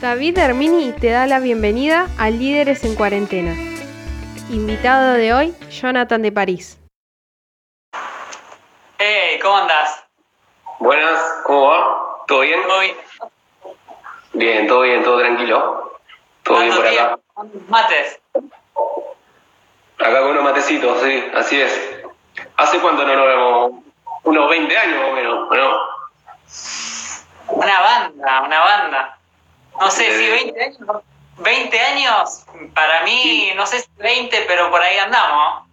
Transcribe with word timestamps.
David 0.00 0.36
Hermini 0.36 0.92
te 0.92 1.08
da 1.08 1.26
la 1.26 1.38
bienvenida 1.38 2.06
a 2.18 2.28
Líderes 2.28 2.84
en 2.84 2.94
Cuarentena. 2.96 3.54
Invitado 4.50 5.14
de 5.14 5.32
hoy, 5.32 5.54
Jonathan 5.70 6.20
de 6.20 6.30
París. 6.30 6.78
Hey, 8.98 9.38
¿cómo 9.42 9.56
andás? 9.56 10.04
Buenas, 10.80 11.18
¿cómo 11.44 11.68
va? 11.68 12.24
¿Todo 12.26 12.40
bien? 12.40 12.60
¿Todo 12.68 12.80
bien? 12.80 12.96
Bien, 14.34 14.66
todo 14.66 14.82
bien, 14.82 15.02
todo 15.02 15.18
tranquilo. 15.18 15.98
Todo 16.42 16.60
bien 16.60 16.76
por 16.76 16.86
acá. 16.86 17.18
Mates. 17.68 18.20
Acá 19.98 20.20
con 20.20 20.30
unos 20.32 20.44
matecitos, 20.44 21.00
sí, 21.00 21.24
así 21.34 21.58
es. 21.58 22.04
¿Hace 22.58 22.80
cuánto 22.80 23.06
no 23.06 23.16
nos 23.16 23.26
vemos? 23.26 23.72
Unos 24.24 24.50
20 24.50 24.76
años 24.76 25.04
o 25.08 25.12
menos, 25.14 25.50
¿o 25.50 25.54
no? 25.54 25.78
Una 27.48 27.80
banda, 27.80 28.42
una 28.42 28.60
banda. 28.60 29.15
No 29.80 29.90
sé 29.90 30.04
si 30.10 30.24
Sí. 30.24 30.30
20 30.30 30.62
años. 30.64 31.02
20 31.38 31.80
años, 31.80 32.46
para 32.74 33.02
mí, 33.02 33.50
no 33.56 33.66
sé 33.66 33.80
si 33.80 33.88
20, 33.98 34.44
pero 34.48 34.70
por 34.70 34.80
ahí 34.80 34.96
andamos. 34.98 35.64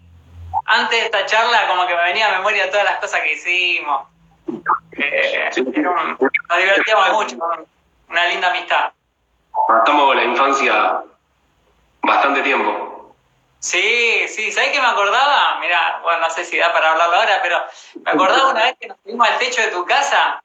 Antes 0.65 0.99
de 0.99 1.05
esta 1.05 1.25
charla, 1.25 1.67
como 1.67 1.87
que 1.87 1.95
me 1.95 2.03
venía 2.03 2.27
a 2.27 2.37
memoria 2.37 2.69
todas 2.69 2.83
las 2.85 2.99
cosas 2.99 3.21
que 3.21 3.33
hicimos. 3.33 4.07
Eh, 4.97 5.49
un- 5.57 6.17
nos 6.49 6.57
divertíamos 6.57 7.09
mucho, 7.13 7.37
una 8.09 8.27
linda 8.27 8.49
amistad. 8.49 8.91
Estamos 9.79 10.15
la 10.15 10.23
infancia 10.23 11.01
bastante 12.01 12.41
tiempo. 12.41 13.15
Sí, 13.59 14.27
sí, 14.27 14.51
¿sabés 14.51 14.71
qué 14.71 14.81
me 14.81 14.87
acordaba? 14.87 15.57
Mirá, 15.61 16.01
bueno, 16.03 16.19
no 16.27 16.29
sé 16.29 16.43
si 16.43 16.57
da 16.57 16.73
para 16.73 16.91
hablarlo 16.91 17.15
ahora, 17.15 17.39
pero 17.41 17.63
me 18.03 18.11
acordaba 18.11 18.49
una 18.51 18.63
vez 18.63 18.75
que 18.79 18.87
nos 18.89 18.97
subimos 19.01 19.29
al 19.29 19.37
techo 19.39 19.61
de 19.61 19.67
tu 19.69 19.85
casa 19.85 20.42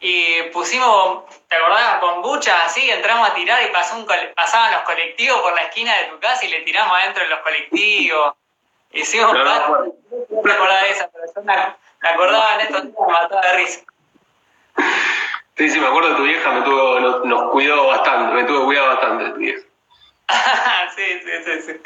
y 0.00 0.42
pusimos, 0.52 1.24
¿te 1.48 1.56
acordabas? 1.56 2.00
Bombuchas 2.00 2.66
así, 2.66 2.90
entramos 2.90 3.28
a 3.30 3.34
tirar 3.34 3.62
y 3.62 3.72
pasó 3.72 3.96
un 3.96 4.06
pasaban 4.34 4.72
los 4.72 4.82
colectivos 4.82 5.40
por 5.40 5.54
la 5.54 5.62
esquina 5.62 5.96
de 5.98 6.04
tu 6.06 6.18
casa 6.20 6.44
y 6.44 6.48
le 6.48 6.60
tiramos 6.62 6.96
adentro 6.98 7.22
de 7.22 7.30
los 7.30 7.40
colectivos. 7.40 8.34
Hicimos 8.92 9.32
No, 9.32 9.44
no, 9.44 9.68
no 9.78 10.42
me 10.42 10.52
acordaba 10.52 10.82
de 10.82 10.90
esa, 10.90 11.08
pero 11.10 11.24
yo 11.34 11.42
me, 11.42 11.54
me 12.02 12.08
acordaba 12.08 12.54
en 12.54 12.60
estos 12.60 12.82
días, 12.84 12.94
me 13.00 13.12
mataba 13.12 13.40
de 13.42 13.52
risa. 13.56 13.80
Sí, 15.56 15.70
sí, 15.70 15.78
me 15.80 15.86
acuerdo 15.86 16.10
de 16.10 16.16
tu 16.16 16.22
vieja, 16.24 16.50
me 16.50 16.62
tuvo, 16.62 17.00
nos, 17.00 17.24
nos 17.24 17.50
cuidó 17.52 17.86
bastante, 17.86 18.34
me 18.34 18.44
tuvo 18.44 18.64
cuidado 18.66 18.88
bastante 18.88 19.30
tu 19.30 19.36
vieja. 19.36 19.62
sí, 20.96 21.20
sí, 21.24 21.30
sí, 21.44 21.62
sí. 21.62 21.80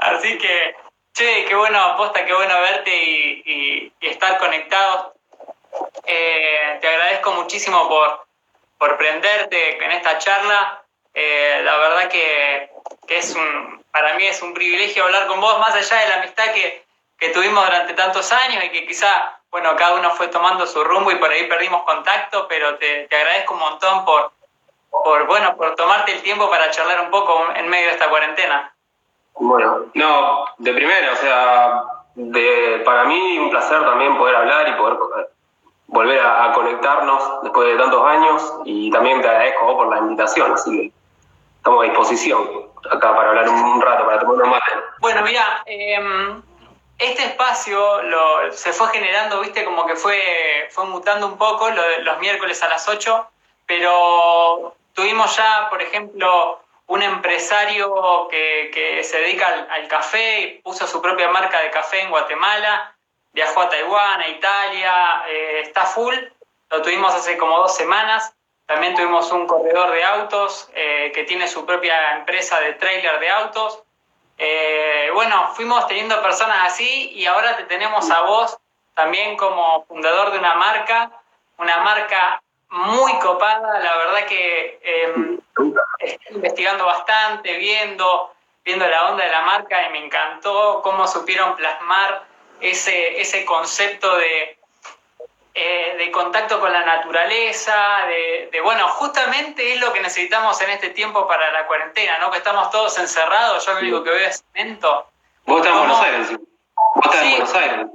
Así 0.00 0.38
que, 0.38 0.74
che, 1.14 1.44
qué 1.46 1.54
bueno, 1.54 1.78
aposta, 1.78 2.24
qué 2.24 2.34
bueno 2.34 2.60
verte 2.60 2.90
y, 2.94 3.42
y- 3.46 3.92
y 4.00 4.06
estar 4.08 4.38
conectados. 4.38 5.12
Eh, 6.04 6.78
te 6.80 6.88
agradezco 6.88 7.32
muchísimo 7.32 7.88
por, 7.88 8.26
por 8.78 8.96
prenderte 8.96 9.82
en 9.84 9.92
esta 9.92 10.18
charla. 10.18 10.82
Eh, 11.14 11.60
la 11.64 11.76
verdad 11.78 12.08
que, 12.08 12.70
que 13.06 13.18
es 13.18 13.34
un, 13.34 13.84
para 13.90 14.14
mí 14.14 14.26
es 14.26 14.42
un 14.42 14.52
privilegio 14.52 15.04
hablar 15.04 15.26
con 15.26 15.40
vos, 15.40 15.58
más 15.58 15.74
allá 15.74 16.02
de 16.02 16.08
la 16.08 16.14
amistad 16.16 16.52
que, 16.52 16.84
que 17.18 17.30
tuvimos 17.30 17.64
durante 17.64 17.94
tantos 17.94 18.30
años 18.32 18.62
y 18.64 18.70
que 18.70 18.86
quizá, 18.86 19.40
bueno, 19.50 19.74
cada 19.76 19.94
uno 19.94 20.10
fue 20.10 20.28
tomando 20.28 20.66
su 20.66 20.84
rumbo 20.84 21.10
y 21.10 21.16
por 21.16 21.30
ahí 21.30 21.46
perdimos 21.46 21.82
contacto, 21.84 22.46
pero 22.48 22.76
te, 22.76 23.06
te 23.08 23.16
agradezco 23.16 23.54
un 23.54 23.60
montón 23.60 24.04
por, 24.04 24.32
por 24.90 25.26
bueno 25.26 25.56
por 25.56 25.74
tomarte 25.74 26.12
el 26.12 26.22
tiempo 26.22 26.50
para 26.50 26.70
charlar 26.70 27.00
un 27.00 27.10
poco 27.10 27.46
en 27.54 27.68
medio 27.68 27.86
de 27.86 27.92
esta 27.92 28.10
cuarentena. 28.10 28.74
Bueno, 29.38 29.86
no, 29.94 30.46
de 30.58 30.72
primera, 30.72 31.12
o 31.12 31.16
sea, 31.16 31.82
de, 32.14 32.82
para 32.84 33.04
mí 33.04 33.38
un 33.38 33.50
placer 33.50 33.80
también 33.84 34.16
poder 34.16 34.36
hablar 34.36 34.68
y 34.68 34.72
poder 34.72 34.98
volver 35.96 36.20
a, 36.20 36.52
conectarnos 36.52 37.42
después 37.42 37.68
de 37.68 37.76
tantos 37.76 38.04
años 38.04 38.54
y 38.64 38.90
también 38.90 39.22
te 39.22 39.28
agradezco 39.28 39.76
por 39.76 39.88
la 39.88 39.98
invitación, 39.98 40.52
así 40.52 40.70
que 40.70 40.92
estamos 41.56 41.80
a 41.80 41.84
disposición 41.84 42.66
acá 42.90 43.16
para 43.16 43.30
hablar 43.30 43.48
un 43.48 43.80
rato, 43.80 44.04
para 44.04 44.20
tomar 44.20 44.36
unos 44.36 44.48
mates. 44.48 44.74
Bueno, 44.98 45.22
mira, 45.22 45.62
em, 45.64 46.42
este 46.98 47.24
espacio 47.24 48.02
lo, 48.02 48.52
se 48.52 48.72
fue 48.72 48.88
generando, 48.88 49.40
viste, 49.40 49.64
como 49.64 49.86
que 49.86 49.96
fue, 49.96 50.68
fue 50.70 50.84
mutando 50.84 51.26
un 51.26 51.38
poco 51.38 51.70
lo 51.70 51.82
los 52.00 52.18
miércoles 52.18 52.62
a 52.62 52.68
las 52.68 52.86
8, 52.88 53.26
pero 53.64 54.74
tuvimos 54.92 55.34
ya, 55.34 55.68
por 55.70 55.80
ejemplo, 55.80 56.60
un 56.88 57.02
empresario 57.02 58.28
que, 58.30 58.70
que 58.72 59.02
se 59.02 59.18
dedica 59.18 59.46
al, 59.46 59.68
al 59.70 59.88
café 59.88 60.40
y 60.40 60.58
puso 60.58 60.86
su 60.86 61.00
propia 61.00 61.30
marca 61.30 61.58
de 61.60 61.70
café 61.70 62.02
en 62.02 62.10
Guatemala, 62.10 62.95
viajó 63.36 63.60
a 63.60 63.68
Taiwán, 63.68 64.22
a 64.22 64.28
Italia, 64.28 65.22
eh, 65.28 65.60
está 65.60 65.84
full, 65.84 66.14
lo 66.70 66.80
tuvimos 66.80 67.14
hace 67.14 67.36
como 67.36 67.58
dos 67.58 67.76
semanas. 67.76 68.34
También 68.64 68.94
tuvimos 68.94 69.30
un 69.30 69.46
corredor 69.46 69.92
de 69.92 70.02
autos 70.02 70.70
eh, 70.74 71.12
que 71.14 71.24
tiene 71.24 71.46
su 71.46 71.66
propia 71.66 72.16
empresa 72.16 72.58
de 72.60 72.72
trailer 72.72 73.20
de 73.20 73.28
autos. 73.28 73.82
Eh, 74.38 75.10
bueno, 75.12 75.52
fuimos 75.54 75.86
teniendo 75.86 76.20
personas 76.22 76.72
así 76.72 77.12
y 77.12 77.26
ahora 77.26 77.56
te 77.58 77.64
tenemos 77.64 78.10
a 78.10 78.22
vos 78.22 78.58
también 78.94 79.36
como 79.36 79.84
fundador 79.84 80.32
de 80.32 80.38
una 80.38 80.54
marca, 80.54 81.10
una 81.58 81.76
marca 81.80 82.42
muy 82.70 83.18
copada, 83.18 83.78
la 83.80 83.96
verdad 83.98 84.26
que 84.26 84.80
eh, 84.82 85.38
estoy 85.98 86.36
investigando 86.36 86.86
bastante, 86.86 87.58
viendo, 87.58 88.32
viendo 88.64 88.88
la 88.88 89.10
onda 89.10 89.24
de 89.24 89.30
la 89.30 89.42
marca 89.42 89.86
y 89.86 89.92
me 89.92 90.04
encantó 90.06 90.80
cómo 90.82 91.06
supieron 91.06 91.54
plasmar 91.54 92.35
ese, 92.60 93.20
ese 93.20 93.44
concepto 93.44 94.16
de, 94.16 94.58
eh, 95.54 95.94
de 95.98 96.10
contacto 96.10 96.60
con 96.60 96.72
la 96.72 96.84
naturaleza, 96.84 98.06
de, 98.08 98.48
de, 98.52 98.60
bueno, 98.60 98.88
justamente 98.88 99.74
es 99.74 99.80
lo 99.80 99.92
que 99.92 100.00
necesitamos 100.00 100.60
en 100.60 100.70
este 100.70 100.90
tiempo 100.90 101.26
para 101.26 101.50
la 101.52 101.66
cuarentena, 101.66 102.18
¿no? 102.18 102.30
Que 102.30 102.38
estamos 102.38 102.70
todos 102.70 102.98
encerrados, 102.98 103.64
yo 103.64 103.72
lo 103.74 103.80
único 103.80 104.04
que 104.04 104.10
veo 104.10 104.28
es 104.28 104.44
cemento. 104.52 105.06
Vos 105.46 105.58
estás 105.58 105.72
en. 105.72 105.78
Buenos 105.78 106.00
Aires, 106.02 106.28
sí. 106.28 106.36
Vos 106.94 107.04
estás 107.04 107.20
Sí. 107.20 107.26
en 107.26 107.30
Buenos 107.32 107.54
Aires. 107.54 107.86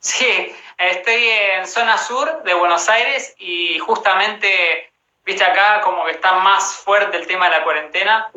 Sí, 0.00 0.56
estoy 0.78 1.28
en 1.28 1.66
zona 1.66 1.98
sur 1.98 2.42
de 2.44 2.54
Buenos 2.54 2.88
Aires 2.88 3.34
y 3.38 3.78
justamente, 3.80 4.90
viste 5.24 5.42
acá 5.44 5.80
como 5.80 6.04
que 6.04 6.12
está 6.12 6.34
más 6.34 6.76
fuerte 6.76 7.16
el 7.16 7.26
tema 7.26 7.46
de 7.50 7.58
la 7.58 7.64
cuarentena, 7.64 8.30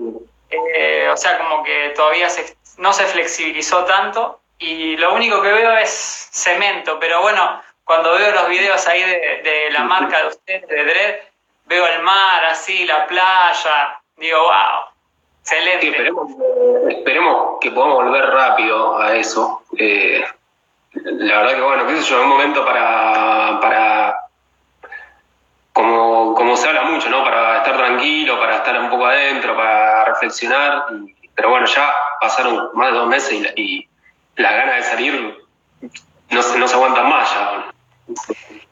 eh, 0.49 1.07
o 1.13 1.15
sea, 1.17 1.37
como 1.37 1.63
que 1.63 1.89
todavía 1.95 2.27
se- 2.29 2.57
no 2.77 2.91
se 2.91 3.05
flexibilizó 3.05 3.85
tanto 3.85 4.38
y 4.59 4.97
lo 4.97 5.13
único 5.13 5.41
que 5.41 5.51
veo 5.51 5.71
es 5.77 6.29
cemento, 6.31 6.99
pero 6.99 7.21
bueno, 7.21 7.61
cuando 7.83 8.13
veo 8.13 8.31
los 8.33 8.49
videos 8.49 8.85
ahí 8.87 9.01
de, 9.01 9.41
de 9.43 9.71
la 9.71 9.83
marca 9.83 10.19
de 10.21 10.27
ustedes, 10.27 10.67
de 10.67 10.83
Dredd, 10.83 11.15
veo 11.65 11.87
el 11.87 12.01
mar 12.01 12.45
así, 12.45 12.85
la 12.85 13.07
playa, 13.07 13.99
digo, 14.17 14.39
wow, 14.43 14.85
Sí, 15.41 15.55
excelente. 15.55 15.87
esperemos, 15.87 16.27
esperemos 16.89 17.57
que 17.61 17.71
podamos 17.71 17.95
volver 18.03 18.25
rápido 18.29 18.99
a 18.99 19.15
eso. 19.15 19.63
Eh, 19.77 20.23
la 20.93 21.37
verdad 21.37 21.55
que, 21.55 21.61
bueno, 21.61 21.87
qué 21.87 21.95
sé 21.97 22.03
yo, 22.09 22.21
un 22.21 22.29
momento 22.29 22.63
para, 22.65 23.59
para 23.61 24.15
como, 25.73 26.35
como 26.35 26.55
se 26.57 26.67
habla 26.67 26.83
mucho, 26.83 27.09
¿no? 27.09 27.23
Para 27.23 27.57
estar 27.57 27.77
tranquilo, 27.77 28.39
para 28.39 28.57
estar 28.57 28.79
un 28.79 28.89
poco 28.89 29.05
adentro, 29.05 29.55
para 29.55 30.05
reflexionar. 30.05 30.85
y- 30.91 31.15
pero 31.33 31.49
bueno, 31.51 31.65
ya 31.67 31.95
pasaron 32.19 32.69
más 32.73 32.91
de 32.91 32.97
dos 32.97 33.07
meses 33.07 33.31
y, 33.55 33.61
y 33.61 33.89
las 34.39 34.53
ganas 34.53 34.75
de 34.77 34.83
salir 34.83 35.37
no, 36.29 36.41
se- 36.41 36.57
no 36.57 36.67
se 36.67 36.73
aguantan 36.75 37.09
más 37.09 37.29
ya. 37.31 37.71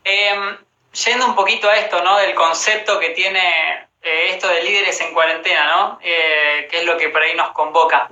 Eh, 0.04 0.58
yendo 1.06 1.26
un 1.28 1.36
poquito 1.36 1.70
a 1.70 1.76
esto, 1.78 2.02
¿no? 2.04 2.18
Del 2.18 2.34
concepto 2.34 3.00
que 3.00 3.10
tiene 3.12 3.88
eh, 4.02 4.28
esto 4.30 4.48
de 4.48 4.64
líderes 4.64 5.00
en 5.02 5.14
cuarentena, 5.14 5.68
¿no? 5.68 6.00
Eh, 6.02 6.68
que 6.70 6.80
es 6.80 6.86
lo 6.86 6.98
que 6.98 7.10
por 7.10 7.22
ahí 7.22 7.36
nos 7.36 7.52
convoca. 7.52 8.08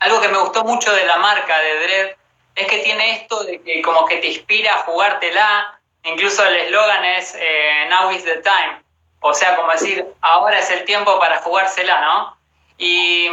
Algo 0.00 0.20
que 0.20 0.28
me 0.28 0.38
gustó 0.38 0.64
mucho 0.64 0.92
de 0.92 1.04
la 1.06 1.16
marca 1.16 1.58
de 1.58 1.78
Dredd 1.80 2.16
es 2.54 2.66
que 2.66 2.78
tiene 2.78 3.12
esto 3.12 3.44
de 3.44 3.60
que 3.62 3.80
como 3.82 4.04
que 4.06 4.16
te 4.18 4.28
inspira 4.28 4.74
a 4.74 4.78
jugártela. 4.78 5.78
Incluso 6.04 6.44
el 6.46 6.56
eslogan 6.56 7.04
es 7.04 7.34
eh, 7.38 7.86
Now 7.88 8.10
is 8.12 8.24
the 8.24 8.36
time. 8.38 8.82
O 9.20 9.34
sea, 9.34 9.56
como 9.56 9.72
decir, 9.72 10.04
ahora 10.20 10.58
es 10.58 10.70
el 10.70 10.84
tiempo 10.84 11.18
para 11.18 11.38
jugársela, 11.38 12.00
¿no? 12.00 12.36
Y 12.78 13.28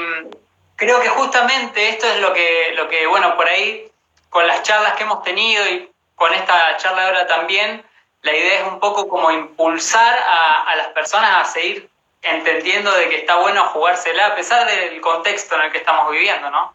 creo 0.75 1.01
que 1.01 1.09
justamente 1.09 1.89
esto 1.89 2.07
es 2.07 2.19
lo 2.19 2.33
que, 2.33 2.73
lo 2.75 2.87
que, 2.87 3.07
bueno, 3.07 3.35
por 3.35 3.47
ahí, 3.47 3.89
con 4.29 4.45
las 4.47 4.63
charlas 4.63 4.93
que 4.93 5.03
hemos 5.03 5.23
tenido 5.23 5.67
y 5.69 5.89
con 6.15 6.33
esta 6.33 6.77
charla 6.77 7.05
ahora 7.05 7.27
también, 7.27 7.83
la 8.21 8.35
idea 8.35 8.61
es 8.61 8.67
un 8.67 8.79
poco 8.79 9.07
como 9.07 9.31
impulsar 9.31 10.17
a, 10.17 10.63
a 10.63 10.75
las 10.75 10.87
personas 10.87 11.31
a 11.35 11.45
seguir 11.45 11.89
entendiendo 12.21 12.91
de 12.91 13.09
que 13.09 13.17
está 13.17 13.35
bueno 13.37 13.63
jugársela 13.65 14.27
a 14.27 14.35
pesar 14.35 14.65
del 14.65 14.99
contexto 14.99 15.55
en 15.55 15.61
el 15.61 15.71
que 15.71 15.77
estamos 15.77 16.11
viviendo, 16.11 16.49
¿no? 16.49 16.73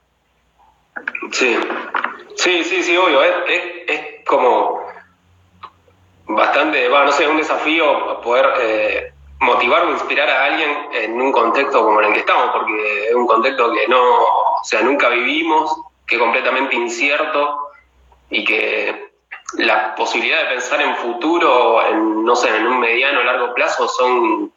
Sí, 1.32 1.58
sí, 2.36 2.64
sí, 2.64 2.82
sí, 2.82 2.96
obvio. 2.96 3.22
Es, 3.22 3.34
es, 3.88 4.24
como 4.26 4.80
bastante, 6.26 6.88
va, 6.88 7.04
no 7.04 7.12
sé, 7.12 7.26
un 7.26 7.38
desafío 7.38 8.20
poder 8.20 8.52
eh, 8.60 9.12
motivar 9.40 9.84
o 9.84 9.90
inspirar 9.90 10.28
a 10.28 10.44
alguien 10.44 10.88
en 10.92 11.20
un 11.20 11.32
contexto 11.32 11.82
como 11.82 12.00
en 12.00 12.08
el 12.08 12.12
que 12.12 12.20
estamos, 12.20 12.50
porque 12.52 13.08
es 13.08 13.14
un 13.14 13.26
contexto 13.26 13.72
que 13.72 13.88
no, 13.88 14.00
o 14.00 14.64
sea, 14.64 14.82
nunca 14.82 15.08
vivimos, 15.08 15.82
que 16.06 16.16
es 16.16 16.20
completamente 16.20 16.76
incierto 16.76 17.70
y 18.28 18.44
que 18.44 19.10
la 19.54 19.94
posibilidad 19.94 20.42
de 20.42 20.50
pensar 20.50 20.80
en 20.80 20.94
futuro, 20.96 21.84
en, 21.86 22.24
no 22.24 22.36
sé, 22.36 22.54
en 22.54 22.66
un 22.66 22.80
mediano 22.80 23.20
o 23.20 23.24
largo 23.24 23.54
plazo 23.54 23.88
son 23.88 24.52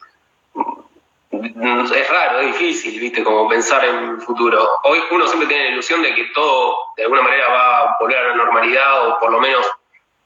es 1.34 2.10
raro, 2.10 2.42
es 2.42 2.48
difícil, 2.48 3.00
¿viste? 3.00 3.24
Como 3.24 3.50
pensar 3.50 3.84
en 3.86 4.22
futuro. 4.22 4.70
Hoy 4.84 5.00
uno 5.12 5.26
siempre 5.28 5.48
tiene 5.48 5.66
la 5.66 5.72
ilusión 5.72 6.02
de 6.02 6.14
que 6.14 6.26
todo 6.26 6.78
de 6.96 7.04
alguna 7.04 7.24
manera 7.24 7.48
va 7.50 7.80
a 7.80 7.98
volver 8.00 8.18
a 8.18 8.28
la 8.30 8.36
normalidad 8.36 9.08
o 9.08 9.20
por 9.20 9.32
lo 9.32 9.40
menos 9.40 9.66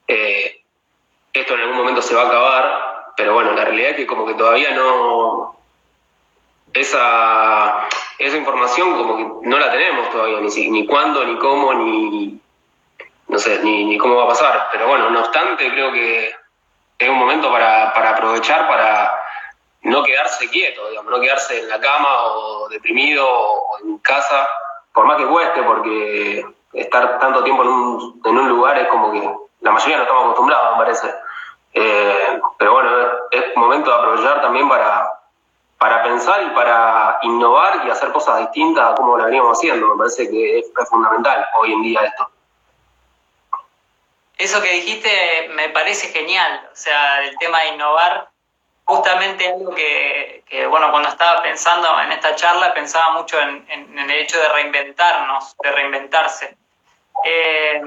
eh, 0.07 0.61
esto 1.31 1.53
en 1.53 1.61
algún 1.61 1.77
momento 1.77 2.01
se 2.01 2.15
va 2.15 2.23
a 2.23 2.27
acabar, 2.27 2.86
pero 3.17 3.33
bueno, 3.33 3.51
la 3.53 3.65
realidad 3.65 3.91
es 3.91 3.97
que 3.97 4.07
como 4.07 4.25
que 4.25 4.35
todavía 4.35 4.71
no... 4.71 5.57
Esa, 6.71 7.87
esa 8.19 8.37
información 8.37 8.95
como 8.95 9.17
que 9.17 9.47
no 9.49 9.57
la 9.57 9.71
tenemos 9.71 10.11
todavía, 10.11 10.39
ni, 10.39 10.69
ni 10.69 10.85
cuándo, 10.85 11.25
ni 11.25 11.35
cómo, 11.39 11.73
ni, 11.73 12.39
no 13.27 13.39
sé, 13.39 13.59
ni, 13.63 13.97
cómo 13.97 14.17
va 14.17 14.25
a 14.25 14.27
pasar. 14.27 14.69
Pero 14.71 14.87
bueno, 14.87 15.09
no 15.09 15.21
obstante, 15.21 15.71
creo 15.71 15.91
que 15.91 16.35
es 16.99 17.09
un 17.09 17.17
momento 17.17 17.51
para, 17.51 17.91
para 17.93 18.11
aprovechar, 18.11 18.67
para 18.67 19.19
no 19.81 20.03
quedarse 20.03 20.49
quieto, 20.49 20.87
digamos, 20.89 21.11
no 21.11 21.19
quedarse 21.19 21.59
en 21.59 21.69
la 21.69 21.79
cama 21.79 22.09
o 22.25 22.69
deprimido 22.69 23.27
o 23.27 23.79
en 23.79 23.97
casa, 23.99 24.47
por 24.93 25.05
más 25.05 25.17
que 25.17 25.25
cueste, 25.25 25.63
porque 25.63 26.45
estar 26.73 27.17
tanto 27.17 27.43
tiempo 27.43 27.63
en 27.63 27.69
un, 27.69 28.21
en 28.23 28.37
un 28.37 28.49
lugar 28.49 28.77
es 28.77 28.87
como 28.87 29.11
que 29.11 29.35
la 29.61 29.71
mayoría 29.71 29.97
no 29.97 30.03
estamos 30.03 30.23
acostumbrados, 30.25 30.77
me 30.77 30.83
parece. 30.83 31.13
Eh, 31.73 32.39
pero 32.57 32.73
bueno, 32.73 32.86
momento 33.87 33.91
de 33.91 33.97
aprovechar 33.97 34.41
también 34.41 34.69
para, 34.69 35.09
para 35.77 36.03
pensar 36.03 36.43
y 36.43 36.49
para 36.49 37.19
innovar 37.23 37.85
y 37.85 37.89
hacer 37.89 38.11
cosas 38.11 38.39
distintas 38.39 38.91
a 38.91 38.95
como 38.95 39.17
lo 39.17 39.25
veníamos 39.25 39.57
haciendo. 39.57 39.87
Me 39.89 39.97
parece 39.97 40.29
que 40.29 40.59
es, 40.59 40.65
fundamental 40.89 41.47
hoy 41.59 41.73
en 41.73 41.81
día 41.83 42.01
esto. 42.01 42.29
Eso 44.37 44.61
que 44.61 44.71
dijiste 44.71 45.49
me 45.53 45.69
parece 45.69 46.09
genial, 46.09 46.69
o 46.71 46.75
sea, 46.75 47.23
el 47.23 47.35
tema 47.37 47.61
de 47.61 47.69
innovar 47.69 48.29
justamente 48.85 49.47
algo 49.47 49.73
que, 49.75 50.43
bueno, 50.69 50.91
cuando 50.91 51.09
estaba 51.09 51.41
pensando 51.41 51.87
en 52.01 52.11
esta 52.11 52.35
charla, 52.35 52.73
pensaba 52.73 53.13
mucho 53.13 53.37
en, 53.39 53.65
el 53.99 54.11
hecho 54.11 54.39
de 54.39 54.47
reinventarnos, 54.47 55.57
de 55.61 55.71
reinventarse. 55.71 56.55
Eh, 57.25 57.81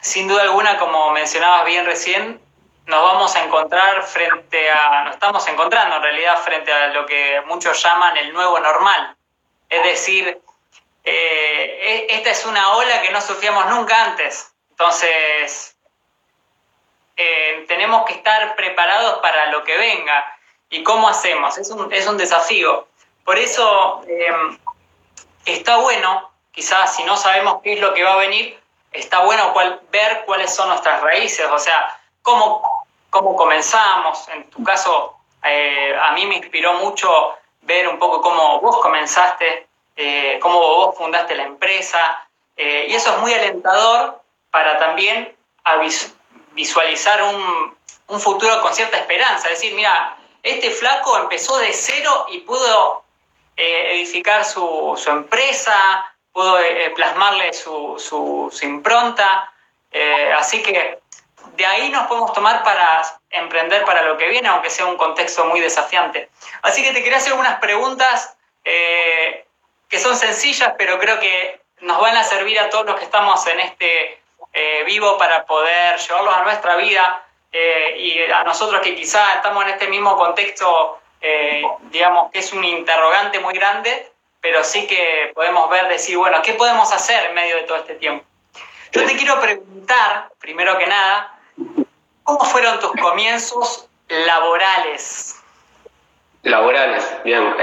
sin 0.00 0.28
duda 0.28 0.42
alguna, 0.42 0.76
como 0.78 1.10
mencionabas 1.12 1.64
bien 1.64 1.86
recién, 1.86 2.40
nos 2.86 3.02
vamos 3.02 3.34
a 3.36 3.44
encontrar 3.44 4.02
frente 4.02 4.70
a, 4.70 5.04
nos 5.04 5.14
estamos 5.14 5.46
encontrando 5.48 5.96
en 5.96 6.02
realidad 6.02 6.38
frente 6.38 6.72
a 6.72 6.88
lo 6.88 7.06
que 7.06 7.40
muchos 7.46 7.82
llaman 7.82 8.16
el 8.16 8.32
nuevo 8.32 8.58
normal. 8.58 9.16
Es 9.68 9.82
decir, 9.84 10.40
eh, 11.04 12.06
e, 12.08 12.14
esta 12.14 12.30
es 12.30 12.44
una 12.44 12.74
ola 12.74 13.02
que 13.02 13.12
no 13.12 13.20
sufríamos 13.20 13.66
nunca 13.66 14.04
antes. 14.04 14.52
Entonces, 14.70 15.76
eh, 17.16 17.64
tenemos 17.68 18.04
que 18.06 18.14
estar 18.14 18.56
preparados 18.56 19.18
para 19.20 19.46
lo 19.46 19.62
que 19.62 19.76
venga. 19.76 20.36
¿Y 20.68 20.82
cómo 20.82 21.08
hacemos? 21.08 21.58
Es 21.58 21.70
un, 21.70 21.92
es 21.92 22.06
un 22.06 22.16
desafío. 22.16 22.88
Por 23.24 23.38
eso 23.38 24.02
eh, 24.08 24.58
está 25.44 25.76
bueno, 25.76 26.30
quizás 26.52 26.96
si 26.96 27.04
no 27.04 27.16
sabemos 27.16 27.60
qué 27.62 27.74
es 27.74 27.80
lo 27.80 27.94
que 27.94 28.02
va 28.02 28.14
a 28.14 28.16
venir, 28.16 28.58
está 28.92 29.20
bueno 29.20 29.54
ver 29.90 30.22
cuáles 30.26 30.54
son 30.54 30.68
nuestras 30.68 31.00
raíces, 31.00 31.46
o 31.50 31.58
sea, 31.58 31.99
cómo, 32.30 32.84
cómo 33.10 33.36
comenzamos. 33.36 34.28
En 34.28 34.48
tu 34.50 34.62
caso, 34.62 35.16
eh, 35.42 35.96
a 36.00 36.12
mí 36.12 36.26
me 36.26 36.36
inspiró 36.36 36.74
mucho 36.74 37.34
ver 37.62 37.88
un 37.88 37.98
poco 37.98 38.20
cómo 38.20 38.60
vos 38.60 38.78
comenzaste, 38.78 39.66
cómo 40.40 40.58
vos 40.58 40.96
fundaste 40.96 41.34
la 41.34 41.42
empresa, 41.42 42.26
y 42.56 42.94
eso 42.94 43.12
es 43.12 43.18
muy 43.18 43.34
alentador 43.34 44.18
para 44.50 44.78
también 44.78 45.36
visualizar 46.52 47.22
un, 47.22 48.20
futuro 48.20 48.60
con 48.60 48.74
cierta 48.74 48.96
esperanza. 48.96 49.48
Es 49.48 49.60
decir, 49.60 49.74
mira, 49.74 50.16
este 50.42 50.70
flaco 50.70 51.16
empezó 51.18 51.58
de 51.58 51.72
cero 51.72 52.26
y 52.30 52.38
pudo 52.38 53.04
eh, 53.56 53.94
edificar 53.94 54.44
su, 54.44 54.98
empresa, 55.06 56.12
pudo 56.32 56.58
eh, 56.58 56.90
plasmarle 56.96 57.52
su, 57.52 58.50
impronta. 58.62 59.52
Eh, 59.92 60.32
así 60.32 60.62
que 60.62 60.99
de 61.56 61.66
ahí 61.66 61.90
nos 61.90 62.06
podemos 62.06 62.32
tomar 62.32 62.62
para 62.62 63.02
emprender 63.30 63.84
para 63.84 64.02
lo 64.02 64.16
que 64.16 64.28
viene, 64.28 64.48
aunque 64.48 64.70
sea 64.70 64.86
un 64.86 64.96
contexto 64.96 65.44
muy 65.44 65.60
desafiante. 65.60 66.30
Así 66.62 66.82
que 66.82 66.92
te 66.92 67.02
quería 67.02 67.18
hacer 67.18 67.32
algunas 67.32 67.58
preguntas 67.58 68.36
que 68.62 69.98
son 69.98 70.16
sencillas, 70.16 70.74
pero 70.78 70.98
creo 70.98 71.18
que 71.18 71.60
nos 71.80 72.00
van 72.00 72.16
a 72.16 72.24
servir 72.24 72.58
a 72.58 72.70
todos 72.70 72.86
los 72.86 72.96
que 72.96 73.04
estamos 73.04 73.44
en 73.46 73.60
este 73.60 74.20
eh, 74.52 74.82
vivo 74.84 75.16
para 75.16 75.44
poder 75.44 75.98
llevarlos 75.98 76.34
a 76.34 76.42
nuestra 76.42 76.76
vida 76.76 77.24
eh, 77.52 77.96
y 77.98 78.30
a 78.30 78.42
nosotros 78.44 78.80
que 78.80 78.94
quizá 78.94 79.34
estamos 79.34 79.64
en 79.64 79.70
este 79.70 79.88
mismo 79.88 80.16
contexto, 80.16 81.00
eh, 81.20 81.62
digamos 81.90 82.30
que 82.32 82.40
es 82.40 82.52
un 82.52 82.64
interrogante 82.64 83.38
muy 83.40 83.54
grande, 83.54 84.10
pero 84.40 84.64
sí 84.64 84.86
que 84.86 85.32
podemos 85.34 85.68
ver, 85.70 85.88
decir, 85.88 86.16
bueno, 86.16 86.40
¿qué 86.42 86.54
podemos 86.54 86.92
hacer 86.92 87.26
en 87.26 87.34
medio 87.34 87.56
de 87.56 87.62
todo 87.62 87.78
este 87.78 87.94
tiempo? 87.94 88.24
Yo 88.92 89.06
te 89.06 89.16
quiero 89.16 89.40
preguntar, 89.40 90.30
primero 90.40 90.76
que 90.78 90.86
nada, 90.86 91.38
¿cómo 92.24 92.44
fueron 92.44 92.78
tus 92.80 92.92
comienzos 92.92 93.88
laborales? 94.08 95.36
Laborales, 96.42 97.16
bien. 97.24 97.54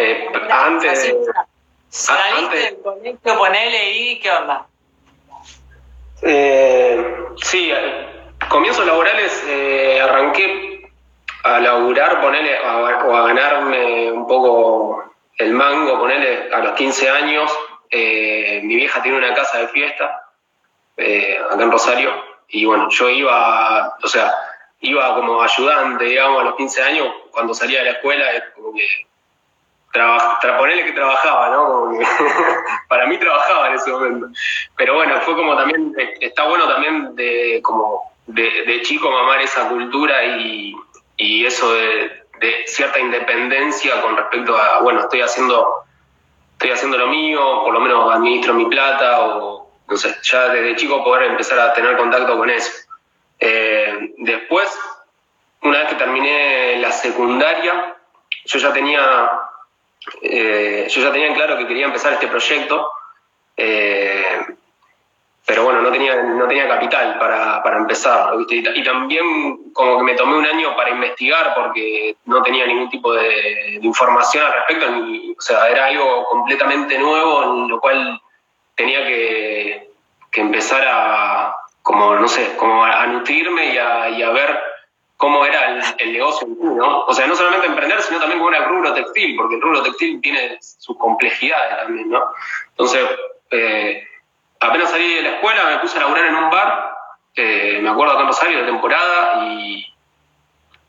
antes 0.52 1.04
de... 1.04 1.18
Saliste 1.90 2.58
del 2.58 2.82
colegio, 2.82 3.38
ponele 3.38 3.92
y 3.92 4.20
¿qué 4.20 4.30
onda? 4.30 4.68
Eh, 6.22 7.16
sí, 7.44 7.72
comienzos 8.50 8.86
laborales 8.86 9.44
eh, 9.48 10.02
arranqué 10.02 10.92
a 11.44 11.60
laburar, 11.60 12.22
ponerle, 12.22 12.60
o 12.60 13.16
a 13.16 13.28
ganarme 13.28 14.12
un 14.12 14.28
poco 14.28 15.04
el 15.38 15.54
mango, 15.54 16.00
ponerle 16.00 16.54
a 16.54 16.60
los 16.60 16.74
15 16.74 17.10
años. 17.10 17.52
Eh, 17.90 18.60
mi 18.64 18.76
vieja 18.76 19.02
tiene 19.02 19.18
una 19.18 19.34
casa 19.34 19.60
de 19.60 19.68
fiesta 19.70 20.28
eh, 20.98 21.40
acá 21.50 21.64
en 21.64 21.72
Rosario 21.72 22.37
y 22.50 22.66
bueno, 22.66 22.90
yo 22.90 23.10
iba, 23.10 23.96
o 24.04 24.08
sea, 24.08 24.34
iba 24.82 25.16
como 25.16 25.42
ayudante, 25.42 26.06
digamos, 26.06 26.42
a 26.42 26.46
los 26.46 26.56
15 26.56 26.84
años, 26.84 27.08
cuando 27.32 27.54
salía 27.54 27.80
de 27.80 27.86
la 27.86 27.92
escuela, 27.92 28.32
es 28.32 28.44
como 28.56 28.74
que 28.74 29.08
ponerle 30.58 30.86
que 30.86 30.92
trabajaba, 30.94 31.50
¿no? 31.50 31.92
para 32.88 33.08
mí 33.08 33.18
trabajaba 33.18 33.70
en 33.70 33.76
ese 33.76 33.92
momento. 33.92 34.28
Pero 34.76 34.96
bueno, 34.96 35.20
fue 35.22 35.36
como 35.36 35.56
también, 35.56 35.94
está 36.20 36.44
bueno 36.44 36.68
también 36.68 37.16
de, 37.16 37.60
como 37.64 38.12
de, 38.28 38.82
chico 38.84 39.10
mamar 39.10 39.42
esa 39.42 39.68
cultura 39.70 40.24
y, 40.24 40.76
eso 41.18 41.74
de, 41.74 42.24
cierta 42.68 43.00
independencia 43.00 44.02
con 44.02 44.16
respecto 44.16 44.56
a, 44.56 44.82
bueno, 44.82 45.02
estoy 45.02 45.22
haciendo, 45.22 45.84
estoy 46.54 46.72
haciendo 46.72 46.98
lo 46.98 47.08
mío, 47.08 47.64
por 47.64 47.74
lo 47.74 47.80
menos 47.80 48.14
administro 48.14 48.54
mi 48.54 48.66
plata 48.66 49.22
o, 49.22 49.57
no 49.90 49.98
sé, 49.98 50.16
ya 50.24 50.50
desde 50.50 50.76
chico 50.76 51.04
poder 51.04 51.24
empezar 51.24 51.60
a 51.60 51.74
tener 51.74 51.98
contacto 51.98 52.38
con 52.38 52.50
eso. 52.50 52.72
Eh, 53.40 54.14
después, 54.18 54.68
una 55.62 55.80
vez 55.80 55.90
que 55.90 55.96
terminé 55.96 56.78
la 56.80 56.92
secundaria, 56.92 57.96
yo 58.46 58.60
ya 58.60 58.74
tenía 58.74 59.30
eh, 60.22 60.88
yo 60.90 61.02
ya 61.02 61.12
tenía 61.12 61.34
claro 61.34 61.58
que 61.58 61.68
quería 61.68 61.86
empezar 61.86 62.14
este 62.14 62.28
proyecto, 62.28 62.90
eh, 63.56 64.46
pero 65.46 65.64
bueno, 65.64 65.82
no 65.82 65.92
tenía, 65.92 66.22
no 66.24 66.48
tenía 66.48 66.68
capital 66.68 67.18
para, 67.18 67.64
para 67.64 67.78
empezar. 67.78 68.34
Y, 68.50 68.84
también 68.84 69.72
como 69.74 69.98
que 69.98 70.04
me 70.04 70.16
tomé 70.16 70.36
un 70.36 70.46
año 70.46 70.76
para 70.76 70.90
investigar 70.90 71.54
porque 71.56 72.18
no 72.26 72.42
tenía 72.44 72.66
ningún 72.66 72.90
tipo 72.90 73.14
de, 73.14 73.80
información 73.82 74.46
al 74.46 74.54
respecto. 74.54 74.86
o 75.38 75.42
sea, 75.42 75.70
era 75.70 75.86
algo 75.86 76.26
completamente 76.26 76.98
nuevo 77.00 77.44
en 77.44 77.70
lo 77.70 77.80
cual 77.80 78.22
tenía 78.78 79.06
que, 79.06 79.90
que 80.32 80.42
empezar 80.42 80.88
a, 80.88 81.56
como, 81.82 82.16
no 82.16 82.28
sé, 82.28 82.56
como 82.58 82.84
a, 82.84 83.06
nutrirme 83.08 83.74
y 83.74 83.78
a, 83.78 84.30
ver 84.30 84.58
cómo 85.18 85.46
era 85.46 85.82
el, 85.98 86.14
negocio 86.14 86.48
en 86.48 86.78
¿no? 86.78 87.06
O 87.06 87.14
sea, 87.14 87.26
no 87.28 87.36
solamente 87.36 87.66
emprender, 87.66 88.00
sino 88.02 88.20
también 88.20 88.40
cómo 88.40 88.52
era 88.52 88.64
el 88.64 88.70
rubro 88.70 88.94
textil, 88.94 89.36
porque 89.36 89.56
el 89.56 89.62
rubro 89.62 89.82
textil 89.82 90.22
tiene 90.22 90.58
sus 90.62 90.96
complejidades 90.98 91.78
también, 91.78 92.10
¿no? 92.10 92.24
Entonces, 92.70 93.10
eh, 93.50 94.08
apenas 94.60 94.92
salí 94.92 95.16
de 95.16 95.24
la 95.24 95.30
escuela, 95.32 95.64
me 95.66 95.80
puse 95.80 95.98
a 95.98 96.02
laburar 96.02 96.26
en 96.26 96.36
un 96.36 96.50
bar, 96.52 96.94
eh, 97.36 97.80
me 97.82 97.90
acuerdo 97.90 98.14
acá 98.14 98.22
en 98.22 98.28
Rosario, 98.28 98.60
de 98.60 98.66
temporada, 98.66 99.46
y 99.46 99.92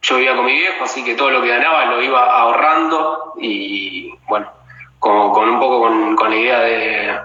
yo 0.02 0.16
vivía 0.16 0.36
con 0.36 0.44
mi 0.44 0.52
viejo, 0.52 0.84
así 0.84 1.02
que 1.04 1.14
todo 1.14 1.30
lo 1.30 1.40
que 1.40 1.48
ganaba 1.48 1.86
lo 1.86 2.02
iba 2.02 2.22
ahorrando, 2.22 3.32
y 3.38 4.12
bueno, 4.28 4.52
con, 4.98 5.32
con 5.32 5.48
un 5.48 5.58
poco 5.58 5.80
con, 5.80 6.16
con 6.16 6.28
la 6.28 6.36
idea 6.36 6.60
de, 6.60 7.20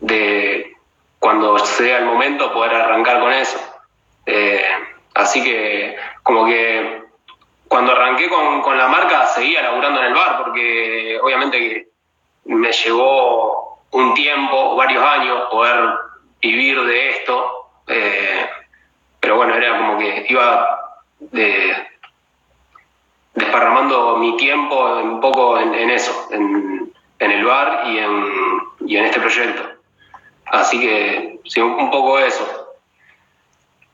de, 0.00 0.76
cuando 1.18 1.58
sea 1.58 1.98
el 1.98 2.06
momento 2.06 2.52
poder 2.52 2.74
arrancar 2.74 3.20
con 3.20 3.32
eso. 3.32 3.58
Eh, 4.26 4.62
así 5.14 5.42
que 5.42 5.96
como 6.22 6.46
que 6.46 7.02
cuando 7.66 7.92
arranqué 7.92 8.28
con, 8.28 8.78
la 8.78 8.88
marca 8.88 9.26
seguía 9.26 9.62
laburando 9.62 10.00
en 10.00 10.06
el 10.06 10.14
bar, 10.14 10.38
porque 10.38 11.18
obviamente 11.22 11.88
me 12.46 12.72
llevó 12.72 13.82
un 13.90 14.14
tiempo, 14.14 14.76
varios 14.76 15.04
años, 15.04 15.48
poder 15.50 15.90
vivir 16.40 16.82
de 16.82 17.10
esto. 17.10 17.70
Eh, 17.86 18.48
pero 19.20 19.36
bueno, 19.36 19.54
era 19.54 19.78
como 19.78 19.98
que 19.98 20.26
iba 20.28 20.94
de, 21.20 21.88
desparramando 23.34 24.16
mi 24.16 24.36
tiempo 24.36 24.98
un 25.02 25.20
poco 25.20 25.58
en, 25.58 25.90
eso, 25.90 26.28
en, 26.30 26.92
el 27.18 27.44
bar 27.44 27.84
y 27.86 27.98
en, 27.98 28.24
y 28.86 28.96
en 28.96 29.04
este 29.04 29.20
proyecto. 29.20 29.77
Así 30.50 30.80
que, 30.80 31.40
sí, 31.44 31.60
un, 31.60 31.90
poco 31.90 32.18
eso. 32.18 32.76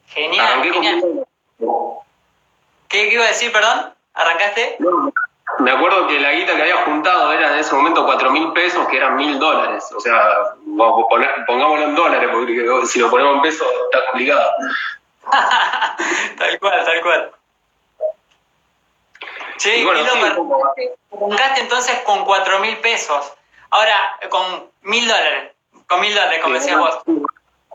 Genial, 0.08 0.62
genial. 0.62 1.26
¿Qué, 2.88 3.12
iba 3.12 3.24
a 3.24 3.28
decir, 3.28 3.52
perdón? 3.52 3.92
¿Arrancaste? 4.14 4.78
me 5.58 5.70
acuerdo 5.70 6.06
que 6.06 6.18
la 6.18 6.32
guita 6.32 6.56
que 6.56 6.62
había 6.62 6.84
juntado 6.84 7.32
era 7.32 7.52
en 7.52 7.58
ese 7.58 7.74
momento 7.74 8.04
cuatro 8.04 8.30
mil 8.30 8.52
pesos, 8.52 8.86
que 8.88 8.96
eran 8.96 9.16
mil 9.16 9.38
dólares. 9.38 9.84
O 9.96 10.00
sea, 10.00 10.54
pongámoslo 11.46 11.84
en 11.84 11.94
dólares, 11.94 12.30
porque 12.32 12.86
si 12.86 12.98
lo 13.00 13.10
ponemos 13.10 13.36
en 13.36 13.42
pesos 13.42 13.66
está 13.86 14.06
complicado. 14.06 14.50
tal 16.38 16.58
cual, 16.60 16.84
tal 16.84 17.02
cual. 17.02 17.32
Sí, 19.56 19.70
y 19.70 19.84
bueno, 19.84 20.00
arrancaste 21.12 21.60
entonces 21.60 22.00
con 22.00 22.24
cuatro 22.24 22.58
mil 22.60 22.76
pesos. 22.78 23.32
Ahora, 23.70 24.18
con 24.28 24.70
mil 24.82 25.06
dólares. 25.06 25.53
Con 25.86 26.00
mil 26.00 26.14
dólares, 26.14 26.40
como 26.42 26.54
decías 26.54 26.78
vos. 26.78 26.98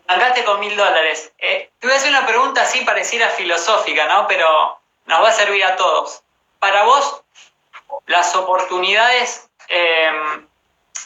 Arrancaste 0.08 0.44
con 0.44 0.60
mil 0.60 0.76
dólares. 0.76 1.32
Eh, 1.38 1.70
te 1.78 1.86
voy 1.86 1.94
a 1.94 2.00
hacer 2.00 2.10
una 2.10 2.26
pregunta 2.26 2.64
así 2.64 2.84
pareciera 2.84 3.30
filosófica, 3.30 4.08
¿no? 4.08 4.28
Pero 4.28 4.80
nos 5.06 5.24
va 5.24 5.30
a 5.30 5.34
servir 5.34 5.64
a 5.64 5.76
todos. 5.76 6.24
Para 6.58 6.84
vos, 6.84 7.22
¿las 8.08 8.36
oportunidades 8.36 9.48
eh, 9.68 10.10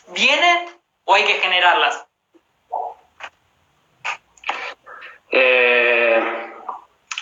vienen 0.08 0.80
o 1.04 1.16
hay 1.16 1.26
que 1.26 1.34
generarlas? 1.34 2.06
Eh, 5.32 6.54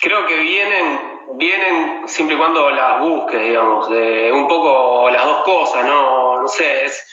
creo 0.00 0.26
que 0.26 0.36
vienen, 0.36 1.20
vienen 1.32 2.08
siempre 2.08 2.36
y 2.36 2.38
cuando 2.38 2.70
las 2.70 3.00
busques, 3.00 3.40
digamos, 3.40 3.88
un 3.88 4.46
poco 4.46 5.10
las 5.10 5.24
dos 5.24 5.44
cosas, 5.44 5.84
no, 5.84 6.42
no 6.42 6.48
sé, 6.48 6.84
es, 6.84 7.08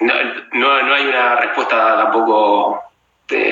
no, 0.00 0.14
no, 0.52 0.94
hay 0.94 1.06
una 1.06 1.36
respuesta 1.36 1.96
tampoco 1.96 2.82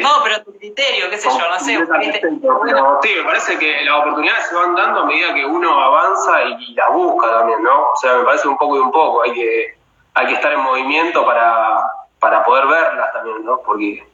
no, 0.02 0.08
pero 0.22 0.42
tu 0.42 0.56
criterio, 0.58 1.08
qué 1.10 1.18
sé 1.18 1.28
yo, 1.28 1.48
no 1.48 1.58
sé. 1.58 1.64
sí, 1.64 3.14
me 3.16 3.24
parece 3.24 3.58
que 3.58 3.84
las 3.84 4.00
oportunidades 4.00 4.46
se 4.48 4.54
van 4.54 4.74
dando 4.74 5.00
a 5.00 5.06
medida 5.06 5.34
que 5.34 5.46
uno 5.46 5.80
avanza 5.80 6.44
y, 6.44 6.74
las 6.74 6.92
busca 6.92 7.30
también, 7.30 7.62
¿no? 7.62 7.90
O 7.92 7.96
sea, 7.96 8.16
me 8.16 8.24
parece 8.24 8.48
un 8.48 8.58
poco 8.58 8.76
y 8.76 8.80
un 8.80 8.92
poco. 8.92 9.22
Hay 9.22 9.32
que, 9.32 9.74
hay 10.14 10.26
que 10.26 10.34
estar 10.34 10.52
en 10.52 10.60
movimiento 10.60 11.24
para, 11.24 11.82
para 12.18 12.44
poder 12.44 12.66
verlas 12.66 13.12
también, 13.12 13.44
¿no? 13.44 13.60
Porque 13.60 14.06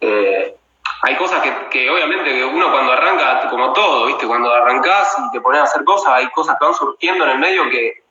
eh, 0.00 0.56
hay 1.02 1.16
cosas 1.16 1.42
que, 1.42 1.52
que, 1.70 1.90
obviamente 1.90 2.30
que 2.32 2.44
uno 2.44 2.70
cuando 2.70 2.92
arranca, 2.92 3.48
como 3.50 3.72
todo, 3.72 4.06
¿viste? 4.06 4.26
Cuando 4.26 4.52
arrancás 4.52 5.14
y 5.18 5.30
te 5.32 5.40
pones 5.40 5.60
a 5.60 5.64
hacer 5.64 5.84
cosas, 5.84 6.14
hay 6.14 6.30
cosas 6.30 6.56
que 6.58 6.64
van 6.64 6.74
surgiendo 6.74 7.24
en 7.24 7.30
el 7.30 7.38
medio 7.38 7.68
que 7.68 8.04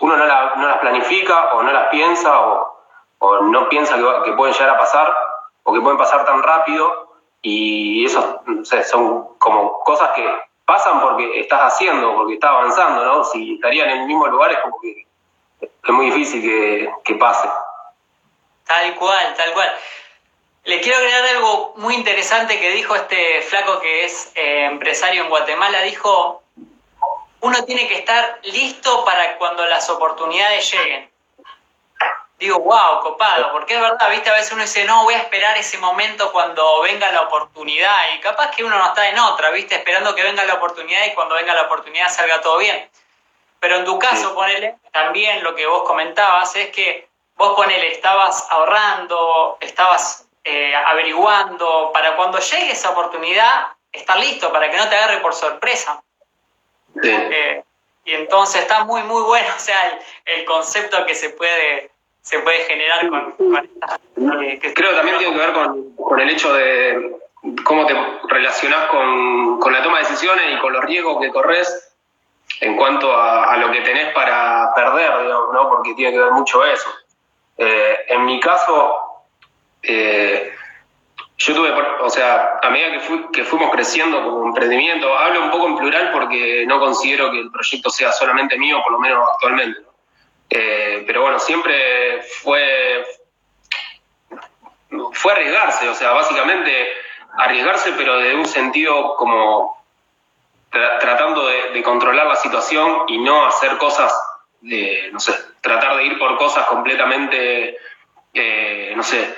uno 0.00 0.16
no, 0.16 0.26
no, 0.56 0.68
las 0.68 0.78
planifica 0.78 1.52
o 1.52 1.62
no 1.62 1.72
las 1.72 1.88
piensa 1.88 2.40
o, 2.40 2.76
no 3.42 3.68
piensa 3.68 3.96
que, 4.24 4.32
pueden 4.32 4.54
llegar 4.54 4.70
a 4.70 4.78
pasar 4.78 5.14
o 5.62 5.72
que 5.72 5.80
pueden 5.80 5.98
pasar 5.98 6.24
tan 6.24 6.42
rápido 6.42 7.14
y 7.42 8.04
eso 8.04 8.42
son 8.90 9.36
como 9.38 9.78
cosas 9.80 10.10
que 10.12 10.26
pasan 10.64 11.00
porque 11.00 11.40
estás 11.40 11.74
haciendo, 11.74 12.14
porque 12.14 12.34
estás 12.34 12.50
avanzando, 12.50 13.04
¿no? 13.04 13.24
Si 13.24 13.54
estarían 13.54 13.90
en 13.90 13.98
el 13.98 14.06
mismo 14.06 14.26
lugar 14.26 14.52
es 14.52 14.58
como 14.60 14.80
que 14.80 15.06
es 15.60 15.90
muy 15.90 16.06
difícil 16.06 16.42
que, 16.42 16.90
que 17.04 17.14
pase. 17.16 17.48
Tal 18.66 18.94
cual, 18.94 19.34
tal 19.36 19.52
cual. 19.52 19.70
Le 20.64 20.80
quiero 20.80 20.98
agregar 20.98 21.24
algo 21.36 21.74
muy 21.76 21.94
interesante 21.94 22.60
que 22.60 22.70
dijo 22.70 22.94
este 22.94 23.42
flaco 23.42 23.80
que 23.80 24.04
es 24.04 24.32
eh, 24.36 24.66
empresario 24.66 25.24
en 25.24 25.28
Guatemala. 25.28 25.82
Dijo, 25.82 26.42
uno 27.40 27.64
tiene 27.64 27.88
que 27.88 27.98
estar 27.98 28.38
listo 28.42 29.04
para 29.04 29.36
cuando 29.38 29.66
las 29.66 29.88
oportunidades 29.90 30.72
lleguen 30.72 31.10
digo, 32.40 32.58
wow, 32.58 33.00
copado, 33.02 33.52
porque 33.52 33.74
es 33.74 33.80
verdad, 33.80 34.10
viste, 34.10 34.30
a 34.30 34.32
veces 34.32 34.52
uno 34.52 34.62
dice, 34.62 34.84
no, 34.86 35.04
voy 35.04 35.12
a 35.12 35.18
esperar 35.18 35.58
ese 35.58 35.76
momento 35.76 36.32
cuando 36.32 36.80
venga 36.80 37.12
la 37.12 37.22
oportunidad, 37.22 37.96
y 38.14 38.20
capaz 38.20 38.50
que 38.50 38.64
uno 38.64 38.78
no 38.78 38.86
está 38.86 39.10
en 39.10 39.18
otra, 39.18 39.50
viste, 39.50 39.74
esperando 39.74 40.14
que 40.14 40.22
venga 40.22 40.42
la 40.44 40.54
oportunidad 40.54 41.04
y 41.04 41.12
cuando 41.12 41.34
venga 41.34 41.54
la 41.54 41.62
oportunidad 41.62 42.08
salga 42.08 42.40
todo 42.40 42.56
bien. 42.56 42.90
Pero 43.60 43.76
en 43.76 43.84
tu 43.84 43.98
caso, 43.98 44.34
ponele, 44.34 44.76
también 44.90 45.44
lo 45.44 45.54
que 45.54 45.66
vos 45.66 45.82
comentabas 45.82 46.56
es 46.56 46.70
que 46.70 47.08
vos 47.36 47.54
ponele, 47.54 47.92
estabas 47.92 48.46
ahorrando, 48.50 49.58
estabas 49.60 50.26
eh, 50.42 50.74
averiguando, 50.74 51.90
para 51.92 52.16
cuando 52.16 52.38
llegue 52.38 52.72
esa 52.72 52.90
oportunidad, 52.90 53.66
estar 53.92 54.18
listo, 54.18 54.50
para 54.50 54.70
que 54.70 54.78
no 54.78 54.88
te 54.88 54.96
agarre 54.96 55.18
por 55.18 55.34
sorpresa. 55.34 56.02
Eh, 57.02 57.62
y 58.04 58.12
entonces 58.12 58.62
está 58.62 58.84
muy, 58.84 59.02
muy 59.02 59.22
bueno, 59.22 59.48
o 59.56 59.60
sea, 59.60 59.98
el 60.24 60.44
concepto 60.44 61.04
que 61.06 61.14
se 61.14 61.30
puede 61.30 61.90
se 62.22 62.38
puede 62.40 62.58
generar 62.60 63.08
con, 63.08 63.34
eh, 64.44 64.60
Creo 64.74 64.90
que 64.90 64.96
también 64.96 65.18
tiene 65.18 65.32
que 65.32 65.38
ver 65.38 65.52
con, 65.52 66.20
el 66.20 66.30
hecho 66.30 66.52
de 66.52 67.18
cómo 67.64 67.86
te 67.86 67.96
relacionás 68.28 68.88
con, 68.90 69.72
la 69.72 69.82
toma 69.82 69.98
de 69.98 70.04
decisiones 70.04 70.44
y 70.54 70.58
con 70.60 70.72
los 70.72 70.84
riesgos 70.84 71.20
que 71.20 71.30
corres 71.30 71.92
en 72.60 72.76
cuanto 72.76 73.14
a, 73.16 73.56
lo 73.56 73.70
que 73.72 73.80
tenés 73.80 74.12
para 74.12 74.72
perder, 74.74 75.22
digamos, 75.22 75.52
¿no? 75.52 75.68
porque 75.70 75.94
tiene 75.94 76.12
que 76.12 76.18
ver 76.18 76.32
mucho 76.32 76.64
eso. 76.64 76.90
Eh, 77.56 78.04
en 78.08 78.24
mi 78.26 78.38
caso, 78.38 78.96
eh, 79.82 80.54
yo 81.40 81.54
tuve, 81.54 81.72
o 81.72 82.10
sea, 82.10 82.58
a 82.62 82.68
medida 82.68 82.92
que, 82.92 83.26
que 83.32 83.44
fuimos 83.44 83.70
creciendo 83.70 84.22
como 84.22 84.48
emprendimiento, 84.48 85.16
hablo 85.16 85.44
un 85.44 85.50
poco 85.50 85.68
en 85.68 85.78
plural 85.78 86.10
porque 86.12 86.66
no 86.66 86.78
considero 86.78 87.30
que 87.30 87.40
el 87.40 87.50
proyecto 87.50 87.88
sea 87.88 88.12
solamente 88.12 88.58
mío, 88.58 88.82
por 88.82 88.92
lo 88.92 88.98
menos 88.98 89.26
actualmente. 89.32 89.80
Eh, 90.50 91.02
pero 91.06 91.22
bueno, 91.22 91.38
siempre 91.38 92.20
fue, 92.42 93.06
fue 95.12 95.32
arriesgarse, 95.32 95.88
o 95.88 95.94
sea, 95.94 96.12
básicamente 96.12 96.88
arriesgarse, 97.38 97.92
pero 97.92 98.18
de 98.18 98.34
un 98.34 98.44
sentido 98.44 99.16
como 99.16 99.82
tratando 100.68 101.46
de, 101.46 101.82
controlar 101.82 102.26
la 102.26 102.36
situación 102.36 103.04
y 103.08 103.16
no 103.16 103.46
hacer 103.46 103.78
cosas 103.78 104.12
de, 104.60 105.08
no 105.10 105.18
sé, 105.18 105.34
tratar 105.62 105.96
de 105.96 106.04
ir 106.04 106.18
por 106.18 106.36
cosas 106.36 106.66
completamente, 106.66 107.78
eh, 108.34 108.92
no 108.94 109.02
sé, 109.02 109.34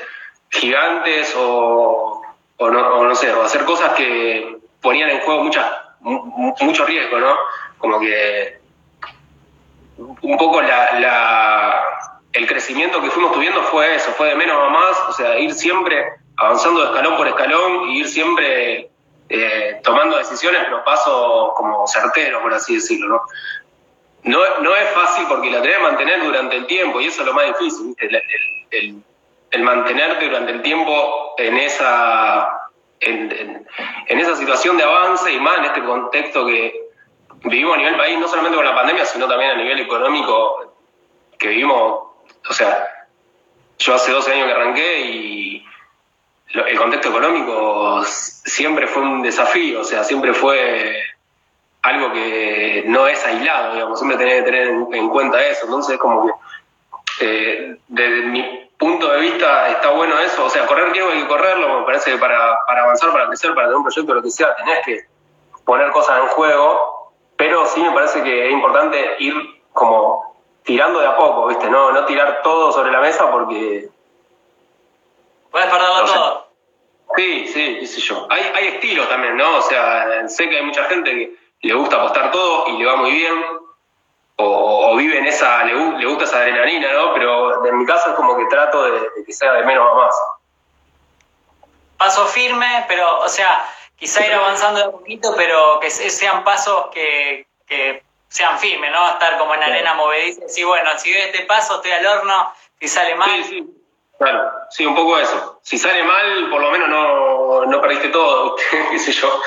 gigantes 0.52 1.34
o, 1.36 2.22
o, 2.58 2.70
no, 2.70 3.14
sé, 3.14 3.32
o 3.32 3.42
hacer 3.42 3.64
cosas 3.64 3.92
que 3.94 4.58
ponían 4.80 5.10
en 5.10 5.20
juego 5.20 5.44
muchas, 5.44 5.66
mucho 6.00 6.84
riesgo, 6.84 7.18
¿no? 7.18 7.34
Como 7.78 7.98
que 7.98 8.60
un 9.98 10.36
poco 10.36 10.62
la, 10.62 11.84
el 12.32 12.46
crecimiento 12.46 13.00
que 13.00 13.10
fuimos 13.10 13.32
tuviendo 13.32 13.62
fue 13.64 13.94
eso, 13.94 14.12
fue 14.12 14.28
de 14.28 14.34
menos 14.36 14.56
a 14.56 14.68
más, 14.70 15.00
o 15.08 15.12
sea, 15.12 15.38
ir 15.38 15.52
siempre 15.54 16.04
avanzando 16.36 16.80
de 16.80 16.86
escalón 16.86 17.16
por 17.16 17.28
escalón 17.28 17.88
y 17.88 18.00
ir 18.00 18.08
siempre 18.08 18.90
eh, 19.28 19.80
tomando 19.82 20.18
decisiones, 20.18 20.62
pero 20.64 20.84
pasos 20.84 21.52
como 21.56 21.86
certeros, 21.86 22.42
por 22.42 22.52
así 22.52 22.74
decirlo, 22.74 23.08
¿no? 23.08 23.22
No, 24.24 24.38
no 24.60 24.76
es 24.76 24.88
fácil 24.90 25.26
porque 25.28 25.50
la 25.50 25.60
tenés 25.60 25.78
que 25.78 25.82
mantener 25.82 26.22
durante 26.22 26.56
el 26.56 26.66
tiempo 26.66 27.00
y 27.00 27.06
eso 27.06 27.22
es 27.22 27.26
lo 27.26 27.34
más 27.34 27.46
difícil, 27.46 27.94
El, 27.98 28.22
el, 28.70 29.02
mantenerte 29.60 30.26
durante 30.26 30.52
el 30.52 30.62
tiempo 30.62 31.34
en 31.36 31.58
esa, 31.58 32.70
en, 33.00 33.66
en, 34.06 34.18
esa 34.18 34.36
situación 34.36 34.76
de 34.76 34.84
avance 34.84 35.30
y 35.30 35.38
más 35.38 35.58
en 35.58 35.64
este 35.66 35.84
contexto 35.84 36.46
que, 36.46 36.82
vivimos 37.44 37.74
a 37.74 37.78
nivel 37.78 37.96
país, 37.96 38.18
no 38.18 38.28
solamente 38.28 38.56
con 38.56 38.64
la 38.64 38.74
pandemia, 38.74 39.04
sino 39.04 39.28
también 39.28 39.50
a 39.50 39.56
nivel 39.56 39.80
económico, 39.80 40.74
que 41.38 41.48
vivimos, 41.48 42.04
o 42.48 42.52
sea, 42.52 42.88
yo 43.78 43.94
hace 43.94 44.12
12 44.12 44.32
años 44.32 44.46
que 44.46 44.52
arranqué 44.52 45.00
y 45.00 45.66
el 46.54 46.78
contexto 46.78 47.08
económico 47.08 48.02
siempre 48.04 48.86
fue 48.86 49.02
un 49.02 49.22
desafío, 49.22 49.80
o 49.80 49.84
sea, 49.84 50.04
siempre 50.04 50.34
fue 50.34 51.02
algo 51.82 52.12
que 52.12 52.84
no 52.86 53.08
es 53.08 53.24
aislado, 53.24 53.74
digamos, 53.74 53.98
siempre 53.98 54.18
tenés 54.18 54.36
que 54.36 54.50
tener 54.50 54.68
en, 54.68 55.08
cuenta 55.08 55.44
eso, 55.44 55.64
entonces 55.64 55.98
como 55.98 56.26
que 56.26 56.32
eh, 57.22 57.76
desde 57.88 58.22
mi 58.26 58.70
punto 58.76 59.08
de 59.08 59.20
vista 59.20 59.68
está 59.70 59.90
bueno 59.90 60.18
eso, 60.18 60.44
o 60.44 60.50
sea, 60.50 60.66
correr 60.66 60.90
riesgo 60.92 61.10
hay 61.10 61.22
que 61.22 61.28
correrlo, 61.28 61.80
me 61.80 61.86
parece 61.86 62.12
que 62.12 62.18
para, 62.18 62.58
para 62.66 62.82
avanzar, 62.82 63.12
para 63.12 63.28
crecer, 63.28 63.54
para 63.54 63.68
tener 63.68 63.76
un 63.76 63.84
proyecto, 63.84 64.14
lo 64.14 64.22
que 64.22 64.30
sea, 64.30 64.54
tenés 64.56 64.84
que 64.84 65.00
poner 65.64 65.90
cosas 65.92 66.18
en 66.20 66.28
juego 66.28 67.02
pero 67.42 67.66
sí 67.66 67.80
me 67.80 67.90
parece 67.90 68.22
que 68.22 68.46
es 68.46 68.52
importante 68.52 69.16
ir 69.18 69.34
como 69.72 70.36
tirando 70.62 71.00
de 71.00 71.08
a 71.08 71.16
poco, 71.16 71.48
¿viste? 71.48 71.68
No, 71.68 71.90
no 71.90 72.04
tirar 72.04 72.40
todo 72.40 72.70
sobre 72.70 72.92
la 72.92 73.00
mesa 73.00 73.28
porque... 73.32 73.88
Puedes 75.50 75.68
perderlo 75.68 76.04
todo. 76.04 76.46
Sí, 77.16 77.48
sí, 77.48 77.78
qué 77.80 77.86
sé 77.88 78.00
yo. 78.00 78.28
Hay, 78.30 78.42
hay 78.54 78.66
estilos 78.68 79.08
también, 79.08 79.36
¿no? 79.36 79.56
O 79.56 79.62
sea, 79.62 80.28
sé 80.28 80.48
que 80.48 80.58
hay 80.58 80.64
mucha 80.64 80.84
gente 80.84 81.36
que 81.60 81.66
le 81.66 81.74
gusta 81.74 81.96
apostar 81.96 82.30
todo 82.30 82.68
y 82.68 82.78
le 82.78 82.86
va 82.86 82.94
muy 82.94 83.10
bien, 83.10 83.34
o, 84.42 84.96
vive 84.96 85.18
en 85.18 85.26
esa, 85.26 85.64
le, 85.64 85.74
le, 85.98 86.06
gusta 86.06 86.24
esa 86.24 86.38
adrenalina, 86.38 86.92
¿no? 86.92 87.14
Pero 87.14 87.66
en 87.66 87.78
mi 87.78 87.86
caso 87.86 88.10
es 88.10 88.16
como 88.16 88.36
que 88.36 88.44
trato 88.46 88.84
de, 88.84 89.00
de 89.00 89.24
que 89.26 89.32
sea 89.32 89.52
de 89.52 89.64
menos 89.64 89.90
a 89.90 89.94
más. 89.94 90.14
Paso 91.96 92.26
firme, 92.26 92.84
pero, 92.88 93.20
o 93.20 93.28
sea, 93.28 93.64
quizá 93.96 94.26
ir 94.26 94.34
avanzando 94.34 94.80
de 94.80 94.90
poquito, 94.90 95.32
pero 95.36 95.78
que 95.78 95.88
sean 95.88 96.42
pasos 96.42 96.86
que, 96.92 97.46
que 97.66 98.02
sean 98.28 98.58
firmes, 98.58 98.90
¿no? 98.90 99.10
Estar 99.10 99.38
como 99.38 99.54
en 99.54 99.62
arena 99.62 99.94
movediza 99.94 100.40
y 100.40 100.42
decir, 100.44 100.66
bueno, 100.66 100.90
si 100.98 101.12
doy 101.12 101.20
este 101.20 101.44
paso, 101.44 101.76
estoy 101.76 101.92
al 101.92 102.06
horno, 102.06 102.52
si 102.80 102.88
sale 102.88 103.14
mal. 103.14 103.30
Sí, 103.30 103.44
sí. 103.44 103.78
Claro, 104.18 104.50
sí, 104.70 104.86
un 104.86 104.96
poco 104.96 105.18
eso. 105.18 105.60
Si 105.62 105.78
sale 105.78 106.02
mal, 106.02 106.50
por 106.50 106.60
lo 106.60 106.70
menos 106.70 106.88
no, 106.88 107.64
no 107.66 107.80
perdiste 107.80 108.08
todo, 108.08 108.56
qué 108.90 108.98
sé 108.98 109.12
yo. 109.12 109.40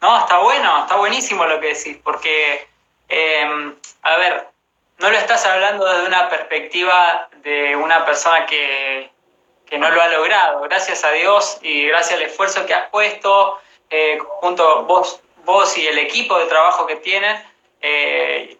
No, 0.00 0.18
está 0.18 0.38
bueno, 0.38 0.78
está 0.78 0.96
buenísimo 0.96 1.44
lo 1.44 1.60
que 1.60 1.74
decís, 1.74 1.98
porque, 2.02 2.68
eh, 3.10 3.74
a 4.02 4.16
ver, 4.16 4.46
no 4.98 5.10
lo 5.10 5.16
estás 5.16 5.44
hablando 5.46 5.84
desde 5.86 6.06
una 6.06 6.28
perspectiva 6.28 7.28
de 7.42 7.74
una 7.76 8.04
persona 8.04 8.46
que, 8.46 9.10
que 9.70 9.78
no 9.78 9.90
lo 9.90 10.02
ha 10.02 10.08
logrado. 10.08 10.60
Gracias 10.62 11.04
a 11.04 11.12
Dios 11.12 11.58
y 11.62 11.86
gracias 11.86 12.18
al 12.18 12.26
esfuerzo 12.26 12.66
que 12.66 12.74
has 12.74 12.90
puesto, 12.90 13.58
eh, 13.88 14.18
junto 14.40 14.84
vos, 14.84 15.20
vos 15.44 15.78
y 15.78 15.86
el 15.86 15.98
equipo 15.98 16.38
de 16.38 16.46
trabajo 16.46 16.86
que 16.86 16.96
tienen, 16.96 17.42
eh, 17.80 18.58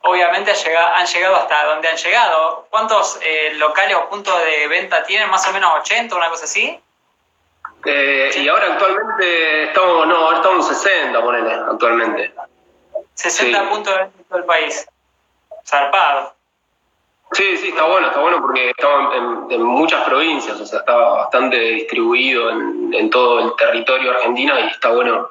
obviamente 0.00 0.50
han 0.50 1.06
llegado 1.06 1.36
hasta 1.36 1.64
donde 1.66 1.88
han 1.88 1.96
llegado. 1.96 2.66
¿Cuántos 2.70 3.18
eh, 3.22 3.52
locales 3.54 3.96
o 3.96 4.08
puntos 4.08 4.42
de 4.44 4.66
venta 4.68 5.02
tienen? 5.04 5.30
¿Más 5.30 5.46
o 5.46 5.52
menos 5.52 5.70
80, 5.82 6.16
una 6.16 6.30
cosa 6.30 6.44
así? 6.44 6.80
y 7.84 8.48
ahora 8.48 8.72
actualmente 8.72 9.64
estamos, 9.64 10.06
no, 10.08 10.32
estamos 10.32 10.68
en 10.68 10.74
60, 10.74 11.22
ponele, 11.22 11.54
actualmente. 11.54 12.34
60 13.18 13.68
puntos 13.68 13.94
en 13.98 14.24
todo 14.24 14.38
el 14.38 14.44
país. 14.44 14.86
Zarpado. 15.66 16.34
Sí, 17.32 17.56
sí, 17.58 17.68
está 17.68 17.82
bueno, 17.84 18.06
está 18.06 18.20
bueno 18.20 18.40
porque 18.40 18.70
estaba 18.70 19.14
en, 19.14 19.62
muchas 19.62 20.02
provincias, 20.04 20.58
o 20.58 20.64
sea, 20.64 20.78
estaba 20.78 21.24
bastante 21.24 21.58
distribuido 21.58 22.48
en, 22.50 23.10
todo 23.10 23.40
el 23.40 23.56
territorio 23.56 24.12
argentino 24.12 24.58
y 24.58 24.68
está 24.68 24.90
bueno 24.90 25.28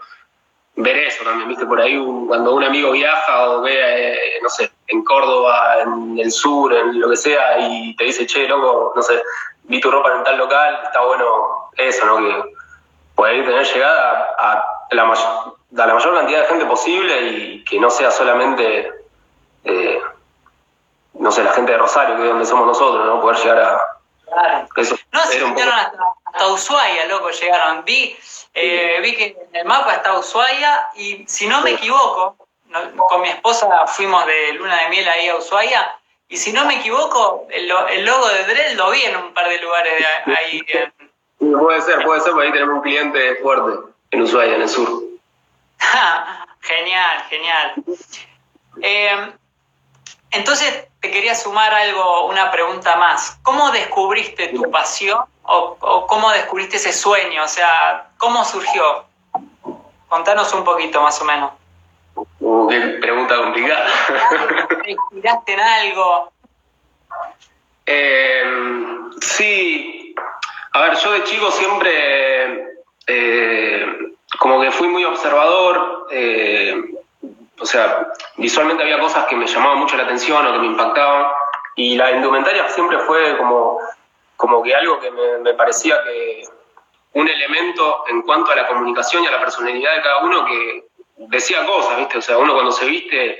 ver 0.75 0.95
eso 0.97 1.23
también, 1.23 1.49
viste, 1.49 1.65
por 1.65 1.81
ahí 1.81 1.97
cuando 2.27 2.53
un 2.53 2.63
amigo 2.63 2.91
viaja 2.91 3.49
o 3.49 3.61
ve, 3.61 4.13
eh, 4.13 4.39
no 4.43 4.49
sé, 4.49 4.71
en 4.87 5.03
Córdoba, 5.03 5.81
en 5.81 6.19
el 6.19 6.31
sur, 6.31 6.71
en 6.71 6.99
lo 6.99 7.09
que 7.09 7.17
sea, 7.17 7.57
y 7.67 7.95
te 7.95 8.03
dice, 8.03 8.27
che, 8.27 8.47
loco, 8.47 8.93
no 8.95 9.01
sé, 9.01 9.19
vi 9.63 9.79
tu 9.79 9.89
ropa 9.89 10.13
en 10.13 10.23
tal 10.23 10.37
local, 10.37 10.79
está 10.83 11.03
bueno 11.03 11.71
eso, 11.77 12.05
¿no? 12.05 12.17
Que 12.17 12.53
poder 13.15 13.43
tener 13.43 13.65
llegada 13.65 14.35
a, 14.37 14.85
la, 14.91 15.05
mayor, 15.05 15.56
a 15.75 15.85
la 15.85 15.93
mayor 15.93 16.15
cantidad 16.15 16.41
de 16.41 16.47
gente 16.47 16.65
posible 16.65 17.21
y 17.21 17.63
que 17.63 17.79
no 17.79 17.89
sea 17.89 18.11
solamente... 18.11 18.91
Eh, 19.63 20.01
no 21.13 21.31
sé, 21.31 21.43
la 21.43 21.51
gente 21.53 21.71
de 21.71 21.77
Rosario, 21.79 22.15
que 22.15 22.23
es 22.23 22.29
donde 22.29 22.45
somos 22.45 22.67
nosotros, 22.67 23.05
¿no? 23.05 23.19
Poder 23.19 23.37
llegar 23.37 23.59
a... 23.59 23.97
Claro. 24.25 24.67
no, 25.11 25.25
se 25.25 25.39
llegaron 25.39 25.73
hasta, 26.25 26.47
Ushuaia, 26.47 27.05
loco, 27.07 27.29
llegaron. 27.31 27.83
Vi, 27.85 28.15
eh, 28.53 28.99
vi 29.01 29.15
que 29.15 29.37
en 29.49 29.55
el 29.55 29.65
mapa 29.65 29.93
está 29.93 30.19
Ushuaia 30.19 30.89
y 30.95 31.25
si 31.27 31.47
no 31.47 31.61
me 31.61 31.71
equivoco, 31.71 32.35
con 33.09 33.21
mi 33.21 33.29
esposa 33.29 33.87
fuimos 33.87 34.25
de 34.25 34.53
luna 34.53 34.83
de 34.83 34.89
miel 34.89 35.07
ahí 35.07 35.29
a 35.29 35.37
Ushuaia 35.37 35.97
y 36.29 36.37
si 36.37 36.51
no 36.51 36.65
me 36.65 36.75
equivoco, 36.75 37.47
el, 37.49 37.67
logo 38.05 38.27
de 38.27 38.43
Drell 38.43 38.77
lo 38.77 38.91
vi 38.91 39.01
en 39.03 39.15
un 39.15 39.33
par 39.33 39.47
de 39.47 39.59
lugares 39.59 39.93
de 40.25 40.35
ahí. 40.35 40.61
puede 41.39 41.81
ser, 41.81 42.03
puede 42.03 42.19
ser, 42.19 42.33
porque 42.33 42.47
ahí 42.47 42.53
tenemos 42.53 42.75
un 42.75 42.81
cliente 42.81 43.35
fuerte 43.35 43.79
en 44.11 44.21
Ushuaia, 44.21 44.55
en 44.55 44.61
el 44.61 44.69
sur. 44.69 45.06
genial, 46.61 47.23
genial. 47.29 47.73
Eh, 48.81 49.31
entonces 50.31 50.87
te 50.99 51.11
quería 51.11 51.35
sumar 51.35 51.73
algo, 51.73 52.27
una 52.27 52.51
pregunta 52.51 52.95
más. 52.97 53.39
¿Cómo 53.43 53.71
descubriste 53.71 54.49
tu 54.49 54.69
pasión 54.71 55.23
o, 55.43 56.05
cómo 56.07 56.31
descubriste 56.31 56.77
ese 56.77 56.91
sueño? 56.93 57.43
O 57.43 57.47
sea, 57.47 58.09
¿cómo 58.17 58.43
surgió? 58.43 59.05
Contanos 60.07 60.53
un 60.53 60.63
poquito 60.63 61.01
más 61.01 61.21
o 61.21 61.25
menos. 61.25 61.51
Uh, 62.39 62.67
qué 62.67 62.79
pregunta 63.01 63.37
complicada. 63.37 63.87
¿Te 64.83 64.91
inspiraste 64.91 65.53
en 65.53 65.59
algo? 65.59 66.31
Em, 67.85 69.11
sí. 69.21 70.15
A 70.73 70.81
ver, 70.81 70.97
yo 70.97 71.11
de 71.11 71.23
chico 71.23 71.51
siempre 71.51 72.83
eh, 73.07 73.86
como 74.57 74.71
que 74.71 74.75
fui 74.75 74.87
muy 74.87 75.05
observador. 75.05 76.07
Eh, 76.09 76.95
o 77.59 77.65
sea, 77.65 78.07
visualmente 78.37 78.81
había 78.81 78.99
cosas 78.99 79.25
que 79.25 79.35
me 79.35 79.45
llamaban 79.45 79.77
mucho 79.77 79.95
la 79.95 80.03
atención 80.03 80.45
o 80.45 80.53
que 80.53 80.59
me 80.59 80.65
impactaban, 80.65 81.31
y 81.75 81.95
la 81.95 82.11
indumentaria 82.11 82.67
siempre 82.69 82.97
fue 82.99 83.37
como, 83.37 83.79
como 84.35 84.63
que 84.63 84.73
algo 84.73 84.99
que 84.99 85.11
me, 85.11 85.53
parecía 85.53 86.03
que 86.03 86.43
un 87.13 87.27
elemento 87.27 88.03
en 88.07 88.23
cuanto 88.23 88.51
a 88.51 88.55
la 88.55 88.67
comunicación 88.67 89.23
y 89.23 89.27
a 89.27 89.31
la 89.31 89.39
personalidad 89.39 89.95
de 89.95 90.01
cada 90.01 90.23
uno 90.23 90.45
que 90.45 90.85
decía 91.29 91.65
cosas, 91.65 91.97
¿viste? 91.97 92.17
O 92.17 92.21
sea, 92.21 92.39
uno 92.39 92.53
cuando 92.53 92.71
se 92.71 92.85
viste 92.85 93.39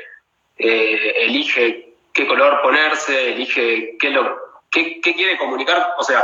eh, 0.57 1.13
elige 1.15 1.93
qué 2.13 2.27
color 2.27 2.61
ponerse, 2.61 3.33
elige 3.33 3.97
qué, 3.99 4.09
lo, 4.11 4.37
qué, 4.69 5.01
qué 5.01 5.15
quiere 5.15 5.37
comunicar, 5.37 5.95
o 5.97 6.03
sea, 6.03 6.23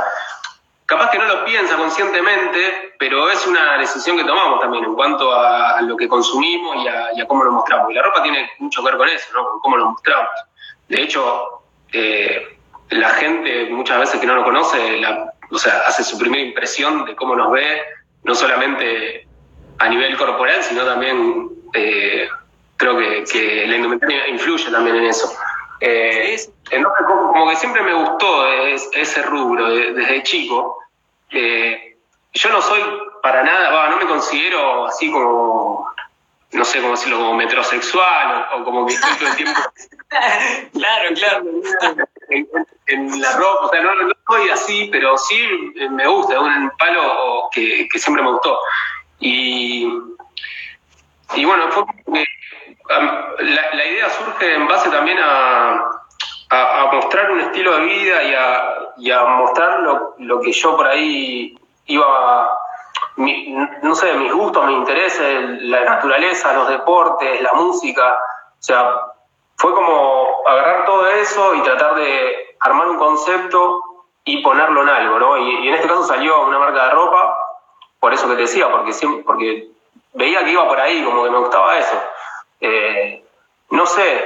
capaz 0.85 1.11
que 1.11 1.17
no 1.17 1.25
lo 1.25 1.45
piensa 1.45 1.75
conscientemente, 1.77 2.93
pero 2.99 3.29
es 3.29 3.45
una 3.47 3.77
decisión 3.77 4.17
que 4.17 4.23
tomamos 4.23 4.59
también 4.59 4.83
en 4.83 4.95
cuanto 4.95 5.33
a 5.33 5.81
lo 5.81 5.95
que 5.95 6.07
consumimos 6.07 6.77
y 6.83 6.87
a, 7.21 7.27
cómo 7.27 7.43
lo 7.43 7.51
mostramos. 7.51 7.91
Y 7.91 7.93
la 7.93 8.03
ropa 8.03 8.23
tiene 8.23 8.49
mucho 8.59 8.81
que 8.81 8.89
ver 8.89 8.97
con 8.97 9.09
eso, 9.09 9.27
¿no? 9.33 9.45
Con 9.45 9.59
cómo 9.59 9.77
lo 9.77 9.85
mostramos. 9.91 10.31
De 10.89 11.01
hecho, 11.01 11.63
eh, 11.91 12.57
la 12.89 13.09
gente 13.09 13.67
muchas 13.71 13.99
veces 13.99 14.19
que 14.19 14.27
no 14.27 14.35
lo 14.35 14.43
conoce, 14.43 15.01
o 15.49 15.57
sea, 15.57 15.83
hace 15.87 16.03
su 16.03 16.17
primera 16.17 16.43
impresión 16.43 17.05
de 17.05 17.15
cómo 17.15 17.35
nos 17.35 17.51
ve, 17.51 17.81
no 18.23 18.35
solamente 18.35 19.27
a 19.79 19.89
nivel 19.89 20.17
corporal, 20.17 20.63
sino 20.63 20.85
también 20.85 21.49
eh, 21.73 22.27
creo 22.77 22.97
que, 22.97 23.65
la 23.67 23.75
indumentaria 23.75 24.27
influye 24.27 24.69
también 24.71 24.97
en 24.97 25.05
eso. 25.05 25.31
Eh, 25.85 26.39
como, 27.05 27.49
que 27.49 27.57
siempre 27.57 27.81
me 27.81 27.93
gustó 27.93 28.47
ese 28.47 29.21
rubro 29.23 29.67
desde 29.69 30.23
chico. 30.23 30.79
Eh, 31.29 31.97
yo 32.31 32.49
no 32.51 32.61
soy 32.61 32.81
para 33.21 33.43
nada, 33.43 33.89
no 33.89 33.97
me 33.97 34.05
considero 34.05 34.85
así 34.85 35.11
como, 35.11 35.91
no 36.53 36.63
sé 36.63 36.79
cómo 36.79 36.91
decirlo, 36.91 37.17
como 37.17 37.33
metrosexual 37.33 38.47
o, 38.53 38.63
como 38.63 38.85
que 38.85 38.93
estoy 38.93 39.11
todo 39.17 39.27
el 39.27 39.35
tiempo. 39.35 39.59
claro, 40.73 41.15
claro. 41.15 41.43
En, 42.87 43.21
la 43.21 43.31
ropa, 43.33 43.65
o 43.65 43.69
sea, 43.69 43.81
no, 43.81 43.93
no, 43.93 44.13
soy 44.25 44.49
así, 44.51 44.87
pero 44.89 45.17
sí 45.17 45.35
me 45.89 46.07
gusta, 46.07 46.39
un 46.39 46.71
palo 46.79 47.49
que, 47.51 47.89
siempre 47.95 48.23
me 48.23 48.31
gustó. 48.31 48.57
Y, 49.19 49.85
y 51.35 51.43
bueno, 51.43 51.69
fue, 51.71 52.25
la, 52.89 53.75
la 53.75 53.85
idea 53.85 54.09
surge 54.09 54.53
en 54.53 54.67
base 54.67 54.89
también 54.89 55.17
a, 55.21 56.03
a, 56.49 56.89
mostrar 56.91 57.31
un 57.31 57.39
estilo 57.39 57.77
de 57.77 57.85
vida 57.85 58.23
y 58.23 58.33
a, 58.33 58.93
y 58.97 59.11
a 59.11 59.23
mostrar 59.23 59.79
lo, 59.79 60.15
lo, 60.19 60.39
que 60.41 60.51
yo 60.51 60.75
por 60.75 60.87
ahí 60.87 61.57
iba, 61.85 62.57
no 63.17 63.95
sé, 63.95 64.13
mis 64.13 64.31
gustos, 64.31 64.65
mis 64.65 64.77
intereses, 64.77 65.61
la 65.63 65.83
naturaleza, 65.83 66.53
los 66.53 66.67
deportes, 66.69 67.41
la 67.41 67.53
música. 67.53 68.13
O 68.13 68.63
sea, 68.63 68.99
fue 69.57 69.73
como 69.73 70.43
agarrar 70.47 70.85
todo 70.85 71.07
eso 71.07 71.55
y 71.55 71.61
tratar 71.61 71.95
de 71.95 72.55
armar 72.59 72.89
un 72.89 72.97
concepto 72.97 73.81
y 74.25 74.41
ponerlo 74.41 74.83
en 74.83 74.89
algo, 74.89 75.19
¿no? 75.19 75.37
Y, 75.37 75.67
en 75.67 75.73
este 75.73 75.87
caso 75.87 76.03
salió 76.03 76.45
una 76.45 76.59
marca 76.59 76.85
de 76.85 76.91
ropa, 76.91 77.37
por 77.99 78.13
eso 78.13 78.27
que 78.27 78.35
te 78.35 78.41
decía, 78.41 78.69
porque, 78.71 78.93
siempre, 78.93 79.23
porque 79.23 79.69
veía 80.13 80.43
que 80.43 80.51
iba 80.51 80.67
por 80.67 80.79
ahí, 80.79 81.03
como 81.03 81.23
que 81.23 81.29
me 81.29 81.39
gustaba 81.39 81.77
eso. 81.77 82.01
Eh, 82.65 83.21
no 83.71 83.85
sé, 83.85 84.25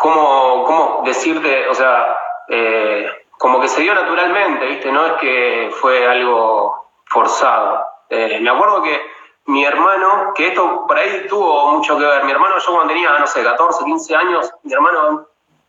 cómo, 0.00 0.64
cómo 0.64 1.02
decirte, 1.04 1.68
o 1.68 1.74
sea, 1.74 2.16
eh, 2.48 3.10
como 3.36 3.60
que 3.60 3.68
se 3.68 3.82
dio 3.82 3.94
naturalmente, 3.94 4.66
¿viste? 4.66 4.90
No 4.90 5.04
es 5.04 5.12
que 5.20 5.70
fue 5.80 6.06
algo 6.06 6.88
forzado. 7.04 7.84
Eh, 8.08 8.40
me 8.40 8.48
acuerdo 8.48 8.82
que 8.82 9.02
mi 9.46 9.66
hermano, 9.66 10.32
que 10.34 10.48
esto 10.48 10.86
por 10.86 10.96
ahí 10.96 11.26
tuvo 11.28 11.72
mucho 11.72 11.98
que 11.98 12.06
ver, 12.06 12.24
mi 12.24 12.32
hermano, 12.32 12.58
yo 12.58 12.72
cuando 12.72 12.94
tenía, 12.94 13.18
no 13.18 13.26
sé, 13.26 13.44
14, 13.44 13.84
15 13.84 14.16
años, 14.16 14.50
mi 14.62 14.72
hermano 14.72 15.26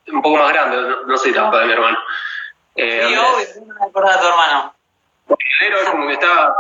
un 0.08 0.22
poco 0.22 0.38
más 0.38 0.54
grande, 0.54 0.78
no, 1.06 1.18
sé 1.18 1.34
tampoco 1.34 1.58
de 1.58 1.66
mi 1.66 1.74
hermano. 1.74 1.98
Eh, 2.76 3.06
sí, 3.08 3.16
obvio, 3.18 3.66
no 3.68 3.74
me 3.74 3.86
acuerdo 3.88 4.10
de 4.10 4.18
tu 4.20 4.28
hermano. 4.28 4.74
es 5.28 5.90
como 5.90 6.08
que 6.08 6.14
está, 6.14 6.56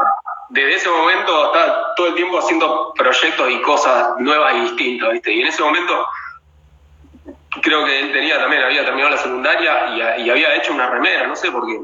desde 0.49 0.75
ese 0.75 0.89
momento 0.89 1.45
está 1.45 1.95
todo 1.95 2.07
el 2.07 2.15
tiempo 2.15 2.39
haciendo 2.39 2.93
proyectos 2.95 3.49
y 3.49 3.61
cosas 3.61 4.13
nuevas 4.19 4.55
y 4.55 4.59
distintas, 4.61 5.13
¿viste? 5.13 5.33
Y 5.33 5.41
en 5.41 5.47
ese 5.47 5.61
momento 5.61 6.07
creo 7.61 7.85
que 7.85 7.99
él 7.99 8.11
tenía 8.11 8.39
también, 8.39 8.63
había 8.63 8.83
terminado 8.83 9.11
la 9.11 9.21
secundaria 9.21 10.17
y, 10.17 10.29
había 10.29 10.55
hecho 10.55 10.73
una 10.73 10.89
remera, 10.89 11.27
no 11.27 11.35
sé 11.35 11.51
por 11.51 11.65
qué. 11.65 11.79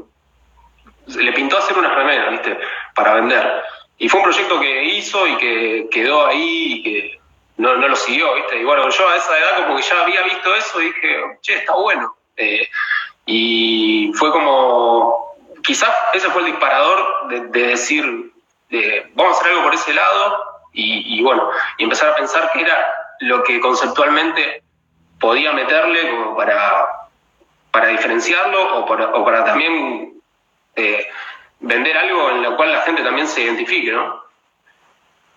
Le 1.06 1.32
pintó 1.32 1.58
hacer 1.58 1.76
una 1.76 1.94
remera, 1.94 2.30
¿viste? 2.30 2.58
Para 2.94 3.14
vender. 3.14 3.62
Y 3.98 4.08
fue 4.08 4.20
un 4.20 4.24
proyecto 4.24 4.60
que 4.60 4.84
hizo 4.84 5.26
y 5.26 5.36
que 5.36 5.88
quedó 5.90 6.26
ahí 6.26 6.72
y 6.74 6.82
que 6.82 7.20
no, 7.56 7.74
lo 7.74 7.96
siguió, 7.96 8.34
¿viste? 8.34 8.60
Y 8.60 8.64
bueno, 8.64 8.88
yo 8.88 9.08
a 9.08 9.16
esa 9.16 9.38
edad 9.38 9.56
como 9.58 9.76
que 9.76 9.82
ya 9.82 10.00
había 10.00 10.22
visto 10.22 10.54
eso 10.54 10.80
y 10.80 10.86
dije, 10.86 11.38
che, 11.42 11.56
está 11.56 11.74
bueno. 11.74 12.14
Eh, 12.36 12.68
y 13.26 14.12
fue 14.14 14.30
como, 14.32 15.36
quizás 15.62 15.90
ese 16.14 16.30
fue 16.30 16.42
el 16.42 16.48
disparador 16.48 17.28
de, 17.28 17.66
decir, 17.66 18.29
vamos 19.14 19.36
a 19.36 19.40
hacer 19.40 19.52
algo 19.52 19.64
por 19.64 19.74
ese 19.74 19.92
lado 19.92 20.44
Y, 20.72 21.20
bueno, 21.22 21.50
y 21.78 21.84
empezar 21.84 22.10
a 22.10 22.14
pensar 22.14 22.50
qué 22.52 22.60
era 22.60 22.86
lo 23.20 23.42
que 23.42 23.60
conceptualmente 23.60 24.62
podía 25.18 25.52
meterle 25.52 26.10
como 26.10 26.36
para, 26.36 27.08
para 27.70 27.88
diferenciarlo 27.88 28.78
o 28.78 28.86
para, 28.86 29.08
o 29.14 29.24
para 29.24 29.44
también 29.44 30.20
eh, 30.76 31.08
vender 31.58 31.96
algo 31.96 32.30
en 32.30 32.42
lo 32.42 32.56
cual 32.56 32.72
la 32.72 32.82
gente 32.82 33.02
también 33.02 33.26
se 33.26 33.42
identifique, 33.42 33.92
¿no? 33.92 34.22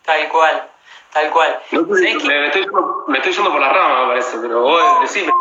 Tal 0.03 0.27
cual. 0.29 0.69
Tal 1.11 1.29
cual. 1.29 1.61
me, 1.71 1.79
estoy, 1.79 2.67
me, 3.07 3.17
estoy, 3.19 3.33
yendo 3.33 3.51
por 3.51 3.61
la 3.61 3.69
rama, 3.69 4.01
me 4.01 4.07
parece, 4.07 4.37
pero 4.41 4.61
vos 4.61 5.01
decime. 5.01 5.31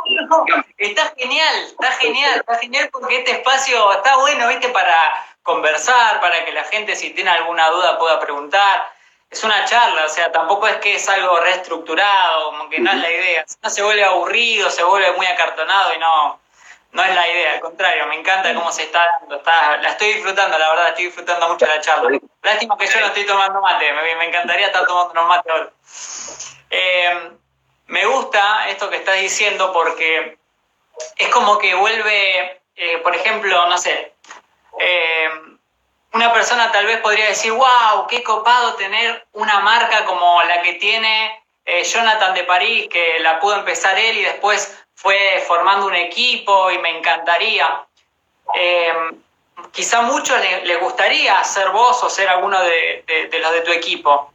está 0.77 1.15
genial, 1.17 1.55
está 1.65 1.87
genial, 1.93 2.41
está 2.41 2.59
genial 2.59 2.91
porque 2.93 3.21
este 3.21 3.31
espacio 3.31 3.93
está 3.93 4.17
bueno, 4.19 4.49
¿viste? 4.49 4.69
Para 4.69 4.95
conversar, 5.43 6.21
para 6.21 6.45
que 6.45 6.53
la 6.53 6.65
gente, 6.65 6.97
si 6.97 7.11
tiene 7.11 7.31
alguna 7.31 7.69
duda, 7.71 7.99
pueda 7.99 8.21
preguntar. 8.21 8.91
Es 9.31 9.43
una 9.45 9.65
charla, 9.65 10.05
o 10.05 10.09
sea, 10.09 10.31
tampoco 10.31 10.69
es 10.69 10.77
que 10.77 10.97
es 10.97 11.09
algo 11.09 11.41
reestructurado, 11.41 12.51
como 12.51 12.69
que 12.69 12.79
no 12.81 12.91
es 12.91 12.99
la 12.99 13.11
idea. 13.11 13.45
No 13.63 13.71
se 13.71 13.83
vuelve 13.83 14.05
aburrido, 14.05 14.71
se 14.71 14.85
vuelve 14.85 15.13
muy 15.13 15.27
acartonado 15.27 15.95
y 15.95 15.99
no, 15.99 16.39
no 16.93 17.03
es 17.03 17.15
la 17.15 17.27
idea, 17.27 17.55
al 17.55 17.61
contrario, 17.61 18.07
me 18.07 18.17
encanta 18.17 18.55
cómo 18.55 18.71
se 18.71 18.83
está 18.83 19.07
dando. 19.21 19.37
Está, 19.37 19.79
la 19.79 19.89
estoy 19.91 20.13
disfrutando, 20.13 20.59
la 20.59 20.69
verdad, 20.69 20.89
estoy 20.89 21.07
disfrutando 21.07 21.49
mucho 21.49 21.67
la 21.67 21.81
charla. 21.81 22.19
Lástima 22.43 22.77
que 22.77 22.87
yo 22.87 23.01
no 23.01 23.07
estoy 23.07 23.25
tomando 23.25 23.61
mate, 23.63 23.93
me, 23.93 24.27
encantaría 24.27 24.67
estar 24.67 24.87
tomando 24.87 25.13
unos 25.13 25.27
mates 25.27 25.53
ahora. 25.53 25.71
Eh, 26.69 27.31
me 27.87 28.07
gusta 28.07 28.69
esto 28.69 28.91
que 28.91 28.97
estás 28.97 29.19
diciendo 29.19 29.73
porque 29.73 30.37
es 31.17 31.29
como 31.31 31.59
que 31.59 31.75
vuelve, 31.75 32.61
eh, 32.77 32.99
por 32.99 33.15
ejemplo, 33.15 33.67
no 33.67 33.79
sé, 33.79 34.12
eh, 34.79 35.29
una 36.13 36.33
persona 36.33 36.71
tal 36.73 36.87
vez 36.87 36.99
podría 36.99 37.27
decir, 37.27 37.53
wow, 37.53 38.07
qué 38.09 38.23
copado 38.23 38.75
tener 38.75 39.27
una 39.33 39.61
marca 39.61 40.05
como 40.05 40.43
la 40.43 40.63
que 40.63 40.75
tiene 40.75 41.43
Jonathan 41.85 42.35
de 42.35 42.43
París, 42.43 42.89
que 42.91 43.21
la 43.21 43.39
pudo 43.39 43.55
empezar 43.57 43.97
él 43.97 44.19
y 44.19 44.23
después 44.23 44.83
fue 45.03 45.43
formando 45.49 45.87
un 45.87 45.97
equipo 45.97 46.71
y 46.71 46.79
me 46.79 46.97
encantaría. 46.97 47.85
Eh, 48.55 48.95
quizá 49.73 49.99
a 49.99 50.03
muchos 50.03 50.39
les, 50.63 50.81
gustaría 50.81 51.43
ser 51.43 51.71
vos 51.71 52.03
o 52.05 52.09
ser 52.09 52.29
alguno 52.29 52.61
de, 52.63 53.29
los 53.41 53.53
de 53.53 53.61
tu 53.63 53.73
equipo, 53.73 54.33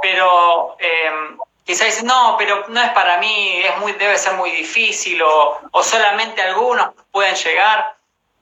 pero 0.00 0.76
eh, 0.78 1.10
quizá 1.64 1.84
dicen, 1.84 2.06
no, 2.06 2.36
pero 2.38 2.64
no 2.68 2.80
es 2.80 2.90
para 2.90 3.18
mí, 3.18 3.60
es 3.62 3.76
muy, 3.78 3.92
debe 3.92 4.16
ser 4.16 4.32
muy 4.34 4.50
difícil 4.50 5.20
o, 5.22 5.82
solamente 5.82 6.40
algunos 6.40 6.94
pueden 7.10 7.34
llegar. 7.34 7.97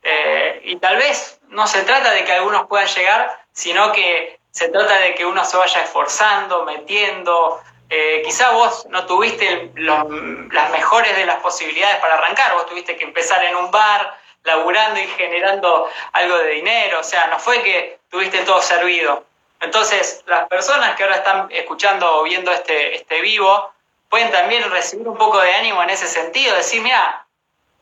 Eh, 0.09 0.61
y 0.63 0.77
tal 0.77 0.99
vez 0.99 1.41
no 1.49 1.67
se 1.67 1.83
trata 1.83 2.13
de 2.13 2.25
que 2.25 2.33
algunos 2.33 2.69
puedan 2.69 2.87
llegar, 2.87 3.41
sino 3.53 3.91
que 3.91 4.39
se 4.53 4.69
trata 4.69 5.01
de 5.01 5.17
que 5.17 5.27
uno 5.27 5.45
se 5.45 5.57
vaya 5.57 5.81
esforzando, 5.81 6.65
metiendo, 6.65 7.61
eh, 7.91 8.23
quizá 8.25 8.53
vos 8.53 8.87
no 8.89 9.05
tuviste 9.05 9.73
las 9.75 10.71
mejores 10.71 11.17
de 11.17 11.27
las 11.27 11.39
posibilidades 11.39 11.97
para 11.97 12.15
arrancar, 12.15 12.55
vos 12.55 12.67
tuviste 12.67 12.97
que 12.97 13.03
empezar 13.03 13.45
en 13.47 13.57
un 13.57 13.73
bar, 13.73 14.17
laburando 14.45 15.01
y 15.01 15.09
generando 15.09 15.89
algo 16.13 16.39
de 16.39 16.51
dinero, 16.53 17.01
o 17.01 17.05
sea, 17.05 17.27
no 17.27 17.41
fue 17.41 17.61
que 17.65 17.99
tuviste 18.09 18.45
todo 18.45 18.63
servido. 18.63 19.25
Entonces, 19.59 20.23
las 20.27 20.47
personas 20.49 20.95
que 20.95 21.03
ahora 21.03 21.17
están 21.17 21.49
escuchando 21.51 22.21
o 22.21 22.23
viendo 22.23 22.53
este, 22.53 22.95
este 22.95 23.21
vivo 23.23 23.73
pueden 24.09 24.31
también 24.31 24.71
recibir 24.71 25.09
un 25.09 25.19
poco 25.19 25.41
de 25.41 25.53
ánimo 25.53 25.83
en 25.83 25.91
ese 25.91 26.07
sentido, 26.07 26.55
decir, 26.55 26.81
mira, 26.81 27.26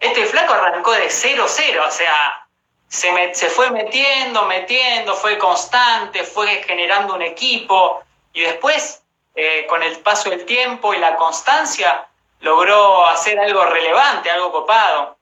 este 0.01 0.27
flaco 0.27 0.55
arrancó 0.55 0.93
de 0.93 1.09
cero, 1.11 1.47
cero, 1.49 1.85
o 1.87 1.91
sea, 1.91 2.47
se, 2.89 3.35
se 3.35 3.49
fue 3.49 3.71
metiendo, 3.71 4.45
metiendo, 4.47 5.15
fue 5.15 5.39
constante, 5.39 6.25
fue 6.25 6.63
generando 6.65 7.15
un 7.15 7.23
equipo 7.23 8.03
y 8.33 8.43
después 8.43 9.03
eh, 9.37 9.67
con 9.67 9.83
el 9.83 9.99
paso 9.99 10.31
del 10.31 10.45
tiempo 10.45 10.95
y 10.95 10.99
la 10.99 11.17
constancia, 11.17 12.07
logró 12.41 13.05
hacer 13.07 13.39
algo 13.41 13.65
relevante, 13.65 14.31
algo 14.31 14.53
copado. 14.53 15.17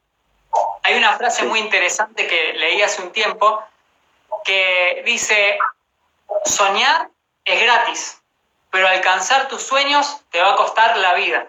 Hay 0.83 0.99
una 0.99 1.17
frase 1.17 1.45
muy 1.45 1.61
interesante 1.61 2.27
que 2.27 2.53
leí 2.53 2.83
hace 2.83 3.01
un 3.01 3.11
tiempo 3.13 3.63
que 4.45 5.03
dice, 5.07 5.57
soñar 6.45 7.09
es 7.45 7.63
gratis, 7.63 8.21
pero 8.71 8.87
alcanzar 8.87 9.49
tus 9.49 9.63
sueños 9.63 10.21
te 10.31 10.43
va 10.43 10.53
a 10.53 10.57
costar 10.57 10.97
la 10.99 11.15
vida. 11.15 11.47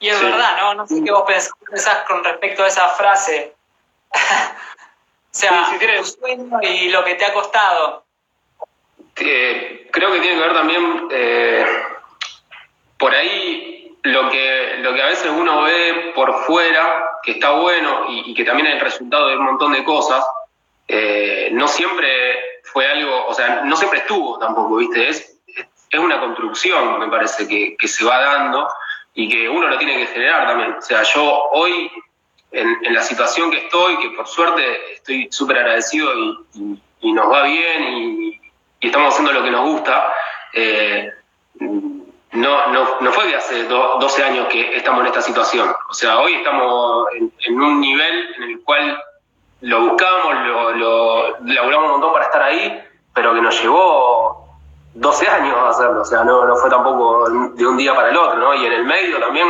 Y 0.00 0.08
es 0.08 0.20
verdad, 0.20 0.56
¿no? 0.58 0.74
No 0.74 0.86
sé 0.86 1.02
qué 1.02 1.10
vos 1.10 1.24
pensás 1.26 2.04
con 2.06 2.22
respecto 2.22 2.62
a 2.62 2.66
esa 2.68 2.88
frase. 2.88 3.54
o 4.12 4.18
sea, 5.30 5.66
tu 5.98 6.04
sueño 6.04 6.58
y 6.62 6.88
lo 6.90 7.04
que 7.04 7.14
te 7.14 7.24
ha 7.24 7.32
costado 7.32 8.06
creo 9.16 10.12
que 10.12 10.20
tiene 10.20 10.36
que 10.36 10.42
ver 10.42 10.52
también 10.52 11.08
eh, 11.10 11.66
por 12.98 13.14
ahí 13.14 13.96
lo 14.02 14.30
que, 14.30 14.76
lo 14.80 14.94
que 14.94 15.02
a 15.02 15.06
veces 15.06 15.30
uno 15.30 15.62
ve 15.62 16.12
por 16.14 16.44
fuera, 16.44 17.10
que 17.22 17.32
está 17.32 17.52
bueno 17.52 18.06
y, 18.08 18.34
que 18.34 18.44
también 18.44 18.68
es 18.68 18.74
el 18.74 18.80
resultado 18.80 19.28
de 19.28 19.36
un 19.36 19.44
montón 19.44 19.72
de 19.72 19.82
cosas, 19.84 20.24
eh, 20.86 21.48
no 21.52 21.66
siempre 21.66 22.60
fue 22.64 22.86
algo, 22.86 23.26
o 23.26 23.34
sea, 23.34 23.62
no 23.64 23.74
siempre 23.74 24.00
estuvo 24.00 24.38
tampoco, 24.38 24.76
¿viste? 24.76 25.08
Es, 25.08 25.38
es 25.90 25.98
una 25.98 26.20
construcción, 26.20 26.98
me 27.00 27.08
parece, 27.08 27.48
que, 27.48 27.88
se 27.88 28.04
va 28.04 28.20
dando 28.20 28.68
y 29.16 29.28
que 29.30 29.48
uno 29.48 29.66
lo 29.66 29.78
tiene 29.78 29.96
que 29.96 30.06
generar 30.06 30.46
también. 30.46 30.74
O 30.78 30.82
sea, 30.82 31.02
yo 31.02 31.44
hoy, 31.52 31.90
en, 32.52 32.94
la 32.94 33.02
situación 33.02 33.50
que 33.50 33.58
estoy, 33.58 33.96
que 33.96 34.10
por 34.10 34.28
suerte 34.28 34.92
estoy 34.92 35.28
súper 35.32 35.58
agradecido 35.58 36.12
y, 37.00 37.12
nos 37.12 37.32
va 37.32 37.44
bien 37.44 37.82
y, 37.82 38.40
estamos 38.80 39.14
haciendo 39.14 39.32
lo 39.32 39.42
que 39.42 39.50
nos 39.50 39.68
gusta, 39.68 40.12
eh, 40.52 41.10
no, 41.58 42.66
no, 42.68 43.00
no, 43.00 43.12
fue 43.12 43.26
de 43.26 43.36
hace 43.36 43.64
12 43.64 44.22
años 44.22 44.46
que 44.48 44.76
estamos 44.76 45.00
en 45.00 45.06
esta 45.06 45.22
situación. 45.22 45.74
O 45.88 45.94
sea, 45.94 46.18
hoy 46.18 46.34
estamos 46.34 47.08
en, 47.40 47.60
un 47.60 47.80
nivel 47.80 48.34
en 48.36 48.42
el 48.42 48.60
cual 48.62 49.02
lo 49.62 49.88
buscamos, 49.88 50.34
lo, 50.46 50.72
lo 50.72 51.38
laburamos 51.40 51.86
un 51.86 51.92
montón 51.92 52.12
para 52.12 52.26
estar 52.26 52.42
ahí, 52.42 52.80
pero 53.14 53.34
que 53.34 53.40
nos 53.40 53.60
llevó 53.60 54.25
12 54.96 55.28
años 55.28 55.56
hacerlo. 55.68 56.02
O 56.02 56.04
sea, 56.04 56.24
no, 56.24 56.44
no 56.44 56.56
fue 56.56 56.70
tampoco 56.70 57.28
de 57.28 57.66
un 57.66 57.76
día 57.76 57.94
para 57.94 58.10
el 58.10 58.16
otro, 58.16 58.38
¿no? 58.38 58.54
Y 58.54 58.66
en 58.66 58.72
el 58.72 58.84
medio 58.84 59.18
también, 59.20 59.48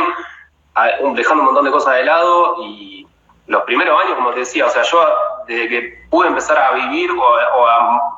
dejando 1.13 1.41
un 1.41 1.45
montón 1.47 1.65
de 1.65 1.71
cosas 1.71 1.95
de 1.95 2.05
lado 2.05 2.55
y 2.63 3.07
los 3.47 3.63
primeros 3.63 3.99
años, 4.03 4.15
como 4.15 4.31
te 4.31 4.39
decía, 4.39 4.65
o 4.65 4.69
sea, 4.69 4.83
yo 4.83 4.99
desde 5.47 5.69
que 5.69 6.05
pude 6.09 6.27
empezar 6.27 6.57
a 6.57 6.71
vivir 6.71 7.09
o 7.11 7.67
a 7.67 8.17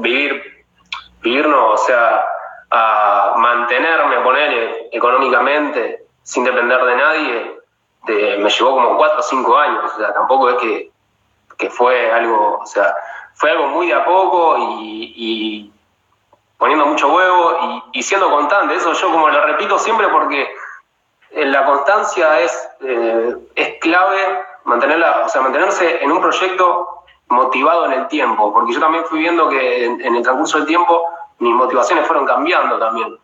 vivir, 0.00 0.64
vivirnos, 1.22 1.80
o 1.80 1.84
sea, 1.84 2.24
a 2.70 3.34
mantenerme, 3.36 4.20
poner 4.20 4.88
económicamente 4.92 6.04
sin 6.22 6.44
depender 6.44 6.84
de 6.84 6.96
nadie, 6.96 7.58
me 8.38 8.50
llevó 8.50 8.74
como 8.74 8.96
cuatro 8.96 9.20
o 9.20 9.22
cinco 9.22 9.56
años, 9.56 9.92
o 9.92 9.98
sea, 9.98 10.12
tampoco 10.12 10.50
es 10.50 10.56
que, 10.56 10.90
que 11.56 11.70
fue 11.70 12.12
algo, 12.12 12.58
o 12.62 12.66
sea, 12.66 12.94
fue 13.34 13.50
algo 13.50 13.68
muy 13.68 13.86
de 13.86 13.94
a 13.94 14.04
poco 14.04 14.56
y, 14.58 15.72
poniendo 16.58 16.86
mucho 16.86 17.08
huevo 17.08 17.82
y, 17.92 18.02
siendo 18.02 18.30
constante, 18.30 18.74
eso 18.74 18.92
yo 18.92 19.10
como 19.10 19.28
lo 19.28 19.46
repito 19.46 19.78
siempre 19.78 20.08
porque 20.08 20.54
la 21.30 21.64
constancia 21.64 22.40
es, 22.40 22.68
eh, 22.80 23.36
es 23.54 23.78
clave 23.80 24.44
mantenerla, 24.64 25.22
o 25.24 25.28
sea, 25.28 25.40
mantenerse 25.40 26.02
en 26.02 26.10
un 26.10 26.20
proyecto 26.20 27.04
motivado 27.28 27.86
en 27.86 27.92
el 27.92 28.08
tiempo, 28.08 28.52
porque 28.52 28.72
yo 28.72 28.80
también 28.80 29.04
fui 29.04 29.20
viendo 29.20 29.48
que 29.48 29.84
en, 29.84 30.14
el 30.16 30.22
transcurso 30.22 30.58
del 30.58 30.66
tiempo 30.66 31.04
mis 31.38 31.54
motivaciones 31.54 32.06
fueron 32.06 32.26
cambiando 32.26 32.78
también. 32.78 33.16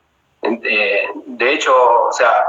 Eh, 0.42 1.08
de 1.14 1.52
hecho, 1.52 1.74
o 2.08 2.12
sea, 2.12 2.44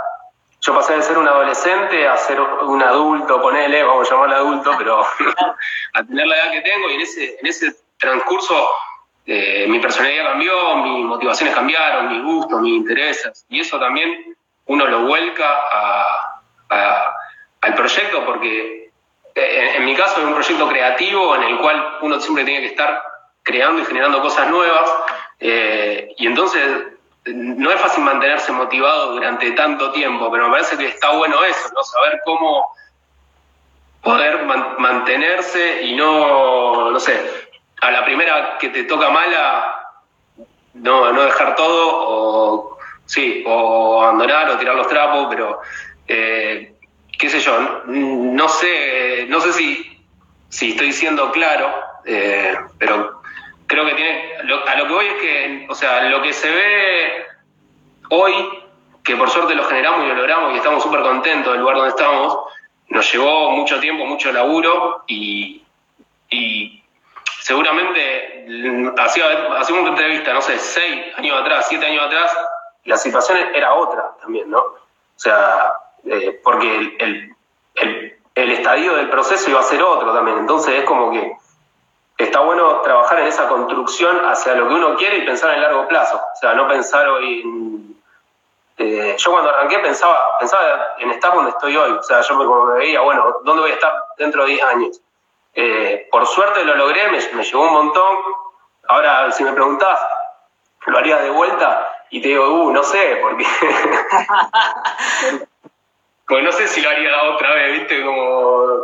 yo 0.61 0.75
pasé 0.75 0.95
de 0.95 1.01
ser 1.01 1.17
un 1.17 1.27
adolescente 1.27 2.07
a 2.07 2.17
ser 2.17 2.39
un 2.39 2.81
adulto, 2.81 3.41
ponele, 3.41 3.83
vamos 3.83 4.07
a 4.07 4.13
llamarlo 4.13 4.35
adulto, 4.35 4.71
pero 4.77 5.01
a 5.93 6.03
tener 6.03 6.27
la 6.27 6.35
edad 6.35 6.51
que 6.51 6.61
tengo 6.61 6.89
y 6.89 6.95
en 6.95 7.01
ese, 7.01 7.37
en 7.39 7.47
ese 7.47 7.75
transcurso 7.97 8.67
eh, 9.25 9.65
mi 9.67 9.79
personalidad 9.79 10.31
cambió, 10.31 10.77
mis 10.77 11.05
motivaciones 11.05 11.55
cambiaron, 11.55 12.09
mis 12.09 12.23
gustos, 12.23 12.61
mis 12.61 12.73
intereses, 12.73 13.45
y 13.49 13.59
eso 13.59 13.79
también 13.79 14.35
uno 14.67 14.85
lo 14.87 15.05
vuelca 15.05 15.61
al 17.61 17.75
proyecto 17.75 18.25
porque 18.25 18.85
en, 19.35 19.85
mi 19.85 19.95
caso 19.95 20.19
es 20.19 20.25
un 20.25 20.33
proyecto 20.33 20.67
creativo 20.67 21.35
en 21.35 21.43
el 21.43 21.57
cual 21.57 21.97
uno 22.01 22.19
siempre 22.19 22.45
tiene 22.45 22.61
que 22.61 22.67
estar 22.67 23.03
creando 23.43 23.81
y 23.81 23.85
generando 23.85 24.21
cosas 24.21 24.49
nuevas. 24.49 24.89
Eh, 25.39 26.13
y 26.17 26.25
entonces 26.25 26.87
no 27.25 27.71
es 27.71 27.81
fácil 27.81 28.03
mantenerse 28.03 28.51
motivado 28.51 29.13
durante 29.13 29.51
tanto 29.51 29.91
tiempo, 29.91 30.31
pero 30.31 30.45
me 30.45 30.51
parece 30.51 30.77
que 30.77 30.87
está 30.87 31.11
bueno 31.11 31.43
eso, 31.43 31.69
¿no? 31.73 31.83
Saber 31.83 32.21
cómo 32.23 32.73
poder 34.01 34.43
mantenerse 34.77 35.83
y 35.83 35.95
no, 35.95 36.91
no 36.91 36.99
sé, 36.99 37.44
a 37.85 37.91
la 37.91 38.03
primera 38.03 38.57
que 38.57 38.69
te 38.69 38.83
toca 38.85 39.11
mala, 39.11 39.91
no, 40.73 41.13
no 41.13 41.21
dejar 41.21 41.55
todo, 41.55 41.89
o 41.93 42.77
sí, 43.05 43.43
o 43.45 44.01
abandonar 44.01 44.49
o 44.49 44.57
tirar 44.57 44.75
los 44.75 44.87
trapos, 44.87 45.27
pero 45.29 45.59
eh, 46.07 46.73
qué 47.17 47.29
sé 47.29 47.39
yo, 47.39 47.59
no 47.85 48.49
sé, 48.49 49.27
no 49.29 49.39
sé 49.39 49.53
si, 49.53 49.99
si 50.49 50.71
estoy 50.71 50.93
siendo 50.93 51.31
claro, 51.31 51.71
eh, 52.05 52.55
pero 52.79 53.21
creo 53.67 53.85
que 53.85 53.93
tiene, 53.93 54.33
a 54.37 54.75
lo 54.75 54.87
que 54.87 54.93
voy 54.93 55.05
es 55.05 55.13
que, 55.15 55.67
o 55.69 55.75
sea, 55.75 56.09
lo 56.09 56.23
que 56.23 56.33
se 56.33 56.49
ve 56.49 57.25
hoy, 58.09 58.33
que 59.03 59.15
por 59.15 59.29
suerte 59.29 59.53
lo 59.53 59.65
generamos 59.65 60.03
y 60.03 60.07
lo 60.07 60.15
logramos 60.15 60.53
y 60.53 60.57
estamos 60.57 60.81
súper 60.81 61.01
contentos 61.01 61.53
del 61.53 61.61
lugar 61.61 61.77
donde 61.77 61.91
estamos, 61.91 62.39
nos 62.89 63.13
llevó 63.13 63.51
mucho 63.51 63.79
tiempo, 63.79 64.05
mucho 64.05 64.31
laburo 64.31 65.03
y, 65.05 65.61
y 66.31 66.81
seguramente 67.45 68.47
hacía, 68.97 69.25
hacía 69.59 69.79
una 69.79 69.89
entrevista, 69.89 70.33
no 70.33 70.41
sé, 70.41 70.57
seis 70.57 71.15
años 71.15 71.39
atrás, 71.39 71.67
siete 71.69 71.85
años 71.85 72.07
atrás, 72.07 72.35
la 72.85 72.97
situación 72.97 73.37
era 73.53 73.75
otra 73.75 74.13
también, 74.19 74.49
¿no? 74.49 74.57
O 74.61 74.79
sea, 75.15 75.73
eh, 76.05 76.41
porque 76.43 76.75
el, 76.75 77.35
el, 77.75 78.17
el, 78.33 78.51
estadio 78.51 78.95
del 78.95 79.11
proceso 79.11 79.47
iba 79.51 79.59
a 79.59 79.63
ser 79.63 79.83
otro 79.83 80.11
también. 80.11 80.39
Entonces 80.39 80.73
es 80.73 80.85
como 80.85 81.11
que 81.11 81.37
está 82.17 82.39
bueno 82.39 82.81
trabajar 82.81 83.19
en 83.19 83.27
esa 83.27 83.47
construcción 83.47 84.25
hacia 84.25 84.55
lo 84.55 84.67
que 84.67 84.73
uno 84.73 84.95
quiere 84.95 85.17
y 85.17 85.25
pensar 85.25 85.53
en 85.53 85.61
largo 85.61 85.87
plazo. 85.87 86.17
O 86.17 86.39
sea, 86.39 86.55
no 86.55 86.67
pensar 86.67 87.07
hoy 87.09 87.41
en, 87.41 88.01
eh, 88.77 89.15
yo 89.19 89.31
cuando 89.31 89.51
arranqué 89.51 89.77
pensaba, 89.79 90.39
pensaba 90.39 90.95
en 90.97 91.11
estar 91.11 91.31
donde 91.31 91.51
estoy 91.51 91.77
hoy. 91.77 91.91
O 91.91 92.01
sea, 92.01 92.21
yo 92.21 92.35
me, 92.37 92.79
veía, 92.79 93.01
bueno, 93.01 93.35
¿dónde 93.43 93.61
voy 93.61 93.71
a 93.71 93.75
estar 93.75 93.93
dentro 94.17 94.45
de 94.45 94.53
10 94.53 94.63
años? 94.63 95.01
Eh, 95.57 96.09
por 96.11 96.27
suerte 96.27 96.65
lo 96.65 96.75
logré, 96.75 97.09
me, 97.09 97.19
me 97.33 97.43
llevó 97.43 97.63
un 97.63 97.73
montón. 97.73 98.17
Ahora, 98.89 99.31
si 99.31 99.43
me 99.43 99.53
preguntás, 99.53 99.97
¿lo 100.85 100.97
haría 100.97 101.17
de 101.19 101.29
vuelta? 101.29 102.03
Y 102.09 102.21
te 102.21 102.27
digo, 102.27 102.49
uh, 102.49 102.71
no 102.71 102.83
sé, 102.83 103.19
porque. 103.21 103.45
pues 106.27 106.43
no 106.43 106.51
sé 106.51 106.67
si 106.67 106.81
lo 106.81 106.89
haría 106.89 107.23
otra 107.23 107.53
vez, 107.53 107.79
¿viste? 107.79 108.03
Como. 108.03 108.83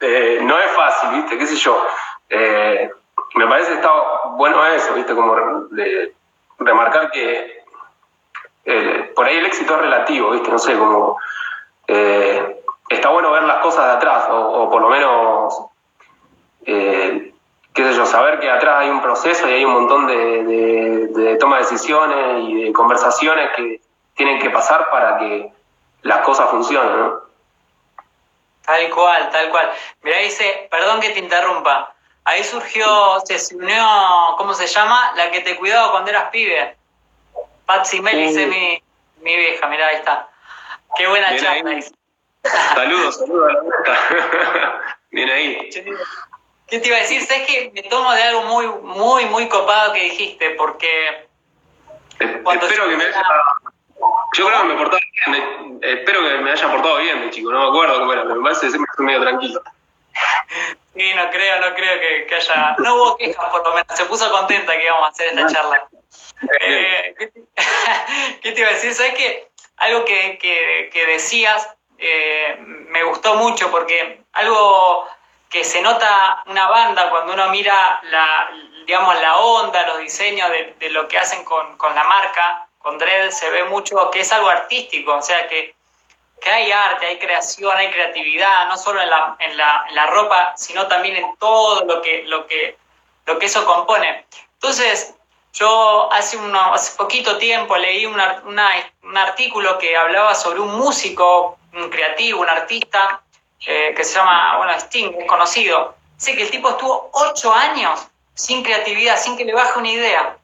Eh, 0.00 0.40
no 0.42 0.58
es 0.58 0.70
fácil, 0.72 1.10
¿viste? 1.10 1.38
¿Qué 1.38 1.46
sé 1.46 1.54
yo? 1.54 1.80
Eh, 2.28 2.90
me 3.36 3.46
parece 3.46 3.70
que 3.70 3.76
está 3.76 3.92
bueno 4.32 4.66
eso, 4.66 4.92
¿viste? 4.94 5.14
Como 5.14 5.36
remarcar 6.58 7.12
que 7.12 7.60
por 9.14 9.26
ahí 9.26 9.38
el 9.38 9.46
éxito 9.46 9.74
es 9.74 9.80
relativo, 9.80 10.30
¿viste? 10.30 10.50
No 10.50 10.58
sé, 10.58 10.76
como. 10.76 11.18
está 11.86 13.08
bueno 13.10 13.30
ver 13.30 13.44
las 13.44 13.62
cosas 13.62 13.86
de 13.86 13.92
atrás, 13.92 14.26
o, 14.30 14.68
por 14.70 14.82
lo 14.82 14.88
menos 14.88 15.69
qué 16.64 17.32
sé 17.74 17.94
yo, 17.94 18.06
saber 18.06 18.40
que 18.40 18.50
atrás 18.50 18.78
hay 18.80 18.90
un 18.90 19.00
proceso 19.00 19.48
y 19.48 19.52
hay 19.52 19.64
un 19.64 19.72
montón 19.72 20.06
de, 20.06 21.36
toma 21.38 21.56
de 21.56 21.62
decisiones 21.62 22.44
y 22.48 22.64
de 22.64 22.72
conversaciones 22.72 23.50
que 23.56 23.80
tienen 24.16 24.38
que 24.38 24.50
pasar 24.50 24.90
para 24.90 25.18
que 25.18 25.52
las 26.02 26.20
cosas 26.20 26.50
funcionen, 26.50 26.98
¿no? 26.98 27.20
Tal 28.64 28.90
cual, 28.90 29.30
tal 29.30 29.50
cual. 29.50 29.72
Mira, 30.02 30.18
dice, 30.18 30.68
perdón 30.70 31.00
que 31.00 31.10
te 31.10 31.18
interrumpa, 31.18 31.92
ahí 32.24 32.44
surgió, 32.44 32.86
se 33.24 33.56
unió, 33.56 33.84
¿cómo 34.36 34.54
se 34.54 34.66
llama? 34.66 35.12
La 35.16 35.30
que 35.30 35.40
te 35.40 35.56
cuidaba 35.56 35.90
cuando 35.90 36.10
eras 36.10 36.30
pibe. 36.30 36.76
Patsy 37.66 38.00
Mel, 38.00 38.16
dice 38.16 38.46
mi, 38.46 38.82
mi 39.22 39.36
vieja, 39.36 39.66
mira, 39.68 39.88
ahí 39.88 39.96
está. 39.96 40.28
Qué 40.96 41.06
buena 41.06 41.36
charla. 41.36 41.80
Saludos, 42.74 43.18
saludos 43.18 43.50
a 43.50 43.52
la 43.52 43.60
vuelta. 43.60 43.98
Bien 45.10 45.28
ahí. 45.30 45.70
¿Qué 46.70 46.78
te 46.78 46.86
iba 46.86 46.96
a 46.96 47.00
decir? 47.00 47.20
Sabes 47.22 47.48
que 47.48 47.72
me 47.74 47.82
tomo 47.82 48.12
de 48.12 48.22
algo 48.22 48.42
muy, 48.44 48.66
muy, 48.68 49.24
muy 49.26 49.48
copado 49.48 49.92
que 49.92 50.04
dijiste, 50.04 50.50
porque. 50.50 51.26
espero 52.18 52.88
que 52.88 52.96
me 52.96 53.04
haya. 53.04 53.22
Yo 54.34 54.46
creo 54.46 54.62
que 54.62 54.68
me 54.68 54.74
portaba 54.76 55.02
bien, 55.26 55.80
espero 55.82 56.22
que 56.22 56.38
me 56.38 56.52
haya 56.52 56.70
portado 56.70 56.98
bien, 56.98 57.24
mi 57.24 57.30
chico, 57.30 57.50
no 57.50 57.58
me 57.58 57.68
acuerdo 57.68 57.98
cómo 57.98 58.12
era, 58.12 58.22
pero 58.22 58.36
me 58.36 58.42
parece 58.44 58.70
que 58.70 58.76
estoy 58.76 59.06
medio 59.06 59.20
tranquilo. 59.20 59.62
Sí, 60.92 61.14
no 61.14 61.30
creo, 61.30 61.60
no 61.60 61.72
creo 61.74 62.26
que, 62.26 62.34
haya. 62.34 62.74
No 62.78 62.96
hubo 62.96 63.16
quejas, 63.16 63.48
por 63.50 63.64
lo 63.64 63.74
menos. 63.74 63.86
Se 63.94 64.04
puso 64.06 64.28
contenta 64.32 64.76
que 64.76 64.84
íbamos 64.84 65.06
a 65.06 65.10
hacer 65.10 65.28
esta 65.28 65.46
charla. 65.46 65.88
Eh, 66.60 67.14
¿qué, 68.42 68.52
te, 68.52 68.60
iba 68.60 68.68
a 68.68 68.72
decir? 68.72 68.92
¿Sabes 68.92 69.14
qué? 69.14 69.48
Algo 69.76 70.04
que, 70.04 70.36
que, 70.92 71.06
decías 71.06 71.68
eh, 71.96 72.56
me 72.58 73.04
gustó 73.04 73.36
mucho 73.36 73.70
porque 73.70 74.20
algo 74.32 75.06
que 75.50 75.64
se 75.64 75.82
nota 75.82 76.44
una 76.46 76.68
banda 76.68 77.10
cuando 77.10 77.34
uno 77.34 77.48
mira 77.48 78.00
la, 78.04 78.50
digamos, 78.86 79.20
la 79.20 79.36
onda, 79.36 79.84
los 79.88 79.98
diseños 79.98 80.48
de, 80.48 80.90
lo 80.90 81.08
que 81.08 81.18
hacen 81.18 81.44
con, 81.44 81.76
la 81.94 82.04
marca, 82.04 82.68
con 82.78 82.96
Dredd, 82.98 83.32
se 83.32 83.50
ve 83.50 83.64
mucho 83.64 84.10
que 84.12 84.20
es 84.20 84.32
algo 84.32 84.48
artístico, 84.48 85.16
o 85.16 85.22
sea 85.22 85.48
que, 85.48 85.74
hay 86.46 86.72
arte, 86.72 87.04
hay 87.04 87.18
creación, 87.18 87.76
hay 87.76 87.90
creatividad, 87.90 88.66
no 88.68 88.78
solo 88.78 89.02
en 89.02 89.10
la, 89.10 89.36
en 89.40 89.56
la, 89.56 90.06
ropa, 90.06 90.54
sino 90.56 90.86
también 90.86 91.16
en 91.16 91.36
todo 91.36 91.84
lo 91.84 92.00
que, 92.00 92.22
lo 92.22 92.46
que, 92.46 92.78
lo 93.26 93.38
que 93.38 93.46
eso 93.46 93.66
compone. 93.66 94.24
Entonces, 94.54 95.14
yo 95.52 96.10
hace, 96.10 96.38
hace 96.72 96.96
poquito 96.96 97.36
tiempo 97.36 97.76
leí 97.76 98.06
un 98.06 99.16
artículo 99.18 99.76
que 99.78 99.94
hablaba 99.94 100.34
sobre 100.34 100.60
un 100.60 100.78
músico, 100.78 101.58
un 101.74 101.90
creativo, 101.90 102.40
un 102.40 102.48
artista, 102.48 103.22
eh, 103.66 103.92
que 103.94 104.04
se 104.04 104.14
llama, 104.14 104.56
bueno, 104.58 104.72
Sting, 104.78 105.12
es 105.18 105.26
conocido. 105.26 105.94
Sé 106.16 106.34
que 106.34 106.42
el 106.42 106.50
tipo 106.50 106.70
estuvo 106.70 107.10
ocho 107.12 107.52
años 107.52 108.06
sin 108.34 108.62
creatividad, 108.62 109.18
sin 109.18 109.36
que 109.36 109.44
le 109.44 109.52
baje 109.52 109.78
una 109.78 109.90
idea. 109.90 110.36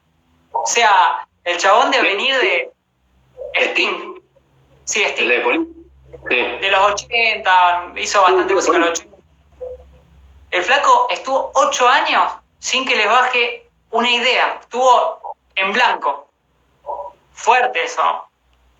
O 0.53 0.67
sea, 0.67 1.27
el 1.45 1.57
chabón 1.59 1.91
de 1.91 2.03
venir 2.03 2.35
de 2.39 2.71
Sting. 3.55 4.21
Sí, 4.85 5.03
Sting. 5.03 5.29
De, 6.29 6.71
los 6.71 6.93
80, 6.93 7.93
hizo 7.97 8.23
bastante 8.23 8.55
música 8.55 8.77
en 8.77 8.83
los 8.83 8.91
80. 8.91 9.17
El 10.51 10.63
flaco 10.63 11.07
estuvo 11.11 11.53
ocho 11.55 11.89
años 11.89 12.33
sin 12.59 12.85
que 12.87 12.97
le 12.97 13.07
baje 13.07 13.69
una 13.91 14.11
idea. 14.11 14.59
Estuvo 14.61 15.37
en 15.55 15.73
blanco. 15.73 16.29
Fuerte 17.33 17.85
eso. 17.85 18.27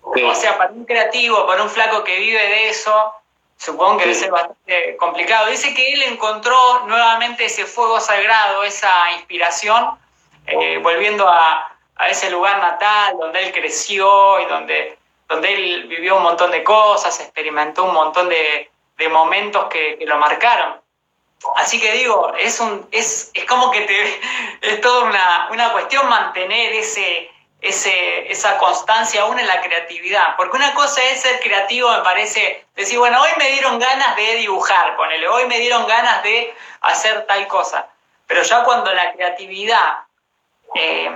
O 0.01 0.35
sea, 0.35 0.57
para 0.57 0.71
un 0.71 0.85
creativo, 0.85 1.45
para 1.45 1.63
un 1.63 1.69
flaco 1.69 2.03
que 2.03 2.19
vive 2.19 2.41
de 2.41 2.69
eso, 2.69 3.13
Supongo 3.57 3.97
que 3.97 4.03
debe 4.03 4.15
ser 4.15 4.31
bastante 4.31 4.95
complicado. 4.97 5.47
Dice 5.47 5.73
que 5.73 5.93
él 5.93 6.03
encontró 6.03 6.85
nuevamente 6.85 7.45
ese 7.45 7.65
fuego 7.65 7.99
sagrado, 7.99 8.63
esa 8.63 9.11
inspiración, 9.13 9.97
eh, 10.45 10.79
volviendo 10.81 11.27
a, 11.27 11.73
ese 12.07 12.29
lugar 12.29 12.59
natal 12.59 13.17
donde 13.19 13.43
él 13.43 13.51
creció 13.51 14.39
y 14.39 14.45
donde, 14.45 14.99
donde 15.27 15.51
él 15.51 15.87
vivió 15.87 16.17
un 16.17 16.23
montón 16.23 16.51
de 16.51 16.63
cosas, 16.63 17.19
experimentó 17.19 17.85
un 17.85 17.95
montón 17.95 18.29
de, 18.29 18.69
momentos 19.09 19.65
que, 19.65 19.97
lo 20.01 20.17
marcaron. 20.17 20.79
Así 21.55 21.79
que 21.79 21.91
digo, 21.93 22.33
es, 22.37 22.59
un, 22.59 22.87
es, 22.91 23.31
es 23.33 23.45
como 23.45 23.71
que 23.71 23.81
te, 23.81 24.21
es 24.61 24.81
toda 24.81 25.05
una, 25.05 25.47
una 25.51 25.71
cuestión 25.71 26.07
mantener 26.07 26.73
ese, 26.73 27.31
ese, 27.61 28.31
esa 28.31 28.57
constancia 28.57 29.23
aún 29.23 29.39
en 29.39 29.47
la 29.47 29.61
creatividad. 29.61 30.35
Porque 30.37 30.57
una 30.57 30.73
cosa 30.73 31.03
es 31.03 31.21
ser 31.21 31.39
creativo, 31.39 31.91
me 31.91 32.03
parece, 32.03 32.65
decir, 32.75 32.99
bueno, 32.99 33.21
hoy 33.21 33.29
me 33.37 33.49
dieron 33.51 33.79
ganas 33.79 34.15
de 34.15 34.35
dibujar, 34.35 34.95
ponele, 34.95 35.27
hoy 35.27 35.45
me 35.47 35.59
dieron 35.59 35.87
ganas 35.87 36.23
de 36.23 36.53
hacer 36.81 37.25
tal 37.25 37.47
cosa. 37.47 37.87
Pero 38.27 38.43
ya 38.43 38.63
cuando 38.63 38.93
la 38.93 39.13
creatividad 39.13 39.99
eh, 40.75 41.11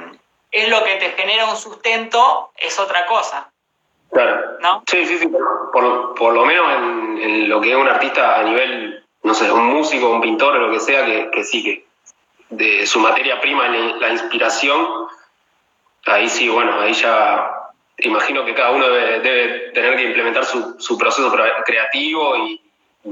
es 0.52 0.70
lo 0.70 0.84
que 0.84 0.96
te 0.96 1.12
genera 1.12 1.46
un 1.46 1.58
sustento, 1.58 2.52
es 2.58 2.80
otra 2.80 3.06
cosa. 3.06 3.50
Claro. 4.12 4.58
¿No? 4.60 4.84
Sí, 4.88 5.06
sí, 5.06 5.20
sí. 5.20 5.28
Por, 5.72 6.16
por 6.16 6.34
lo 6.34 6.46
menos 6.46 6.66
en, 6.74 7.50
lo 7.50 7.62
que 7.62 7.72
es 7.72 7.78
un 7.78 7.88
artista 7.88 8.40
a 8.40 8.44
nivel, 8.44 9.06
no 9.24 9.34
sé, 9.34 9.52
un 9.52 9.66
músico, 9.66 10.10
un 10.10 10.22
pintor 10.22 10.56
o 10.56 10.68
lo 10.68 10.72
que 10.72 10.80
sea, 10.80 11.06
que, 11.06 11.30
que 11.32 11.44
sí, 11.44 11.64
que 11.64 11.86
de 12.50 12.86
su 12.86 13.00
materia 13.00 13.40
prima, 13.40 13.68
la 13.70 14.10
inspiración, 14.10 15.01
ahí 16.06 16.30
sí, 16.30 16.50
bueno, 16.50 16.80
ahí 16.80 16.94
ya 16.94 17.62
imagino 17.98 18.46
que 18.46 18.54
cada 18.54 18.72
uno 18.72 18.90
debe, 18.90 19.72
tener 19.72 19.96
que 19.96 20.04
implementar 20.04 20.46
su, 20.46 20.80
su 20.80 20.98
proceso 20.98 21.32
creativo 21.66 22.38
y, 22.38 22.62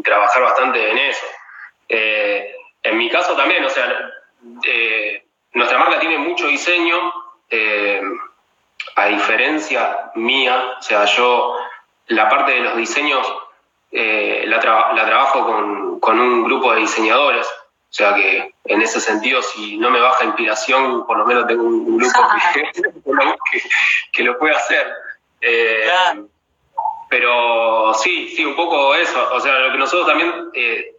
trabajar 0.04 0.43
bastante 0.43 0.91
en 0.91 0.97
eso. 0.99 1.25
Eh, 1.88 2.56
en 2.84 2.95
mi 2.95 3.10
caso 3.10 3.36
también, 3.36 3.65
o 3.65 3.69
sea, 3.69 3.91
eh, 4.63 5.25
nuestra 5.54 5.80
marca 5.80 5.99
tiene 5.99 6.19
mucho 6.19 6.45
diseño, 6.45 7.12
eh, 7.49 7.99
a 8.95 9.08
diferencia 9.08 10.12
mía, 10.13 10.75
o 10.78 10.82
sea, 10.84 11.06
yo 11.06 11.58
la 12.06 12.30
parte 12.30 12.52
de 12.52 12.60
los 12.60 12.78
diseños 12.78 13.28
la, 13.91 14.93
la, 14.93 15.06
trabajo 15.08 15.43
con, 15.43 15.99
con 15.99 16.19
un 16.19 16.43
grupo 16.43 16.71
de 16.71 16.82
diseñadores, 16.82 17.52
o 17.89 17.93
sea 17.93 18.13
que 18.13 18.54
en 18.65 18.82
ese 18.84 18.99
sentido, 18.99 19.41
si 19.41 19.78
no 19.78 19.89
me 19.89 19.99
baja 19.99 20.23
inspiración, 20.23 21.08
por 21.08 21.17
lo 21.17 21.25
menos 21.25 21.47
tengo 21.47 21.63
un, 21.63 21.97
grupo 21.97 22.19
que, 24.13 24.23
lo 24.23 24.38
puede 24.38 24.56
hacer. 24.56 24.93
Eh, 25.41 25.89
pero 27.10 27.91
sí, 27.95 28.30
sí, 28.36 28.45
un 28.45 28.56
poco 28.56 28.93
eso. 28.93 29.34
O 29.34 29.39
sea, 29.39 29.58
lo 29.60 29.71
que 29.71 29.80
nosotros 29.80 30.08
también 30.08 30.52
eh, 30.54 30.93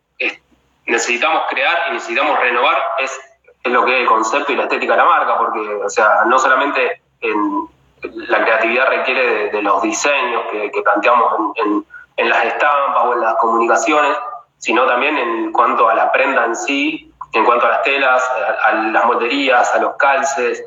necesitamos 0.87 1.45
crear 1.49 1.79
y 1.91 1.93
necesitamos 1.95 2.41
renovar 2.41 2.77
es, 2.99 3.21
lo 3.65 3.85
que 3.85 3.95
es 3.95 4.01
el 4.01 4.07
concepto 4.07 4.53
y 4.53 4.57
la 4.57 4.65
estética 4.65 4.95
de 4.95 4.99
la 4.99 5.05
marca, 5.05 5.39
porque, 5.39 5.61
o 5.61 5.89
sea, 5.89 6.25
no 6.27 6.41
solamente 6.41 7.03
en, 7.21 7.69
la 8.03 8.43
creatividad 8.43 8.89
requiere 8.89 9.51
de, 9.51 9.63
los 9.63 9.81
diseños 9.83 10.43
que, 10.51 10.83
planteamos 10.83 11.57
en, 11.57 11.85
en 12.17 12.29
las 12.29 12.47
estampas 12.47 13.05
o 13.05 13.13
en 13.13 13.21
las 13.21 13.35
comunicaciones, 13.37 14.17
sino 14.61 14.87
también 14.87 15.19
en 15.19 15.53
cuanto 15.53 15.89
a 15.89 15.95
la 15.95 16.13
prenda 16.13 16.45
en 16.45 16.55
sí 16.55 17.11
en 17.33 17.45
cuanto 17.45 17.67
a 17.67 17.71
las 17.71 17.83
telas, 17.83 18.31
a, 18.65 18.73
las 18.75 19.05
molderías, 19.05 19.75
a 19.75 19.79
los 19.79 19.97
calces. 19.97 20.65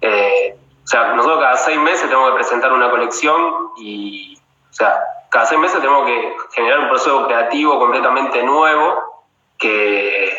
Eh, 0.00 0.56
o 0.84 0.86
sea, 0.86 1.14
nosotros 1.14 1.40
cada 1.40 1.56
seis 1.56 1.78
meses 1.78 2.02
tenemos 2.02 2.30
que 2.30 2.36
presentar 2.36 2.72
una 2.72 2.90
colección 2.90 3.70
y, 3.76 4.38
o 4.70 4.72
sea, 4.72 5.00
cada 5.30 5.46
seis 5.46 5.60
meses 5.60 5.80
tenemos 5.80 6.06
que 6.06 6.36
generar 6.52 6.80
un 6.80 6.88
proceso 6.88 7.26
creativo 7.26 7.78
completamente 7.78 8.42
nuevo 8.42 9.24
que, 9.58 10.36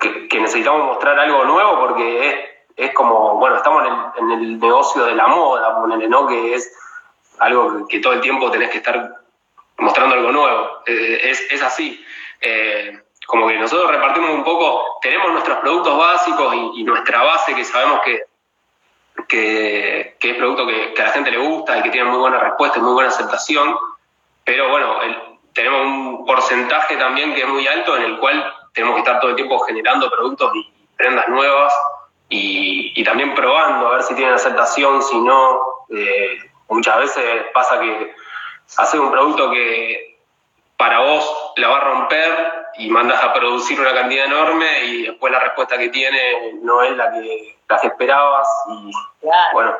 que, 0.00 0.40
necesitamos 0.40 0.86
mostrar 0.86 1.18
algo 1.18 1.44
nuevo 1.44 1.78
porque 1.80 2.28
es, 2.28 2.36
es 2.76 2.94
como, 2.94 3.36
bueno, 3.36 3.56
estamos 3.56 3.86
en 3.86 3.92
el, 3.92 4.00
en 4.16 4.40
el, 4.40 4.58
negocio 4.58 5.04
de 5.04 5.14
la 5.14 5.26
moda, 5.26 5.84
¿no? 6.08 6.26
Que 6.26 6.54
es 6.54 6.74
algo 7.38 7.86
que, 7.86 8.00
todo 8.00 8.14
el 8.14 8.20
tiempo 8.20 8.50
tenés 8.50 8.70
que 8.70 8.78
estar 8.78 9.21
mostrando 9.82 10.14
algo 10.14 10.32
nuevo. 10.32 10.82
Eh, 10.86 11.20
es, 11.24 11.40
es, 11.50 11.62
así. 11.62 12.04
Eh, 12.40 12.98
como 13.26 13.48
que 13.48 13.58
nosotros 13.58 13.90
repartimos 13.90 14.30
un 14.30 14.44
poco, 14.44 14.98
tenemos 15.00 15.32
nuestros 15.32 15.58
productos 15.58 15.96
básicos 15.96 16.54
y 16.74 16.82
nuestra 16.84 17.22
base 17.22 17.54
que 17.54 17.64
sabemos 17.64 18.00
que 18.04 18.22
que, 19.28 20.16
es 20.20 20.34
producto 20.36 20.66
que, 20.66 20.94
a 21.00 21.06
la 21.06 21.12
gente 21.12 21.30
le 21.30 21.38
gusta 21.38 21.78
y 21.78 21.82
que 21.82 21.90
tiene 21.90 22.10
muy 22.10 22.18
buena 22.18 22.38
respuesta 22.38 22.78
y 22.78 22.82
muy 22.82 22.92
buena 22.92 23.08
aceptación, 23.08 23.76
pero 24.44 24.68
bueno, 24.68 24.98
tenemos 25.52 25.86
un 25.86 26.26
porcentaje 26.26 26.96
también 26.96 27.34
que 27.34 27.42
es 27.42 27.48
muy 27.48 27.66
alto 27.66 27.96
en 27.96 28.02
el 28.04 28.18
cual 28.18 28.52
tenemos 28.74 28.96
que 28.96 29.00
estar 29.00 29.20
todo 29.20 29.30
el 29.30 29.36
tiempo 29.36 29.58
generando 29.60 30.10
productos 30.10 30.52
y 30.54 30.72
prendas 30.96 31.28
nuevas 31.28 31.72
y, 32.28 33.02
también 33.04 33.34
probando 33.34 33.88
a 33.88 33.92
ver 33.94 34.02
si 34.02 34.14
tienen 34.14 34.34
aceptación, 34.34 35.02
si 35.02 35.18
no. 35.20 35.60
Eh, 35.90 36.38
muchas 36.68 36.98
veces 36.98 37.44
pasa 37.52 37.80
que 37.80 38.14
haces 38.76 39.00
un 39.00 39.10
producto 39.10 39.50
que 39.50 40.18
para 40.76 41.00
vos 41.00 41.52
la 41.56 41.68
va 41.68 41.76
a 41.76 41.84
romper 41.84 42.52
y 42.78 42.88
mandas 42.88 43.22
a 43.22 43.32
producir 43.32 43.78
una 43.80 43.92
cantidad 43.92 44.26
enorme 44.26 44.84
y 44.84 45.02
después 45.04 45.32
la 45.32 45.40
respuesta 45.40 45.78
que 45.78 45.90
tiene 45.90 46.54
no 46.62 46.82
es 46.82 46.96
la 46.96 47.12
que, 47.12 47.56
la 47.68 47.76
esperabas 47.76 48.48
y 48.68 48.90
bueno, 49.52 49.76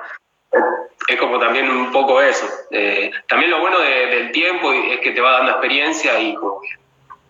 es 1.09 1.16
como 1.20 1.38
también 1.38 1.70
un 1.70 1.90
poco 1.90 2.20
eso. 2.20 2.46
Eh, 2.70 3.11
también 3.28 3.50
lo 3.50 3.61
bueno 3.61 3.78
del 3.78 4.33
tiempo 4.33 4.72
es 4.72 5.00
que 5.00 5.12
te 5.12 5.20
va 5.20 5.33
dando 5.33 5.52
experiencia 5.52 6.18
y 6.20 6.35
como 6.35 6.61
que 6.61 6.68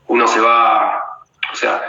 uno 0.08 0.26
se 0.26 0.40
va, 0.40 1.22
o 1.52 1.56
sea, 1.56 1.82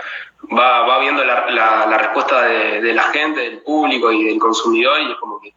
va, 0.58 0.82
va 0.82 1.00
viendo 1.00 1.24
la, 1.24 1.50
la, 1.50 1.98
respuesta 1.98 2.44
de, 2.44 2.94
la 2.94 3.04
gente, 3.04 3.42
del 3.42 3.62
público 3.62 4.12
y 4.12 4.24
del 4.26 4.40
consumidor 4.40 5.02
y 5.02 5.12
es 5.12 5.18
como 5.18 5.40
que 5.42 5.54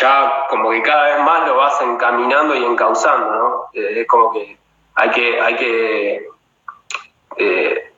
ya 0.00 0.46
como 0.48 0.70
que 0.70 0.82
cada 0.82 1.14
vez 1.14 1.20
más 1.20 1.46
lo 1.46 1.56
vas 1.56 1.80
encaminando 1.80 2.54
y 2.54 2.64
encauzando, 2.64 3.30
¿no? 3.30 3.64
Eh, 3.74 4.00
es 4.00 4.06
como 4.06 4.32
que 4.32 4.56
hay 4.94 5.10
que, 5.10 5.40
hay 5.40 5.56
que 5.56 6.28
eh, 7.36 7.92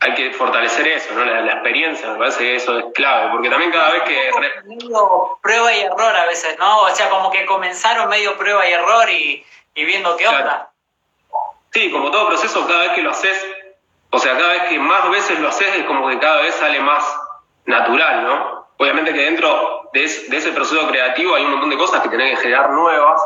hay 0.00 0.14
que 0.14 0.32
fortalecer 0.32 0.88
eso, 0.88 1.14
¿no? 1.14 1.24
La, 1.24 1.52
experiencia, 1.52 2.08
me 2.10 2.18
parece 2.18 2.38
que 2.38 2.56
eso 2.56 2.76
es 2.76 2.86
clave, 2.92 3.30
porque 3.30 3.48
también 3.48 3.70
cada 3.70 3.92
vez 3.92 4.02
que... 4.02 4.30
Medio 4.64 5.38
prueba 5.40 5.72
y 5.72 5.82
error 5.82 6.16
a 6.16 6.26
veces, 6.26 6.58
¿no? 6.58 6.80
O 6.80 6.90
sea, 6.90 7.08
como 7.08 7.30
que 7.30 7.46
comenzaron 7.46 8.08
medio 8.08 8.36
prueba 8.36 8.68
y 8.68 8.72
error 8.72 9.08
y, 9.10 9.44
viendo 9.74 10.16
qué 10.16 10.26
onda. 10.26 10.70
Sí, 11.70 11.90
como 11.92 12.10
todo 12.10 12.28
proceso, 12.28 12.66
cada 12.66 12.80
vez 12.80 12.92
que 12.92 13.02
lo 13.02 13.10
haces, 13.10 13.46
o 14.10 14.18
sea, 14.18 14.36
cada 14.36 14.52
vez 14.54 14.62
que 14.64 14.78
más 14.80 15.08
veces 15.08 15.38
lo 15.38 15.48
haces, 15.48 15.72
es 15.76 15.84
como 15.84 16.08
que 16.08 16.18
cada 16.18 16.42
vez 16.42 16.54
sale 16.56 16.80
más 16.80 17.04
natural, 17.66 18.24
¿no? 18.24 18.61
Obviamente 18.78 19.12
que 19.12 19.20
dentro 19.20 19.90
de, 19.92 20.04
ese 20.04 20.52
proceso 20.52 20.86
creativo 20.88 21.34
hay 21.34 21.44
un 21.44 21.52
montón 21.52 21.70
de 21.70 21.76
cosas 21.76 22.02
que 22.02 22.08
tenés 22.08 22.30
que 22.30 22.44
generar 22.44 22.70
nuevas, 22.70 23.20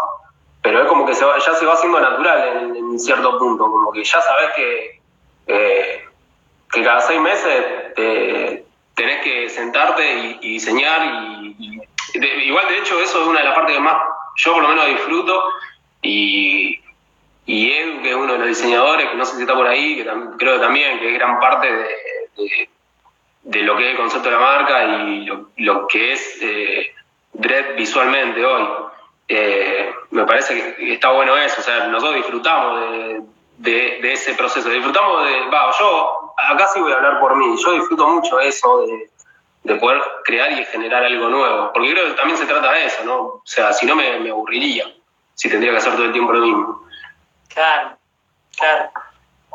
pero 0.62 0.82
es 0.82 0.88
como 0.88 1.06
que 1.06 1.14
ya 1.14 1.54
se 1.54 1.64
va 1.64 1.74
haciendo 1.74 2.00
natural 2.00 2.74
en, 2.76 2.98
cierto 2.98 3.38
punto, 3.38 3.64
como 3.64 3.92
que 3.92 4.02
ya 4.02 4.20
sabes 4.20 4.50
que 4.56 5.00
eh, 5.46 6.04
que 6.72 6.82
cada 6.82 7.00
seis 7.00 7.20
meses 7.20 7.94
tenés 7.94 9.22
que 9.22 9.48
sentarte 9.48 10.38
y, 10.40 10.52
diseñar 10.52 11.02
y, 11.04 11.80
igual 12.46 12.68
de 12.68 12.78
hecho 12.78 12.98
eso 13.00 13.22
es 13.22 13.28
una 13.28 13.40
de 13.40 13.44
las 13.44 13.54
partes 13.54 13.76
que 13.76 13.80
más 13.80 13.96
yo 14.36 14.54
por 14.54 14.62
lo 14.62 14.68
menos 14.68 14.86
disfruto 14.86 15.42
y, 16.02 16.80
y 17.46 17.72
Edu, 17.72 18.02
que 18.02 18.10
es 18.10 18.16
uno 18.16 18.32
de 18.32 18.38
los 18.38 18.48
diseñadores, 18.48 19.08
que 19.08 19.16
no 19.16 19.24
sé 19.24 19.36
si 19.36 19.42
está 19.42 19.54
por 19.54 19.66
ahí, 19.66 19.96
que 19.96 20.04
creo 20.36 20.54
que 20.54 20.60
también, 20.60 20.98
que 20.98 21.08
es 21.08 21.14
gran 21.14 21.40
parte 21.40 21.72
de, 21.72 21.88
de, 22.36 22.68
lo 23.52 23.76
que 23.76 23.84
es 23.84 23.90
el 23.92 23.96
concepto 23.96 24.28
de 24.28 24.34
la 24.34 24.40
marca 24.40 24.84
y 24.84 25.26
lo, 25.56 25.86
que 25.86 26.12
es 26.12 26.38
eh, 26.42 26.94
Dread 27.32 27.76
visualmente 27.76 28.44
hoy. 28.44 28.68
Eh, 29.28 29.92
me 30.10 30.24
parece 30.24 30.76
que 30.76 30.92
está 30.94 31.10
bueno 31.10 31.36
eso, 31.36 31.60
o 31.60 31.64
sea, 31.64 31.88
nosotros 31.88 32.16
disfrutamos 32.16 32.80
de, 33.58 33.98
de, 34.00 34.12
ese 34.12 34.34
proceso. 34.34 34.68
Disfrutamos 34.68 35.24
de, 35.24 35.46
va, 35.48 35.72
yo 35.78 36.34
acá 36.36 36.66
sí 36.68 36.80
voy 36.80 36.92
a 36.92 36.96
hablar 36.96 37.20
por 37.20 37.36
mí, 37.36 37.56
yo 37.62 37.72
disfruto 37.72 38.08
mucho 38.08 38.38
eso 38.40 38.86
de, 38.86 39.74
poder 39.76 40.00
crear 40.24 40.52
y 40.52 40.64
generar 40.66 41.04
algo 41.04 41.28
nuevo, 41.28 41.72
porque 41.72 41.90
creo 41.90 42.06
que 42.06 42.12
también 42.12 42.38
se 42.38 42.46
trata 42.46 42.70
de 42.72 42.86
eso, 42.86 43.04
¿no? 43.04 43.18
O 43.18 43.42
sea, 43.44 43.72
si 43.72 43.84
no 43.84 43.96
me, 43.96 44.30
aburriría, 44.30 44.84
si 45.34 45.50
tendría 45.50 45.72
que 45.72 45.78
hacer 45.78 45.94
todo 45.94 46.04
el 46.04 46.12
tiempo 46.12 46.32
lo 46.32 46.40
mismo. 46.40 46.82
Claro, 47.48 47.96
claro. 48.56 48.90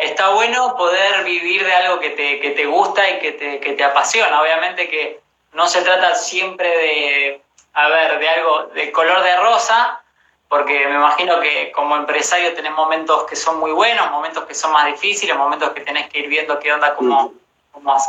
Está 0.01 0.29
bueno 0.29 0.75
poder 0.75 1.23
vivir 1.23 1.63
de 1.63 1.73
algo 1.73 1.99
que 1.99 2.09
te, 2.09 2.39
que 2.39 2.49
te 2.51 2.65
gusta 2.65 3.07
y 3.07 3.19
que 3.19 3.33
te, 3.33 3.59
que 3.59 3.73
te 3.73 3.83
apasiona. 3.83 4.41
Obviamente 4.41 4.89
que 4.89 5.19
no 5.53 5.67
se 5.67 5.83
trata 5.83 6.15
siempre 6.15 6.67
de, 6.67 7.41
a 7.73 7.87
ver, 7.87 8.17
de 8.17 8.29
algo 8.29 8.63
de 8.73 8.91
color 8.91 9.21
de 9.21 9.37
rosa, 9.37 10.01
porque 10.49 10.87
me 10.87 10.95
imagino 10.95 11.39
que 11.39 11.71
como 11.71 11.95
empresario 11.95 12.53
tenés 12.55 12.71
momentos 12.71 13.25
que 13.25 13.35
son 13.35 13.59
muy 13.59 13.71
buenos, 13.71 14.09
momentos 14.09 14.45
que 14.45 14.55
son 14.55 14.71
más 14.71 14.87
difíciles, 14.87 15.35
momentos 15.37 15.69
que 15.69 15.81
tenés 15.81 16.09
que 16.09 16.19
ir 16.19 16.27
viendo 16.27 16.59
qué 16.59 16.73
onda, 16.73 16.95
cómo, 16.95 17.33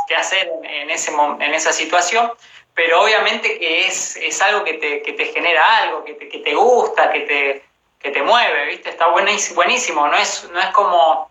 qué 0.08 0.16
hacer 0.16 0.50
en, 0.62 0.90
ese, 0.90 1.12
en 1.12 1.54
esa 1.54 1.72
situación, 1.72 2.32
pero 2.74 3.02
obviamente 3.02 3.58
que 3.58 3.86
es, 3.86 4.16
es 4.16 4.40
algo 4.40 4.64
que 4.64 4.74
te, 4.74 5.02
que 5.02 5.12
te 5.12 5.26
genera 5.26 5.78
algo, 5.78 6.04
que 6.04 6.14
te, 6.14 6.28
que 6.30 6.38
te 6.38 6.54
gusta, 6.54 7.12
que 7.12 7.20
te, 7.20 7.64
que 8.00 8.10
te 8.10 8.22
mueve, 8.22 8.66
¿viste? 8.66 8.88
Está 8.88 9.08
buenísimo, 9.08 9.56
buenísimo, 9.56 10.08
no 10.08 10.16
es, 10.16 10.48
no 10.52 10.58
es 10.58 10.68
como 10.68 11.30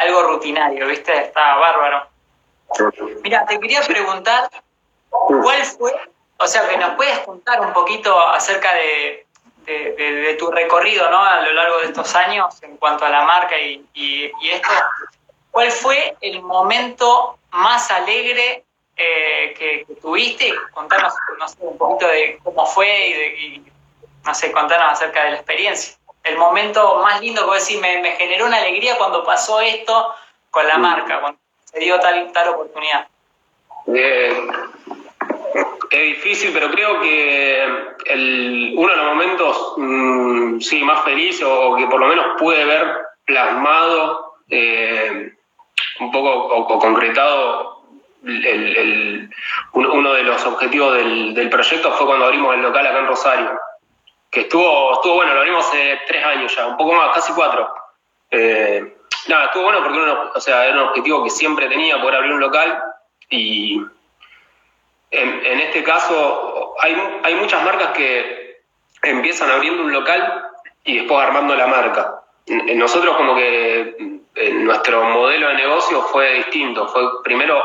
algo 0.00 0.22
rutinario, 0.24 0.86
¿viste? 0.86 1.16
Está 1.16 1.56
bárbaro. 1.56 2.06
Mira, 3.22 3.44
te 3.46 3.58
quería 3.58 3.82
preguntar, 3.82 4.48
¿cuál 5.08 5.64
fue, 5.64 5.92
o 6.38 6.46
sea, 6.46 6.68
que 6.68 6.76
nos 6.76 6.94
puedes 6.94 7.18
contar 7.20 7.60
un 7.60 7.72
poquito 7.72 8.18
acerca 8.28 8.74
de 8.74 9.26
de, 9.66 10.36
tu 10.38 10.50
recorrido 10.50 11.10
¿no? 11.10 11.22
a 11.22 11.40
lo 11.42 11.52
largo 11.52 11.78
de 11.78 11.86
estos 11.86 12.14
años 12.14 12.62
en 12.62 12.76
cuanto 12.76 13.04
a 13.04 13.08
la 13.08 13.22
marca 13.22 13.56
y, 13.58 14.32
esto, 14.52 14.68
¿cuál 15.50 15.70
fue 15.70 16.16
el 16.20 16.42
momento 16.42 17.38
más 17.52 17.90
alegre 17.90 18.64
eh, 18.96 19.54
que, 19.56 19.86
tuviste? 20.00 20.52
Contanos 20.72 21.14
un 21.60 21.76
poquito 21.78 22.08
de 22.08 22.40
cómo 22.42 22.66
fue 22.66 23.34
y, 23.38 23.64
no 24.24 24.34
sé, 24.34 24.52
contanos 24.52 24.92
acerca 24.92 25.24
de 25.24 25.30
la 25.30 25.36
experiencia. 25.36 25.96
El 26.30 26.38
momento 26.38 27.00
más 27.02 27.20
lindo 27.20 27.42
que 27.42 27.46
vos 27.48 27.66
decís, 27.66 27.80
me, 27.80 28.00
me 28.00 28.12
generó 28.12 28.46
una 28.46 28.58
alegría 28.58 28.96
cuando 28.96 29.24
pasó 29.24 29.60
esto 29.60 30.14
con 30.50 30.66
la 30.66 30.78
marca, 30.78 31.20
cuando 31.20 31.38
se 31.64 31.80
dio 31.80 31.98
tal, 31.98 32.30
tal 32.32 32.48
oportunidad. 32.48 33.08
Eh, 33.94 34.46
es 35.90 36.00
difícil, 36.00 36.50
pero 36.52 36.70
creo 36.70 37.00
que 37.00 37.64
el, 38.06 38.74
uno 38.76 38.90
de 38.90 38.96
los 38.96 39.06
momentos 39.06 39.74
mm, 39.76 40.60
sí, 40.60 40.82
más 40.84 41.02
feliz 41.04 41.42
o, 41.42 41.74
que 41.76 41.86
por 41.88 42.00
lo 42.00 42.06
menos 42.06 42.26
pude 42.38 42.64
ver 42.64 42.98
plasmado 43.24 44.36
eh, 44.48 45.32
un 45.98 46.12
poco 46.12 46.30
o, 46.30 46.78
concretado 46.78 47.82
el, 48.24 49.30
uno 49.72 50.12
de 50.12 50.22
los 50.22 50.44
objetivos 50.46 50.94
del, 50.94 51.48
proyecto 51.50 51.92
fue 51.92 52.06
cuando 52.06 52.26
abrimos 52.26 52.54
el 52.54 52.62
local 52.62 52.86
acá 52.86 52.98
en 52.98 53.06
Rosario, 53.06 53.59
que 54.30 54.42
estuvo, 54.42 54.94
estuvo 54.94 55.14
bueno, 55.14 55.34
lo 55.34 55.40
abrimos 55.40 55.66
hace 55.66 56.00
tres 56.06 56.24
años 56.24 56.54
ya, 56.54 56.66
un 56.66 56.76
poco 56.76 56.92
más, 56.94 57.14
casi 57.14 57.32
cuatro. 57.32 57.72
Eh, 58.30 58.96
nada, 59.28 59.46
estuvo 59.46 59.64
bueno 59.64 59.82
porque 59.82 59.98
o 59.98 60.40
sea, 60.40 60.66
era 60.66 60.82
un 60.82 60.88
objetivo 60.88 61.24
que 61.24 61.30
siempre 61.30 61.68
tenía, 61.68 62.00
poder 62.00 62.16
abrir 62.16 62.32
un 62.32 62.40
local 62.40 62.82
y 63.28 63.82
en, 65.10 65.60
este 65.60 65.82
caso, 65.82 66.74
hay, 66.80 66.96
hay 67.24 67.34
muchas 67.34 67.62
marcas 67.64 67.88
que 67.88 68.60
empiezan 69.02 69.50
abriendo 69.50 69.82
un 69.82 69.92
local 69.92 70.46
y 70.84 70.98
después 70.98 71.20
armando 71.20 71.56
la 71.56 71.66
marca. 71.66 72.22
Nosotros 72.46 73.16
como 73.16 73.34
que 73.34 74.20
nuestro 74.52 75.04
modelo 75.04 75.48
de 75.48 75.54
negocio 75.54 76.02
fue 76.02 76.34
distinto. 76.34 76.88
Fue 76.88 77.22
primero 77.22 77.62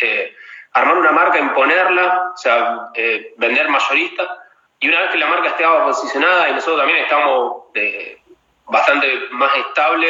eh, 0.00 0.34
armar 0.72 0.98
una 0.98 1.12
marca, 1.12 1.38
imponerla, 1.38 2.30
o 2.34 2.36
sea, 2.36 2.90
eh, 2.94 3.34
vender 3.36 3.68
mayorista. 3.68 4.44
Y 4.80 4.88
una 4.88 5.00
vez 5.00 5.10
que 5.10 5.18
la 5.18 5.26
marca 5.26 5.48
estaba 5.48 5.84
posicionada 5.84 6.48
y 6.48 6.54
nosotros 6.54 6.78
también 6.78 7.02
estábamos 7.02 7.64
eh, 7.74 8.20
bastante 8.66 9.28
más 9.30 9.56
estable, 9.56 10.06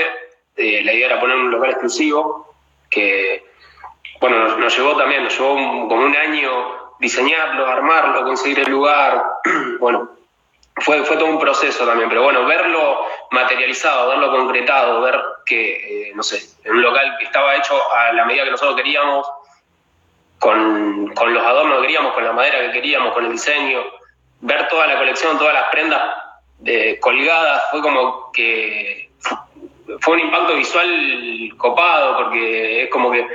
la 0.57 0.93
idea 0.93 1.07
era 1.07 1.21
poner 1.21 1.37
un 1.37 1.53
local 1.53 1.71
exclusivo, 1.71 2.53
que 2.91 3.49
bueno, 4.21 4.57
nos, 4.57 4.77
llevó 4.77 4.97
también, 4.97 5.25
nos 5.25 5.39
llevó 5.39 5.55
como 5.55 6.05
un 6.05 6.16
año 6.16 6.95
diseñarlo, 6.99 7.66
armarlo, 7.66 8.25
conseguir 8.25 8.61
el 8.61 8.71
lugar. 8.71 9.23
bueno, 9.81 10.11
fue, 10.77 11.05
fue 11.05 11.16
todo 11.16 11.29
un 11.29 11.39
proceso 11.39 11.87
también, 11.87 12.09
pero 12.09 12.25
bueno, 12.25 12.45
verlo 12.45 13.01
materializado, 13.31 14.09
verlo 14.09 14.31
concretado, 14.31 15.01
ver 15.01 15.21
que, 15.47 16.09
eh, 16.09 16.12
no 16.14 16.23
sé, 16.23 16.41
en 16.64 16.73
un 16.73 16.83
local 16.83 17.16
que 17.19 17.27
estaba 17.27 17.55
hecho 17.57 17.75
a 17.93 18.12
la 18.12 18.25
medida 18.25 18.45
que 18.45 18.51
nosotros 18.51 18.77
queríamos, 18.77 19.29
con, 20.41 21.14
con 21.14 21.35
los 21.35 21.45
adornos 21.45 21.77
que 21.77 21.83
queríamos, 21.83 22.12
con 22.14 22.25
la 22.25 22.33
madera 22.33 22.61
que 22.61 22.73
queríamos, 22.73 23.12
con 23.12 23.25
el 23.25 23.33
diseño, 23.33 23.85
ver 24.41 24.68
toda 24.68 24.86
la 24.86 24.99
colección, 24.99 25.39
todas 25.39 25.55
las 25.55 25.68
prendas 25.70 26.01
eh, 26.64 26.99
colgadas, 27.01 27.64
fue 27.70 27.80
como 27.82 28.30
que 28.32 29.11
fue 30.01 30.14
un 30.14 30.20
impacto 30.20 30.55
visual 30.55 31.53
copado, 31.57 32.16
porque 32.16 32.84
es 32.84 32.91
como 32.91 33.11
que, 33.11 33.26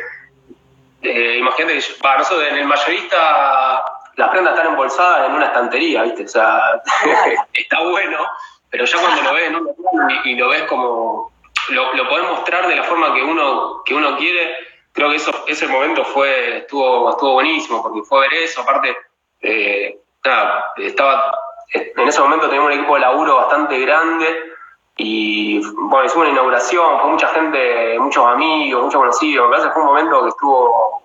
eh, 1.01 1.37
imagínate 1.39 1.79
que 1.79 1.83
para 2.01 2.19
nosotros 2.19 2.47
en 2.47 2.57
el 2.57 2.65
mayorista 2.65 3.83
las 4.15 4.29
prendas 4.29 4.53
están 4.53 4.71
embolsadas 4.71 5.27
en 5.27 5.35
una 5.35 5.47
estantería, 5.47 6.03
¿viste? 6.03 6.25
O 6.25 6.27
sea, 6.27 6.81
está 7.53 7.81
bueno, 7.81 8.27
pero 8.69 8.85
ya 8.85 8.97
cuando 8.99 9.23
lo 9.23 9.33
ves 9.33 9.47
en 9.47 9.55
un 9.55 10.11
y, 10.25 10.35
lo 10.35 10.49
ves 10.49 10.63
como, 10.63 11.31
lo, 11.69 11.93
lo 11.93 12.09
podés 12.09 12.29
mostrar 12.29 12.67
de 12.67 12.75
la 12.75 12.83
forma 12.83 13.13
que 13.13 13.23
uno, 13.23 13.81
que 13.83 13.93
uno 13.93 14.15
quiere, 14.17 14.55
creo 14.91 15.09
que 15.09 15.15
eso, 15.15 15.31
ese 15.47 15.67
momento 15.67 16.05
fue, 16.05 16.59
estuvo, 16.59 17.09
estuvo 17.09 17.33
buenísimo, 17.33 17.81
porque 17.81 18.03
fue 18.03 18.21
ver 18.21 18.33
eso, 18.33 18.61
aparte, 18.61 18.95
eh, 19.41 19.97
nada, 20.23 20.73
estaba, 20.77 21.33
en 21.73 22.07
ese 22.07 22.21
momento 22.21 22.47
teníamos 22.47 22.71
un 22.71 22.79
equipo 22.79 22.95
de 22.95 23.01
laburo 23.01 23.37
bastante 23.37 23.79
grande, 23.79 24.53
y 24.97 25.59
bueno, 25.59 26.05
hicimos 26.05 26.25
una 26.25 26.29
inauguración, 26.29 26.99
fue 26.99 27.09
mucha 27.09 27.27
gente, 27.29 27.97
muchos 27.99 28.25
amigos, 28.27 28.83
muchos 28.83 28.99
conocidos. 28.99 29.45
Me 29.45 29.51
parece 29.51 29.67
que 29.69 29.73
fue 29.73 29.81
un 29.81 29.87
momento 29.87 30.23
que 30.23 30.29
estuvo. 30.29 31.03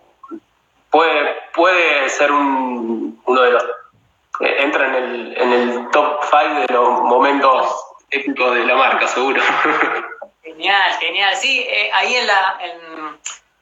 Puede, 0.91 1.37
puede 1.55 2.09
ser 2.09 2.31
un, 2.31 3.21
uno 3.25 3.43
de 3.43 3.51
los. 3.51 3.65
Eh, 4.41 4.57
entra 4.61 4.87
en 4.89 4.95
el, 4.95 5.37
en 5.37 5.53
el 5.53 5.91
top 5.91 6.21
5 6.23 6.67
de 6.67 6.75
los 6.75 6.89
momentos 7.03 7.87
épicos 8.11 8.55
de 8.55 8.65
la 8.65 8.77
marca, 8.77 9.09
seguro. 9.09 9.43
Genial, 10.43 10.93
genial. 10.99 11.37
Sí, 11.37 11.67
eh, 11.69 11.91
ahí 11.93 12.17
en, 12.17 12.27
la, 12.27 12.59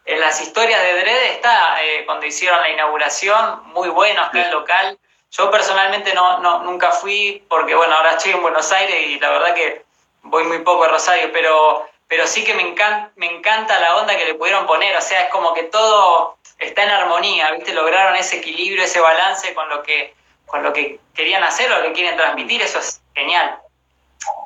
en, 0.04 0.20
las 0.20 0.40
historias 0.40 0.80
de 0.80 1.00
Drede 1.00 1.32
está 1.32 1.82
eh, 1.82 2.04
cuando 2.06 2.26
hicieron 2.26 2.60
la 2.60 2.70
inauguración, 2.70 3.64
muy 3.74 3.88
bueno, 3.88 4.22
está 4.22 4.46
el 4.46 4.52
local. 4.52 4.96
Yo 5.36 5.50
personalmente 5.50 6.14
no, 6.14 6.38
no, 6.38 6.62
nunca 6.62 6.92
fui 6.92 7.44
porque, 7.48 7.74
bueno, 7.74 7.94
ahora 7.94 8.12
estoy 8.12 8.32
en 8.32 8.42
Buenos 8.42 8.72
Aires 8.72 9.06
y 9.06 9.18
la 9.18 9.30
verdad 9.30 9.54
que 9.54 9.84
voy 10.22 10.44
muy 10.44 10.60
poco 10.60 10.84
a 10.84 10.88
Rosario, 10.88 11.30
pero, 11.32 11.88
pero 12.08 12.26
sí 12.26 12.42
que 12.44 12.54
me 12.54 12.62
encanta, 12.62 13.10
me 13.16 13.26
encanta 13.26 13.78
la 13.78 13.96
onda 13.96 14.16
que 14.16 14.24
le 14.24 14.34
pudieron 14.34 14.66
poner, 14.66 14.96
o 14.96 15.00
sea, 15.00 15.24
es 15.24 15.30
como 15.30 15.52
que 15.52 15.64
todo 15.64 16.38
está 16.58 16.84
en 16.84 16.90
armonía, 16.90 17.50
¿viste? 17.52 17.74
Lograron 17.74 18.16
ese 18.16 18.38
equilibrio, 18.38 18.84
ese 18.84 19.00
balance 19.00 19.52
con 19.52 19.68
lo 19.68 19.82
que, 19.82 20.14
con 20.46 20.62
lo 20.62 20.72
que 20.72 21.00
querían 21.14 21.44
hacer, 21.44 21.70
lo 21.70 21.82
que 21.82 21.92
quieren 21.92 22.16
transmitir, 22.16 22.62
eso 22.62 22.78
es 22.78 23.02
genial. 23.14 23.58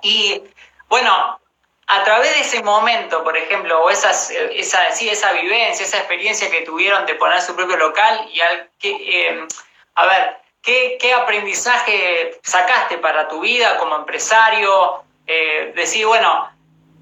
Y 0.03 0.43
bueno, 0.89 1.39
a 1.87 2.05
través 2.05 2.35
de 2.35 2.41
ese 2.41 2.63
momento, 2.65 3.23
por 3.23 3.37
ejemplo, 3.37 3.81
o 3.81 3.91
esas, 3.91 4.31
esa, 4.31 4.91
sí, 4.91 5.09
esa 5.09 5.33
vivencia, 5.33 5.87
esa 5.87 5.99
experiencia 5.99 6.51
que 6.51 6.63
tuvieron 6.63 7.07
de 7.07 7.15
poner 7.15 7.41
su 7.41 7.55
propio 7.55 7.77
local, 7.77 8.29
y 8.33 8.41
al, 8.41 8.71
que, 8.81 8.91
eh, 8.91 9.47
a 9.95 10.07
ver, 10.07 10.41
¿qué, 10.63 10.99
¿qué 11.01 11.15
aprendizaje 11.15 12.39
sacaste 12.43 12.99
para 12.99 13.29
tu 13.29 13.41
vida 13.41 13.77
como 13.79 13.97
empresario? 13.97 15.05
eh, 15.33 15.73
decir, 15.77 16.07
bueno, 16.07 16.51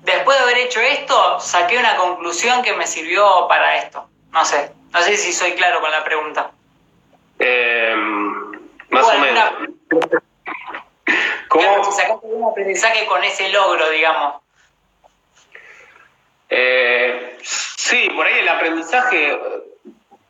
después 0.02 0.36
de 0.36 0.44
haber 0.44 0.58
hecho 0.58 0.80
esto, 0.80 1.40
saqué 1.40 1.78
una 1.78 1.96
conclusión 1.96 2.60
que 2.62 2.74
me 2.74 2.86
sirvió 2.86 3.48
para 3.48 3.78
esto. 3.78 4.06
No 4.32 4.44
sé, 4.44 4.70
no 4.92 5.00
sé 5.00 5.16
si 5.16 5.32
soy 5.32 5.52
claro 5.52 5.80
con 5.80 5.90
la 5.90 6.04
pregunta. 6.04 6.50
Eh, 7.38 7.94
más 8.90 9.06
o 9.06 9.18
menos. 9.18 9.50
¿Cómo? 11.48 11.84
si 11.84 11.92
sacaste 11.92 12.26
un 12.26 12.50
aprendizaje 12.50 13.06
con 13.06 13.24
ese 13.24 13.48
logro, 13.48 13.88
digamos. 13.88 14.42
Eh, 16.50 17.38
sí, 17.42 18.10
por 18.14 18.26
ahí 18.26 18.40
el 18.40 18.48
aprendizaje 18.48 19.40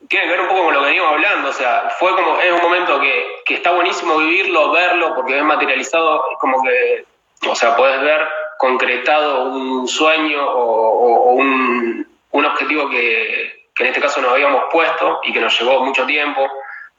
tiene 0.08 0.26
que 0.26 0.32
ver 0.32 0.40
un 0.40 0.48
poco 0.48 0.64
con 0.64 0.74
lo 0.74 0.80
que 0.80 0.86
veníamos 0.86 1.12
hablando, 1.12 1.48
o 1.48 1.52
sea, 1.52 1.90
fue 1.98 2.14
como, 2.14 2.38
es 2.40 2.52
un 2.52 2.62
momento 2.62 3.00
que, 3.00 3.42
que 3.44 3.54
está 3.54 3.72
buenísimo 3.72 4.18
vivirlo, 4.18 4.72
verlo, 4.72 5.14
porque 5.14 5.36
es 5.36 5.44
materializado, 5.44 6.24
es 6.32 6.38
como 6.38 6.62
que 6.62 7.04
o 7.46 7.54
sea, 7.54 7.76
puedes 7.76 8.00
ver 8.00 8.26
concretado 8.58 9.44
un 9.44 9.86
sueño 9.86 10.44
o, 10.44 11.32
un, 11.32 12.06
objetivo 12.32 12.88
que, 12.88 13.68
en 13.78 13.86
este 13.86 14.00
caso 14.00 14.20
nos 14.20 14.32
habíamos 14.32 14.64
puesto 14.72 15.20
y 15.22 15.32
que 15.32 15.40
nos 15.40 15.58
llevó 15.58 15.84
mucho 15.84 16.04
tiempo. 16.06 16.48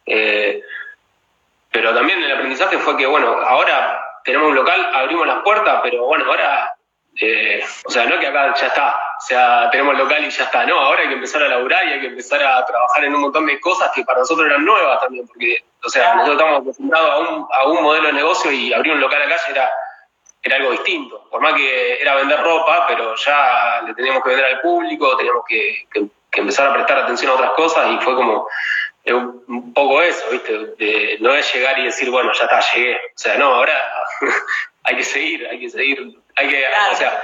Eh, 0.05 0.61
pero 1.71 1.93
también 1.93 2.21
el 2.23 2.31
aprendizaje 2.31 2.77
fue 2.77 2.95
que, 2.95 3.05
bueno, 3.05 3.27
ahora 3.45 4.01
tenemos 4.23 4.49
un 4.49 4.55
local, 4.55 4.89
abrimos 4.93 5.27
las 5.27 5.41
puertas, 5.43 5.81
pero 5.83 6.05
bueno, 6.05 6.25
ahora, 6.25 6.73
eh, 7.21 7.63
o 7.85 7.91
sea, 7.91 8.05
no 8.05 8.19
que 8.19 8.27
acá 8.27 8.53
ya 8.55 8.67
está, 8.67 8.95
o 9.17 9.21
sea, 9.21 9.69
tenemos 9.71 9.97
local 9.97 10.25
y 10.25 10.29
ya 10.29 10.43
está, 10.45 10.65
no, 10.65 10.79
ahora 10.79 11.01
hay 11.01 11.09
que 11.09 11.15
empezar 11.15 11.43
a 11.43 11.49
laburar 11.49 11.85
y 11.87 11.93
hay 11.93 12.01
que 12.01 12.07
empezar 12.07 12.41
a 12.43 12.65
trabajar 12.65 13.03
en 13.03 13.15
un 13.15 13.21
montón 13.21 13.45
de 13.45 13.59
cosas 13.59 13.91
que 13.93 14.03
para 14.03 14.19
nosotros 14.19 14.47
eran 14.47 14.63
nuevas 14.63 15.01
también, 15.01 15.27
porque, 15.27 15.63
o 15.83 15.89
sea, 15.89 16.15
nosotros 16.15 16.37
estamos 16.37 16.61
acostumbrados 16.61 17.09
a 17.11 17.19
un, 17.19 17.47
a 17.51 17.67
un 17.67 17.83
modelo 17.83 18.07
de 18.07 18.13
negocio 18.13 18.51
y 18.51 18.73
abrir 18.73 18.93
un 18.93 19.01
local 19.01 19.21
acá 19.21 19.35
era 19.49 19.69
era 20.41 20.57
algo 20.57 20.71
distinto. 20.71 21.27
Por 21.29 21.41
más 21.41 21.53
que 21.53 22.01
era 22.01 22.15
vender 22.15 22.41
ropa, 22.41 22.85
pero 22.87 23.15
ya 23.15 23.81
le 23.85 23.93
teníamos 23.93 24.23
que 24.23 24.29
vender 24.29 24.45
al 24.45 24.61
público, 24.61 25.17
teníamos 25.17 25.43
que, 25.47 25.87
empezar 26.31 26.67
a 26.67 26.73
prestar 26.73 26.99
atención 26.99 27.31
a 27.31 27.35
otras 27.35 27.51
cosas 27.51 27.91
y 27.91 28.03
fue 28.03 28.15
como 28.15 28.47
un 29.47 29.73
poco 29.73 30.01
eso, 30.01 30.23
¿viste? 30.31 31.17
no 31.19 31.33
es 31.33 31.53
llegar 31.53 31.79
y 31.79 31.85
decir, 31.85 32.11
bueno, 32.11 32.31
ya 32.33 32.43
está, 32.43 32.61
llegué. 32.73 32.95
O 32.95 33.17
sea, 33.17 33.37
no, 33.37 33.55
ahora 33.55 33.73
hay 34.83 34.97
que 34.97 35.03
seguir, 35.03 35.47
hay 35.47 35.59
que 35.59 35.69
seguir. 35.69 36.15
Hay 36.39 36.47
que, 36.47 36.65
o 36.65 36.95
sea, 36.95 37.23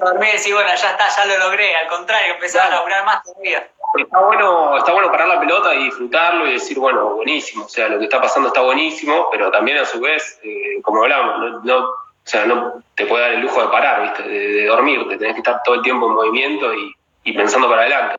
dormir 0.00 0.28
y 0.30 0.32
decir, 0.32 0.52
bueno, 0.52 0.68
ya 0.68 0.90
está, 0.90 1.08
ya 1.08 1.24
lo 1.24 1.38
logré. 1.38 1.76
Al 1.76 1.86
contrario, 1.86 2.34
empezar 2.34 2.66
a 2.66 2.76
laburar 2.76 3.04
más 3.04 3.22
todavía. 3.22 3.68
Está 3.96 4.18
bueno, 4.18 4.76
está 4.76 4.92
bueno 4.92 5.10
parar 5.10 5.28
la 5.28 5.40
pelota 5.40 5.72
y 5.74 5.84
disfrutarlo 5.84 6.48
y 6.48 6.54
decir, 6.54 6.78
bueno, 6.78 7.14
buenísimo, 7.14 7.64
o 7.64 7.68
sea, 7.68 7.88
lo 7.88 7.98
que 7.98 8.04
está 8.04 8.20
pasando 8.20 8.48
está 8.48 8.60
buenísimo, 8.60 9.28
pero 9.30 9.50
también 9.50 9.78
a 9.78 9.86
su 9.86 10.00
vez, 10.00 10.38
eh, 10.42 10.82
como 10.82 11.04
hablamos, 11.04 11.64
no 11.64 11.88
o 12.26 12.28
sea, 12.28 12.44
no 12.44 12.82
te 12.96 13.06
puede 13.06 13.22
dar 13.22 13.32
el 13.34 13.40
lujo 13.40 13.62
de 13.62 13.68
parar, 13.68 14.02
¿viste? 14.02 14.22
De, 14.24 14.66
dormir, 14.66 15.06
de 15.06 15.16
tenés 15.16 15.34
que 15.34 15.40
estar 15.40 15.62
todo 15.62 15.76
el 15.76 15.82
tiempo 15.82 16.08
en 16.08 16.14
movimiento 16.14 16.72
y, 16.74 17.32
pensando 17.32 17.68
para 17.68 17.82
adelante. 17.82 18.16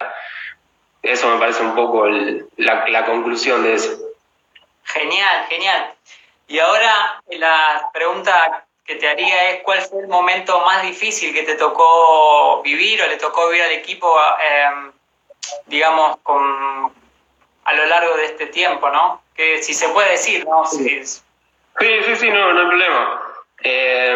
Eso 1.03 1.27
me 1.27 1.37
parece 1.37 1.61
un 1.61 1.75
poco 1.75 2.07
la, 2.07 3.05
conclusión 3.05 3.63
de 3.63 3.73
eso. 3.73 3.97
Genial, 4.85 5.45
genial. 5.49 5.93
Y 6.47 6.57
ahora 6.59 7.21
la 7.31 7.89
pregunta 7.91 8.65
que 8.87 8.95
te 8.95 9.07
haría 9.07 9.49
es 9.49 9.63
cuál 9.63 9.81
fue 9.81 10.01
el 10.01 10.07
momento 10.07 10.61
más 10.61 10.81
difícil 10.81 11.33
que 11.33 11.43
te 11.43 11.55
tocó 11.55 12.61
vivir 12.63 13.01
o 13.01 13.07
le 13.07 13.17
tocó 13.17 13.49
vivir 13.49 13.63
al 13.63 13.73
equipo, 13.73 14.09
em, 14.41 14.91
digamos, 15.65 16.17
con, 16.23 16.93
a 17.65 17.73
lo 17.73 17.85
largo 17.85 18.15
de 18.15 18.25
este 18.25 18.47
tiempo, 18.47 18.89
¿no? 18.89 19.21
Que 19.35 19.61
si 19.61 19.73
se 19.73 19.89
puede 19.89 20.11
decir, 20.11 20.45
¿no? 20.45 20.65
Sí, 20.65 21.03
sí, 21.03 21.21
sí, 22.05 22.15
sí 22.15 22.29
no, 22.29 22.53
no 22.53 22.61
hay 22.61 22.67
problema. 22.67 23.21
Eh, 23.61 24.15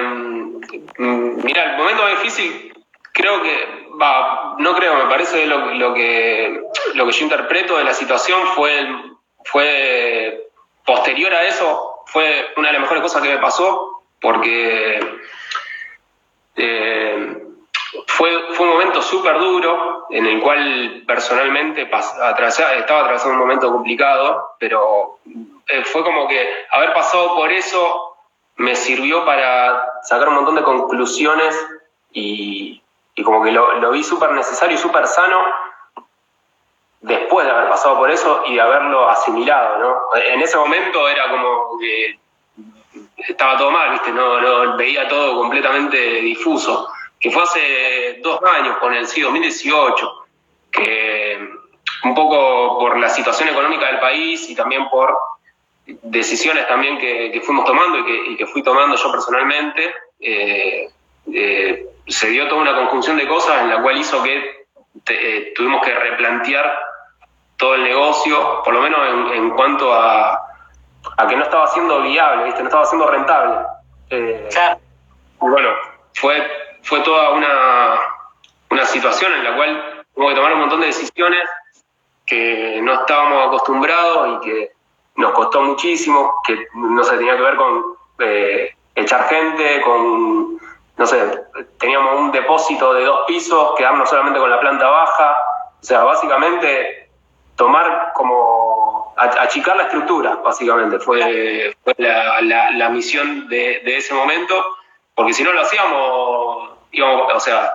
mira, 0.97 1.71
el 1.71 1.77
momento 1.77 2.03
más 2.03 2.23
difícil, 2.23 2.73
creo 3.11 3.41
que, 3.43 3.87
va, 4.01 4.55
no 4.57 4.73
creo, 4.73 4.95
me 4.95 5.09
parece 5.09 5.47
lo, 5.47 5.65
lo, 5.73 5.93
que, 5.93 6.61
lo 6.93 7.05
que 7.05 7.11
yo 7.11 7.23
interpreto 7.25 7.77
de 7.77 7.83
la 7.83 7.93
situación 7.93 8.47
fue, 8.55 8.87
fue 9.43 10.47
posterior 10.85 11.33
a 11.33 11.43
eso, 11.43 12.03
fue 12.05 12.53
una 12.55 12.69
de 12.69 12.73
las 12.73 12.81
mejores 12.83 13.03
cosas 13.03 13.21
que 13.21 13.35
me 13.35 13.41
pasó, 13.41 13.90
porque 14.21 15.19
eh, 16.55 17.43
fue, 18.07 18.53
fue 18.53 18.67
un 18.67 18.73
momento 18.73 19.01
súper 19.01 19.37
duro 19.39 20.05
en 20.11 20.25
el 20.25 20.41
cual 20.41 21.03
personalmente 21.07 21.83
estaba 21.83 22.29
atravesando 22.29 23.31
un 23.31 23.39
momento 23.39 23.71
complicado, 23.71 24.55
pero 24.59 25.19
eh, 25.67 25.83
fue 25.83 26.03
como 26.03 26.27
que 26.27 26.47
haber 26.71 26.93
pasado 26.93 27.35
por 27.35 27.51
eso 27.51 28.15
me 28.57 28.75
sirvió 28.75 29.25
para 29.25 29.85
sacar 30.03 30.29
un 30.29 30.35
montón 30.35 30.55
de 30.55 30.63
conclusiones 30.63 31.55
y, 32.11 32.81
como 33.23 33.43
que 33.43 33.51
lo, 33.51 33.91
vi 33.91 34.03
súper 34.03 34.31
necesario 34.31 34.75
y 34.75 34.79
súper 34.79 35.07
sano 35.07 35.41
después 37.01 37.45
de 37.45 37.51
haber 37.51 37.69
pasado 37.69 37.97
por 37.97 38.11
eso 38.11 38.43
y 38.47 38.55
de 38.55 38.61
haberlo 38.61 39.09
asimilado, 39.09 39.77
¿no? 39.77 40.15
En 40.15 40.41
ese 40.41 40.57
momento 40.57 41.07
era 41.07 41.29
como 41.29 41.79
que 41.79 42.19
estaba 43.17 43.57
todo 43.57 43.71
mal, 43.71 43.91
¿viste? 43.91 44.11
No, 44.11 44.41
no 44.41 44.77
veía 44.77 45.07
todo 45.07 45.37
completamente 45.37 45.97
difuso. 46.21 46.89
Que 47.19 47.29
fue 47.29 47.43
hace 47.43 48.19
dos 48.23 48.39
años, 48.43 48.77
con 48.77 48.93
el 48.93 49.07
sí, 49.07 49.21
2018, 49.21 50.25
que 50.71 51.49
un 52.03 52.15
poco 52.15 52.79
por 52.79 52.97
la 52.97 53.09
situación 53.09 53.49
económica 53.49 53.87
del 53.87 53.99
país 53.99 54.49
y 54.49 54.55
también 54.55 54.89
por 54.89 55.15
decisiones 55.85 56.67
también 56.67 56.97
que, 56.97 57.41
fuimos 57.43 57.65
tomando 57.65 57.99
y 57.99 58.37
que, 58.37 58.45
fui 58.47 58.63
tomando 58.63 58.95
yo 58.95 59.11
personalmente, 59.11 59.93
eh, 60.19 60.89
eh, 61.33 61.85
se 62.07 62.29
dio 62.29 62.47
toda 62.47 62.61
una 62.61 62.75
conjunción 62.75 63.17
de 63.17 63.27
cosas 63.27 63.61
en 63.61 63.69
la 63.69 63.81
cual 63.81 63.97
hizo 63.97 64.21
que 64.23 64.65
eh, 65.07 65.53
tuvimos 65.55 65.83
que 65.83 65.93
replantear 65.93 66.79
todo 67.57 67.75
el 67.75 67.83
negocio, 67.83 68.61
por 68.63 68.73
lo 68.73 68.81
menos 68.81 68.99
en, 69.33 69.51
cuanto 69.51 69.93
a, 69.93 70.50
a, 71.17 71.27
que 71.27 71.35
no 71.35 71.43
estaba 71.43 71.67
siendo 71.67 72.01
viable, 72.01 72.45
¿viste? 72.45 72.61
no 72.61 72.67
estaba 72.67 72.85
siendo 72.85 73.07
rentable. 73.07 73.65
Y 74.09 75.47
bueno, 75.47 75.69
fue, 76.15 76.51
fue 76.83 76.99
toda 77.01 77.31
una, 77.31 77.99
una 78.69 78.85
situación 78.85 79.33
en 79.33 79.43
la 79.43 79.55
cual 79.55 80.05
hubo 80.15 80.29
que 80.29 80.35
tomar 80.35 80.53
un 80.53 80.59
montón 80.59 80.81
de 80.81 80.87
decisiones 80.87 81.43
que 82.25 82.79
no 82.81 82.93
estábamos 82.93 83.47
acostumbrados 83.47 84.37
y 84.37 84.45
que 84.45 84.71
nos 85.15 85.31
costó 85.33 85.61
muchísimo, 85.61 86.33
que 86.45 86.67
no 86.73 87.03
se 87.03 87.17
tenía 87.17 87.35
que 87.35 87.41
ver 87.41 87.55
con 87.55 87.83
eh, 88.19 88.75
echar 88.95 89.27
gente, 89.27 89.81
con, 89.81 90.57
no 90.97 91.05
sé, 91.05 91.43
teníamos 91.79 92.19
un 92.19 92.31
depósito 92.31 92.93
de 92.93 93.05
dos 93.05 93.21
pisos, 93.27 93.73
quedarnos 93.77 94.09
solamente 94.09 94.39
con 94.39 94.49
la 94.49 94.59
planta 94.59 94.89
baja, 94.89 95.37
o 95.81 95.83
sea, 95.83 96.03
básicamente 96.03 97.09
tomar 97.55 98.11
como, 98.13 98.70
achicar 99.21 99.77
la 99.77 99.83
estructura, 99.83 100.35
básicamente, 100.35 100.99
fue, 100.99 101.75
la, 101.97 102.89
misión 102.89 103.47
de, 103.47 103.81
ese 103.85 104.13
momento, 104.13 104.63
porque 105.15 105.33
si 105.33 105.43
no 105.43 105.53
lo 105.53 105.61
hacíamos, 105.61 106.71
íbamos, 106.91 107.33
o 107.33 107.39
sea, 107.39 107.73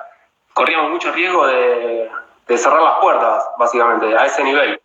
corríamos 0.53 0.91
mucho 0.91 1.13
riesgo 1.13 1.47
de, 1.47 2.11
cerrar 2.57 2.83
las 2.83 2.99
puertas, 2.99 3.45
básicamente, 3.59 4.17
a 4.17 4.27
ese 4.27 4.45
nivel. 4.45 4.81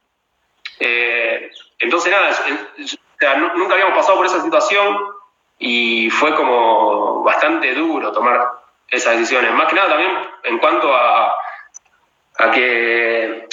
Eh, 0.80 1.51
entonces, 1.80 2.12
nada, 2.12 3.45
nunca 3.55 3.74
habíamos 3.74 3.97
pasado 3.97 4.18
por 4.18 4.26
esa 4.26 4.41
situación, 4.41 4.97
y 5.62 6.09
fue 6.09 6.36
como 6.36 7.22
bastante 7.24 7.74
duro 7.76 8.12
tomar 8.12 8.51
esas 8.89 9.14
decisiones. 9.14 9.53
Más 9.53 9.68
que 9.68 9.76
nada 9.76 9.89
también 9.89 10.12
en 10.43 10.57
cuanto 10.57 10.93
a, 10.93 11.36
a 12.39 12.51
que 12.51 13.47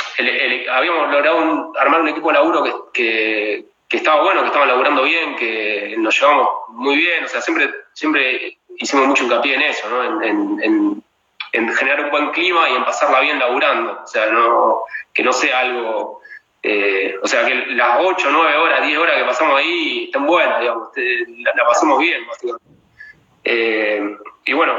habíamos 0.71 1.11
logrado 1.11 1.73
armar 1.79 2.01
un 2.01 2.09
equipo 2.09 2.29
de 2.29 2.35
laburo 2.35 2.91
que, 2.93 3.65
estaba 3.91 4.23
bueno, 4.23 4.41
que 4.41 4.49
estaba 4.49 4.67
laburando 4.67 5.03
bien, 5.03 5.37
que 5.37 5.95
nos 5.99 6.19
llevamos 6.19 6.49
muy 6.69 6.97
bien, 6.97 7.25
o 7.25 7.29
sea, 7.29 7.41
siempre, 7.41 7.71
siempre 7.93 8.59
hicimos 8.77 9.07
mucho 9.07 9.25
hincapié 9.25 9.55
en 9.55 9.63
eso, 9.63 9.89
¿no? 9.89 10.23
En 10.23 11.75
generar 11.75 12.05
un 12.05 12.11
buen 12.11 12.31
clima 12.31 12.69
y 12.69 12.77
en 12.77 12.85
pasarla 12.85 13.21
bien 13.21 13.39
laburando, 13.39 14.01
o 14.05 14.07
sea, 14.07 14.27
no, 14.27 14.83
que 15.15 15.23
no 15.23 15.33
sea 15.33 15.61
algo 15.61 16.19
eh, 16.63 17.17
o 17.23 17.27
sea, 17.27 17.47
que 17.47 17.55
las 17.55 17.99
8, 18.01 18.29
9 18.33 18.57
horas, 18.57 18.83
10 18.85 18.99
horas 18.99 19.17
que 19.17 19.25
pasamos 19.25 19.59
ahí 19.59 20.05
están 20.05 20.27
buenas, 20.27 20.61
digamos, 20.61 20.89
la, 20.97 21.65
pasamos 21.65 21.99
bien, 22.01 22.27
eh, 23.45 24.17
y 24.45 24.53
bueno, 24.53 24.75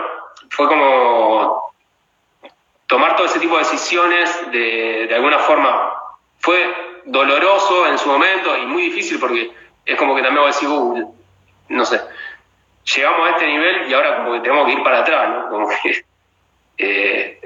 fue 0.50 0.68
como 0.68 1.68
tomar 2.90 3.16
todo 3.16 3.28
ese 3.28 3.40
tipo 3.40 3.56
de 3.56 3.64
decisiones 3.64 4.52
de, 4.52 5.06
de 5.08 5.16
alguna 5.16 5.38
forma. 5.40 5.94
Fue 6.40 6.58
doloroso 7.06 7.88
en 7.88 7.98
su 7.98 8.10
momento 8.10 8.58
y 8.58 8.66
muy 8.66 8.84
difícil 8.84 9.20
porque 9.20 9.52
es 9.86 9.96
como 9.96 10.16
que 10.16 10.24
también 10.24 10.42
voy 10.42 10.52
a 10.52 10.54
decir, 10.54 10.68
uh, 10.68 11.16
no 11.70 11.86
sé, 11.86 12.02
llegamos 12.96 13.28
a 13.28 13.32
este 13.32 13.46
nivel 13.46 13.90
y 13.90 13.94
ahora 13.94 14.18
como 14.18 14.34
que 14.34 14.40
tenemos 14.40 14.66
que 14.66 14.74
ir 14.74 14.84
para 14.84 15.00
atrás, 15.00 15.30
¿no? 15.30 15.50
Como 15.50 15.70
que 15.70 16.04
eh, 16.80 17.40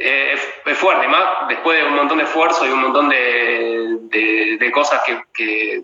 es, 0.66 0.78
fuerte, 0.78 1.08
más 1.10 1.50
después 1.50 1.78
de 1.78 1.90
un 1.90 1.96
montón 1.96 2.20
de 2.20 2.24
esfuerzo 2.24 2.66
y 2.66 2.72
un 2.72 2.82
montón 2.82 3.10
de, 3.10 4.72
cosas 4.74 5.04
que, 5.34 5.84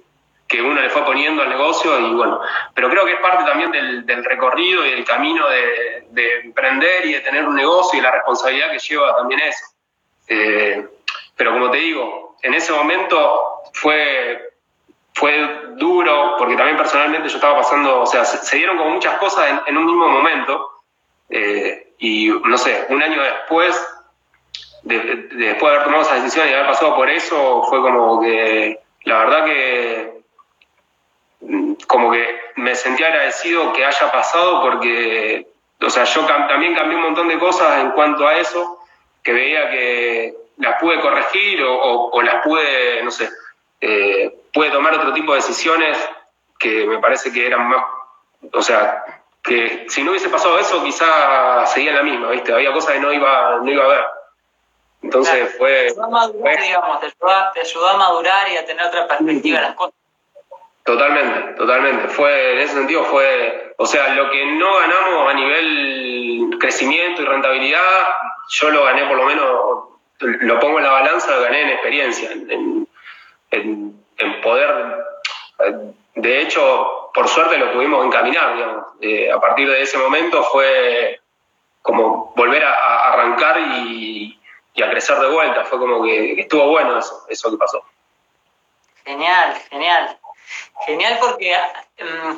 uno 0.57 0.81
le 0.81 0.89
fue 0.89 1.05
poniendo 1.05 1.43
al 1.43 1.49
negocio 1.49 1.99
y 1.99 2.13
bueno, 2.13 2.39
pero 2.73 2.89
creo 2.89 3.05
que 3.05 3.13
es 3.13 3.19
parte 3.19 3.43
también 3.43 3.71
del, 3.71 4.25
recorrido 4.25 4.85
y 4.85 4.91
del 4.91 5.05
camino 5.05 5.47
de, 5.47 6.41
emprender 6.43 7.05
y 7.05 7.13
de 7.13 7.19
tener 7.21 7.47
un 7.47 7.55
negocio 7.55 7.99
y 7.99 8.01
la 8.01 8.11
responsabilidad 8.11 8.71
que 8.71 8.79
lleva 8.79 9.15
también 9.15 9.41
eso. 9.41 9.65
Eh, 10.27 10.87
pero 11.35 11.53
como 11.53 11.69
te 11.69 11.77
digo, 11.77 12.35
en 12.41 12.53
ese 12.53 12.71
momento 12.71 13.61
fue 13.73 14.49
fue 15.19 15.75
duro, 15.75 16.35
porque 16.37 16.55
también 16.55 16.77
personalmente 16.77 17.27
yo 17.27 17.35
estaba 17.35 17.57
pasando, 17.57 18.01
o 18.01 18.05
sea, 18.05 18.23
se, 18.23 18.57
dieron 18.57 18.77
como 18.77 18.91
muchas 18.91 19.17
cosas 19.19 19.61
en, 19.67 19.77
un 19.77 19.85
mismo 19.85 20.07
momento, 20.07 20.69
eh, 21.29 21.93
y 21.99 22.29
no 22.29 22.57
sé, 22.57 22.85
un 22.89 23.03
año 23.03 23.21
después, 23.21 23.85
después 24.83 25.29
de 25.35 25.67
haber 25.67 25.83
tomado 25.83 26.03
esa 26.03 26.15
decisión 26.15 26.47
y 26.47 26.53
haber 26.53 26.67
pasado 26.67 26.95
por 26.95 27.09
eso, 27.09 27.63
fue 27.63 27.81
como 27.81 28.21
que, 28.21 28.79
la 29.03 29.17
verdad 29.19 29.45
que, 29.45 30.18
como 31.87 32.11
que 32.11 32.39
me 32.55 32.75
sentí 32.75 33.03
agradecido 33.03 33.73
que 33.73 33.85
haya 33.85 34.11
pasado 34.11 34.61
porque, 34.61 35.47
o 35.81 35.89
sea, 35.89 36.03
yo 36.03 36.25
también 36.25 36.75
cambié 36.75 36.97
un 36.97 37.03
montón 37.03 37.27
de 37.27 37.39
cosas 37.39 37.79
en 37.79 37.91
cuanto 37.91 38.27
a 38.27 38.37
eso, 38.37 38.79
que 39.23 39.33
veía 39.33 39.69
que 39.69 40.35
las 40.57 40.79
pude 40.79 40.99
corregir 40.99 41.63
o, 41.63 42.21
las 42.21 42.43
pude, 42.43 43.01
no 43.03 43.11
sé, 43.11 43.29
eh, 43.81 44.33
pude 44.53 44.71
tomar 44.71 44.93
otro 44.93 45.13
tipo 45.13 45.31
de 45.31 45.37
decisiones 45.37 45.97
que 46.57 46.85
me 46.85 46.99
parece 46.99 47.31
que 47.31 47.47
eran 47.47 47.67
más, 47.69 47.83
o 48.53 48.61
sea, 48.61 49.03
que 49.41 49.85
si 49.89 50.03
no 50.03 50.11
hubiese 50.11 50.29
pasado 50.29 50.59
eso, 50.59 50.83
quizá 50.83 51.65
seguía 51.65 51.93
la 51.93 52.03
misma, 52.03 52.29
¿viste? 52.31 52.53
Había 52.53 52.73
cosas 52.73 52.93
que 52.93 52.99
no 52.99 53.13
iba, 53.13 53.59
no 53.61 53.71
iba 53.71 53.85
a 53.85 53.87
ver. 53.87 54.05
Entonces 55.01 55.55
fue. 55.57 55.71
Te 55.71 55.87
ayudó, 55.91 56.03
a 56.03 56.09
madurar, 56.09 56.61
digamos, 56.61 56.99
te, 56.99 57.59
ayudó, 57.61 57.87
a 57.87 57.97
madurar 57.97 58.49
y 58.49 58.57
a 58.57 58.65
tener 58.65 58.85
otra 58.85 59.07
perspectiva 59.07 59.59
de 59.59 59.65
las 59.65 59.75
cosas. 59.75 59.98
Totalmente, 60.89 61.53
totalmente. 61.53 62.07
Fue, 62.07 62.53
en 62.53 62.57
ese 62.57 62.73
sentido 62.73 63.03
fue, 63.03 63.75
o 63.77 63.85
sea, 63.85 64.15
lo 64.15 64.31
que 64.31 64.43
no 64.53 64.75
ganamos 64.79 65.29
a 65.29 65.33
nivel 65.35 66.57
crecimiento 66.59 67.21
y 67.21 67.25
rentabilidad, 67.25 68.07
yo 68.49 68.71
lo 68.71 68.85
gané 68.85 69.05
por 69.05 69.17
lo 69.17 69.25
menos, 69.25 69.45
lo 70.17 70.59
pongo 70.59 70.79
en 70.79 70.85
la 70.85 70.91
balanza, 70.91 71.35
lo 71.35 71.43
gané 71.43 71.61
en 71.61 71.69
experiencia, 71.69 72.31
en, 72.31 72.87
en 73.51 74.41
poder, 74.41 74.73
de 76.15 76.41
hecho, 76.41 77.11
por 77.13 77.27
suerte 77.27 77.59
lo 77.59 77.71
pudimos 77.71 78.03
encaminar, 78.03 78.55
digamos. 78.55 78.85
Eh, 78.99 79.31
a 79.31 79.39
partir 79.39 79.69
de 79.69 79.83
ese 79.83 79.99
momento 79.99 80.43
fue 80.45 81.21
como 81.83 82.33
volver 82.35 82.63
a, 82.63 83.09
arrancar 83.11 83.59
y, 83.59 84.39
a 84.83 84.89
crecer 84.89 85.19
de 85.19 85.29
vuelta. 85.29 85.65
Fue 85.65 85.77
como 85.77 86.01
que, 86.01 86.39
estuvo 86.39 86.65
bueno 86.67 86.97
eso, 86.97 87.25
eso 87.29 87.51
que 87.51 87.57
pasó. 87.57 87.83
Genial, 89.05 89.53
genial. 89.69 90.18
Genial 90.85 91.17
porque 91.19 91.55
mm, 91.99 92.33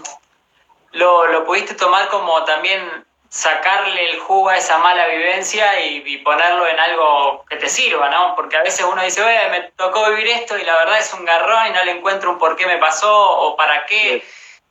lo, 0.93 1.28
lo, 1.28 1.45
pudiste 1.45 1.76
tomar 1.76 2.09
como 2.09 2.43
también 2.43 3.05
sacarle 3.30 4.12
el 4.12 4.20
jugo 4.20 4.49
a 4.49 4.57
esa 4.57 4.78
mala 4.80 5.07
vivencia 5.07 5.80
y, 5.86 6.18
ponerlo 6.18 6.68
en 6.68 6.78
algo 6.80 7.45
que 7.49 7.55
te 7.55 7.70
sirva, 7.70 8.09
¿no? 8.09 8.36
Porque 8.36 8.57
a 8.57 8.62
veces 8.62 8.86
uno 8.86 9.01
dice, 9.01 9.24
oye, 9.24 9.49
me 9.49 9.62
tocó 9.78 10.09
vivir 10.09 10.28
esto 10.28 10.57
y 10.57 10.64
la 10.64 10.76
verdad 10.76 10.99
es 10.99 11.14
un 11.14 11.24
garrón 11.24 11.68
y 11.68 11.70
no 11.72 11.84
le 11.86 11.91
encuentro 11.91 12.32
un 12.32 12.38
por 12.38 12.57
qué 12.57 12.66
me 12.68 12.78
pasó 12.78 13.39
o 13.39 13.55
para 13.55 13.86
qué 13.86 14.24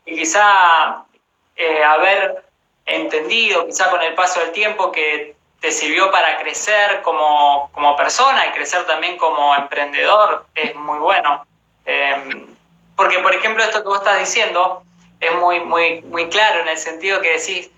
y 0.04 0.14
quizá 0.14 1.04
eh, 1.56 1.82
haber 1.84 2.44
entendido, 2.84 3.66
quizá 3.66 3.90
con 3.90 4.02
el 4.02 4.14
paso 4.14 4.40
del 4.40 4.52
tiempo, 4.52 4.92
que 4.92 5.36
te 5.60 5.72
sirvió 5.72 6.10
para 6.10 6.38
crecer 6.38 7.02
como, 7.02 7.70
persona 7.96 8.46
y 8.46 8.50
crecer 8.50 8.86
también 8.86 9.16
como 9.16 9.54
emprendedor, 9.54 10.46
es 10.54 10.74
muy 10.74 10.98
bueno. 10.98 11.46
Em, 11.84 12.49
porque, 13.00 13.18
por 13.20 13.34
ejemplo, 13.34 13.64
esto 13.64 13.82
que 13.82 13.88
vos 13.88 14.00
estás 14.00 14.18
diciendo 14.18 14.82
es 15.20 15.34
muy, 15.36 15.60
muy, 15.60 16.02
muy 16.02 16.28
claro 16.28 16.60
en 16.60 16.68
el 16.68 16.76
sentido 16.76 17.22
que 17.22 17.38
decís, 17.38 17.70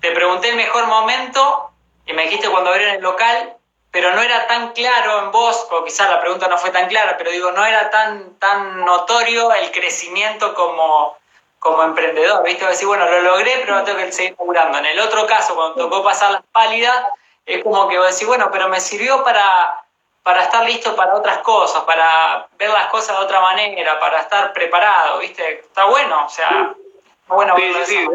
te 0.00 0.12
pregunté 0.12 0.48
el 0.48 0.56
mejor 0.56 0.86
momento 0.86 1.68
y 2.06 2.14
me 2.14 2.22
dijiste 2.22 2.48
cuando 2.48 2.70
abrieron 2.70 2.94
el 2.94 3.02
local, 3.02 3.54
pero 3.90 4.12
no 4.12 4.22
era 4.22 4.46
tan 4.46 4.72
claro 4.72 5.24
en 5.24 5.30
vos, 5.30 5.68
o 5.70 5.84
quizás 5.84 6.08
la 6.08 6.22
pregunta 6.22 6.48
no 6.48 6.56
fue 6.56 6.70
tan 6.70 6.88
clara, 6.88 7.18
pero 7.18 7.30
digo, 7.30 7.52
no 7.52 7.66
era 7.66 7.90
tan, 7.90 8.38
tan 8.38 8.82
notorio 8.82 9.52
el 9.52 9.70
crecimiento 9.72 10.54
como, 10.54 11.18
como 11.58 11.82
emprendedor, 11.82 12.42
¿viste? 12.42 12.64
Decir, 12.64 12.88
bueno, 12.88 13.04
lo 13.10 13.20
logré, 13.20 13.58
pero 13.60 13.74
no 13.74 13.84
tengo 13.84 13.98
que 13.98 14.10
seguir 14.10 14.36
laburando. 14.38 14.78
En 14.78 14.86
el 14.86 15.00
otro 15.00 15.26
caso, 15.26 15.54
cuando 15.54 15.74
tocó 15.74 16.02
pasar 16.02 16.30
las 16.30 16.44
pálidas, 16.50 16.96
es 17.44 17.62
como 17.62 17.90
que 17.90 17.98
vos 17.98 18.10
decís, 18.10 18.26
bueno, 18.26 18.48
pero 18.50 18.70
me 18.70 18.80
sirvió 18.80 19.22
para, 19.22 19.81
para 20.22 20.42
estar 20.42 20.64
listo 20.64 20.94
para 20.94 21.14
otras 21.14 21.38
cosas, 21.38 21.82
para 21.82 22.46
ver 22.58 22.70
las 22.70 22.86
cosas 22.86 23.18
de 23.18 23.24
otra 23.24 23.40
manera, 23.40 23.98
para 23.98 24.20
estar 24.20 24.52
preparado, 24.52 25.18
¿viste? 25.18 25.60
Está 25.60 25.84
bueno, 25.86 26.26
o 26.26 26.28
sea, 26.28 26.74
bueno. 27.26 27.56
Sí, 27.56 27.72
sí, 27.84 27.96
sí, 27.96 28.06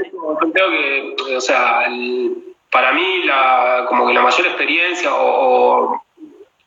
creo 0.53 0.69
que, 0.69 1.15
o 1.35 1.41
sea, 1.41 1.83
para 2.71 2.91
mí 2.93 3.23
la, 3.23 3.85
como 3.87 4.07
que 4.07 4.13
la 4.13 4.21
mayor 4.21 4.47
experiencia, 4.47 5.09
o 5.13 6.01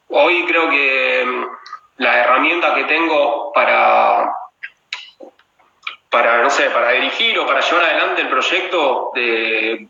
hoy 0.08 0.44
creo 0.46 0.68
que 0.68 1.46
la 1.96 2.18
herramienta 2.18 2.74
que 2.74 2.84
tengo 2.84 3.52
para 3.52 4.34
para, 6.10 6.42
no 6.42 6.50
sé, 6.50 6.68
para 6.70 6.90
dirigir 6.90 7.38
o 7.38 7.46
para 7.46 7.60
llevar 7.60 7.84
adelante 7.84 8.22
el 8.22 8.28
proyecto 8.28 9.12
eh, 9.14 9.86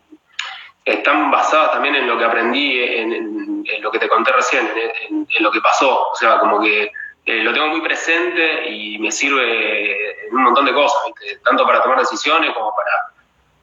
están 0.91 1.31
basadas 1.31 1.71
también 1.73 1.95
en 1.95 2.07
lo 2.07 2.17
que 2.17 2.25
aprendí, 2.25 2.83
en, 2.83 3.63
lo 3.81 3.91
que 3.91 3.99
te 3.99 4.07
conté 4.07 4.31
recién, 4.31 4.69
en, 5.09 5.43
lo 5.43 5.51
que 5.51 5.61
pasó. 5.61 6.09
O 6.09 6.15
sea, 6.15 6.39
como 6.39 6.61
que 6.61 6.91
eh, 7.25 7.43
lo 7.43 7.53
tengo 7.53 7.67
muy 7.67 7.81
presente 7.81 8.69
y 8.69 8.97
me 8.99 9.11
sirve 9.11 10.27
en 10.27 10.35
un 10.35 10.43
montón 10.43 10.65
de 10.65 10.73
cosas, 10.73 11.01
tanto 11.43 11.65
para 11.65 11.81
tomar 11.83 11.99
decisiones 11.99 12.51
como 12.53 12.73
para, 12.75 12.91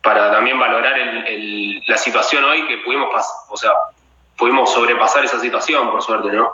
para 0.03 0.33
también 0.33 0.59
valorar 0.59 0.97
la 1.87 1.99
situación 1.99 2.45
hoy 2.45 2.67
que 2.67 2.79
pudimos, 2.79 3.09
o 3.49 3.57
sea, 3.57 3.73
pudimos 4.37 4.73
sobrepasar 4.73 5.25
esa 5.25 5.41
situación, 5.41 5.91
por 5.91 6.03
suerte, 6.03 6.29
¿no? 6.29 6.53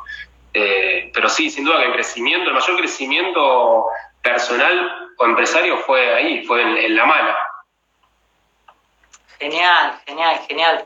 Eh, 0.54 1.10
pero 1.12 1.28
sí, 1.28 1.50
sin 1.50 1.64
duda 1.64 1.80
que 1.80 1.86
el 1.86 1.92
crecimiento, 1.92 2.48
el 2.48 2.54
mayor 2.54 2.76
crecimiento 2.76 3.86
personal 4.22 5.10
o 5.18 5.26
empresario 5.26 5.76
fue 5.78 6.14
ahí, 6.14 6.44
fue 6.44 6.62
en, 6.62 6.96
la 6.96 7.04
mala. 7.04 7.36
Genial, 9.44 10.00
genial, 10.06 10.40
genial. 10.48 10.84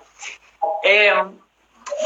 Eh, 0.83 1.15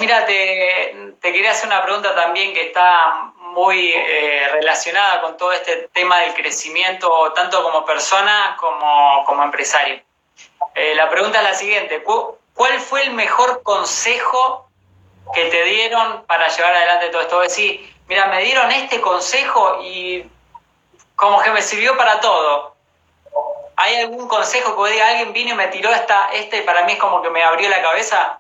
Mira, 0.01 0.25
te, 0.27 1.15
quería 1.21 1.51
hacer 1.51 1.67
una 1.67 1.83
pregunta 1.83 2.15
también 2.15 2.55
que 2.55 2.69
está 2.69 3.33
muy 3.37 3.93
eh, 3.95 4.49
relacionada 4.53 5.21
con 5.21 5.37
todo 5.37 5.53
este 5.53 5.89
tema 5.93 6.21
del 6.21 6.35
crecimiento, 6.35 7.33
tanto 7.35 7.63
como 7.63 7.85
persona 7.85 8.57
como, 8.59 9.25
como 9.27 9.43
empresario. 9.43 10.01
Eh, 10.75 10.95
la 10.95 11.11
pregunta 11.11 11.39
es 11.39 11.45
la 11.45 11.55
siguiente, 11.55 12.03
¿cuál 12.03 12.81
fue 12.81 13.03
el 13.03 13.13
mejor 13.13 13.63
consejo 13.63 14.69
que 15.35 15.47
te 15.47 15.65
dieron 15.65 16.25
para 16.25 16.49
llevar 16.49 16.75
adelante 16.75 17.09
todo 17.11 17.23
esto? 17.23 17.41
Decir, 17.41 17.95
mira, 18.09 18.27
me 18.27 18.43
dieron 18.43 18.71
este 18.71 19.01
consejo 19.01 19.81
y 19.83 20.25
como 21.17 21.43
que 21.43 21.51
me 21.51 21.63
sirvió 21.63 21.97
para 21.97 22.21
todo. 22.21 22.72
¿Hay 23.83 23.97
algún 23.97 24.29
consejo 24.29 24.81
que 24.81 24.93
diga, 24.93 25.09
alguien 25.09 25.33
vino 25.33 25.51
y 25.51 25.57
me 25.57 25.67
tiró 25.67 25.91
esta, 25.91 26.29
este 26.35 26.63
para 26.63 26.85
mí 26.85 26.93
es 26.93 26.99
como 27.01 27.21
que 27.21 27.31
me 27.31 27.43
abrió 27.43 27.69
la 27.69 27.83
cabeza? 27.83 28.39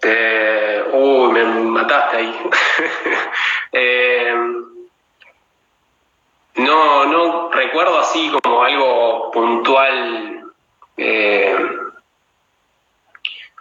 Eh, 0.00 0.82
uy, 0.90 1.32
me 1.32 1.44
mataste 1.44 2.16
ahí. 2.16 2.50
Eh, 3.74 4.34
no, 6.56 7.04
no 7.06 7.50
recuerdo 7.50 7.98
así 7.98 8.30
como 8.42 8.62
algo 8.62 9.30
puntual. 9.30 10.52
Eh, 10.98 11.56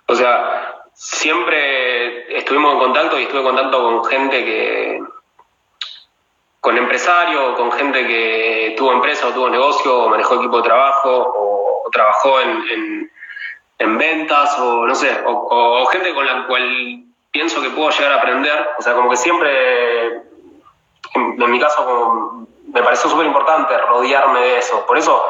o 0.07 0.15
sea, 0.15 0.83
siempre 0.93 2.37
estuvimos 2.37 2.73
en 2.73 2.79
contacto 2.79 3.19
y 3.19 3.23
estuve 3.23 3.39
en 3.39 3.45
contacto 3.45 3.81
con 3.81 4.05
gente 4.05 4.43
que, 4.43 5.01
con 6.61 6.77
empresarios, 6.77 7.57
con 7.57 7.71
gente 7.73 8.07
que 8.07 8.75
tuvo 8.77 8.93
empresa 8.93 9.27
o 9.27 9.33
tuvo 9.33 9.49
negocio, 9.49 10.03
o 10.03 10.09
manejó 10.09 10.35
equipo 10.35 10.57
de 10.57 10.63
trabajo, 10.63 11.33
o, 11.35 11.89
trabajó 11.91 12.39
en 12.39 13.11
en 13.81 13.97
ventas 13.97 14.57
o 14.59 14.85
no 14.85 14.93
sé, 14.93 15.23
o, 15.25 15.85
gente 15.87 16.13
con 16.13 16.25
la 16.25 16.45
cual 16.45 17.03
pienso 17.31 17.61
que 17.61 17.71
puedo 17.71 17.89
llegar 17.89 18.13
a 18.13 18.17
aprender. 18.17 18.69
O 18.77 18.81
sea, 18.81 18.93
como 18.93 19.09
que 19.09 19.17
siempre, 19.17 20.07
en, 21.15 21.51
mi 21.51 21.59
caso, 21.59 22.45
me 22.67 22.83
pareció 22.83 23.09
súper 23.09 23.25
importante 23.25 23.75
rodearme 23.77 24.39
de 24.39 24.57
eso. 24.59 24.85
Por 24.85 24.97
eso, 24.97 25.23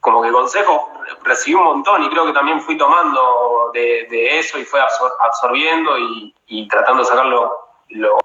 como 0.00 0.22
que 0.22 0.30
consejo 0.30 0.92
recibí 1.24 1.54
un 1.54 1.64
montón 1.64 2.04
y 2.04 2.10
creo 2.10 2.24
que 2.26 2.32
también 2.32 2.60
fui 2.60 2.78
tomando 2.78 3.70
de, 3.74 4.38
eso 4.38 4.58
y 4.58 4.64
fue 4.64 4.80
absorbiendo 4.80 5.98
y, 6.46 6.68
tratando 6.68 7.02
de 7.02 7.08
sacar 7.08 7.26
lo, 7.26 8.20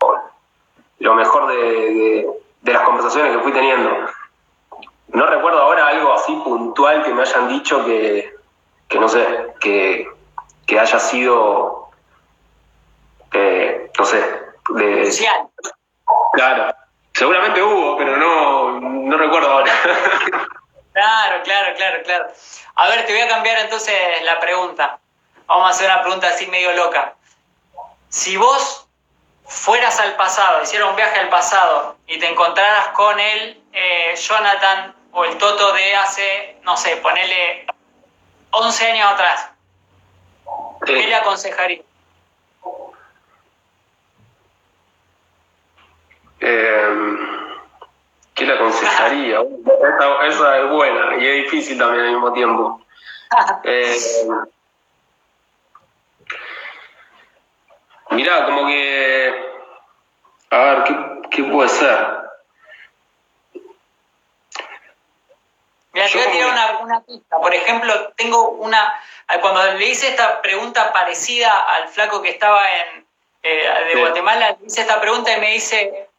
lo, 1.04 1.16
mejor 1.16 1.48
de, 1.48 2.28
de 2.62 2.74
las 2.74 2.82
conversaciones 2.84 3.36
que 3.36 3.44
fui 3.44 3.52
teniendo. 3.52 4.08
No 5.10 5.28
recuerdo 5.28 5.62
ahora 5.62 5.88
algo 5.88 6.14
así 6.14 6.34
puntual 6.38 7.04
que 7.04 7.14
me 7.14 7.22
hayan 7.22 7.48
dicho 7.48 7.86
que, 7.86 8.34
que 8.88 9.00
no 9.00 9.08
sé, 9.08 9.54
que, 9.60 10.10
haya 10.80 11.00
sido, 11.00 11.90
eh, 13.32 13.92
no 13.98 14.06
sé, 14.06 14.18
de... 14.70 15.32
Claro, 16.34 16.76
seguramente 17.14 17.62
hubo, 17.62 17.96
pero 17.98 18.18
no, 18.18 18.80
no 18.80 19.18
recuerdo 19.18 19.52
ahora. 19.52 19.72
Claro, 20.94 21.42
claro, 21.44 21.76
claro, 21.76 22.04
claro. 22.04 22.28
A 22.76 22.88
ver, 22.88 23.04
te 23.08 23.14
voy 23.14 23.22
a 23.24 23.28
cambiar 23.28 23.58
entonces 23.58 23.96
la 24.26 24.40
pregunta. 24.40 25.00
Vamos 25.48 25.66
a 25.66 25.70
hacer 25.72 25.90
una 25.90 26.04
pregunta 26.04 26.28
así 26.28 26.46
medio 26.46 26.72
loca. 26.74 27.16
Si 28.10 28.38
vos 28.38 28.88
fueras 29.54 30.00
al 30.00 30.16
pasado, 30.16 30.62
hicieras 30.64 30.90
un 30.90 30.96
viaje 30.96 31.20
al 31.20 31.30
pasado 31.30 31.96
y 32.08 32.20
te 32.20 32.28
encontraras 32.28 32.90
con 32.90 33.20
el 33.20 33.64
eh, 33.72 34.16
Jonathan 34.16 34.96
o 35.12 35.26
el 35.26 35.38
Toto 35.38 35.74
de 35.74 35.96
hace, 35.96 36.58
no 36.64 36.76
sé, 36.76 36.98
ponele 36.98 37.66
11 38.52 38.92
años 38.92 39.12
atrás, 39.12 39.50
¿qué 40.86 40.94
le 40.94 41.16
aconsejaría? 41.16 41.82
Eh, 46.40 47.18
¿Qué 48.34 48.46
le 48.46 48.54
aconsejaría? 48.54 49.40
esa, 50.28 50.60
es 50.60 50.70
buena 50.70 51.18
y 51.18 51.28
es 51.28 51.44
difícil 51.44 51.78
también 51.78 52.06
al 52.06 52.12
mismo 52.12 52.34
tiempo. 52.34 52.82
Eh, 53.64 53.98
mirá, 58.14 58.46
como 58.46 58.68
que. 58.68 59.54
A 60.50 60.58
ver, 60.58 60.84
¿qué, 60.84 60.96
qué 61.32 61.44
puede 61.44 61.70
ser? 61.70 62.24
Mira, 65.94 66.08
te 66.08 66.18
voy 66.18 66.28
a 66.28 66.32
tirar 66.32 66.80
una, 66.82 67.02
pista. 67.02 67.40
Por 67.40 67.54
ejemplo, 67.54 68.14
tengo 68.18 68.50
una. 68.50 69.00
Cuando 69.42 69.64
le 69.74 69.86
hice 69.86 70.10
esta 70.10 70.42
pregunta 70.42 70.92
parecida 70.92 71.52
al 71.76 71.88
flaco 71.88 72.22
que 72.22 72.30
estaba 72.30 72.62
en 72.68 73.06
eh, 73.44 73.94
de 73.94 74.00
Guatemala, 74.00 74.58
le 74.60 74.68
hice 74.68 74.82
esta 74.82 75.00
pregunta 75.00 75.36
y 75.36 75.40
me 75.40 75.52
dice: 75.52 76.10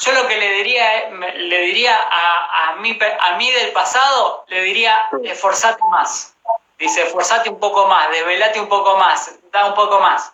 Yo 0.00 0.12
lo 0.12 0.26
que 0.26 0.36
le 0.36 0.52
diría, 0.54 1.10
le 1.10 1.60
diría 1.60 1.96
a, 1.96 2.70
a, 2.70 2.76
mí, 2.76 2.98
a 3.20 3.36
mí 3.36 3.50
del 3.52 3.70
pasado, 3.70 4.44
le 4.48 4.62
diría: 4.62 5.06
esforzate 5.22 5.82
más. 5.90 6.34
Dice: 6.78 7.02
esforzate 7.02 7.50
un 7.50 7.60
poco 7.60 7.86
más, 7.86 8.10
desvelate 8.10 8.60
un 8.60 8.68
poco 8.68 8.96
más, 8.96 9.38
da 9.52 9.66
un 9.66 9.74
poco 9.74 10.00
más. 10.00 10.32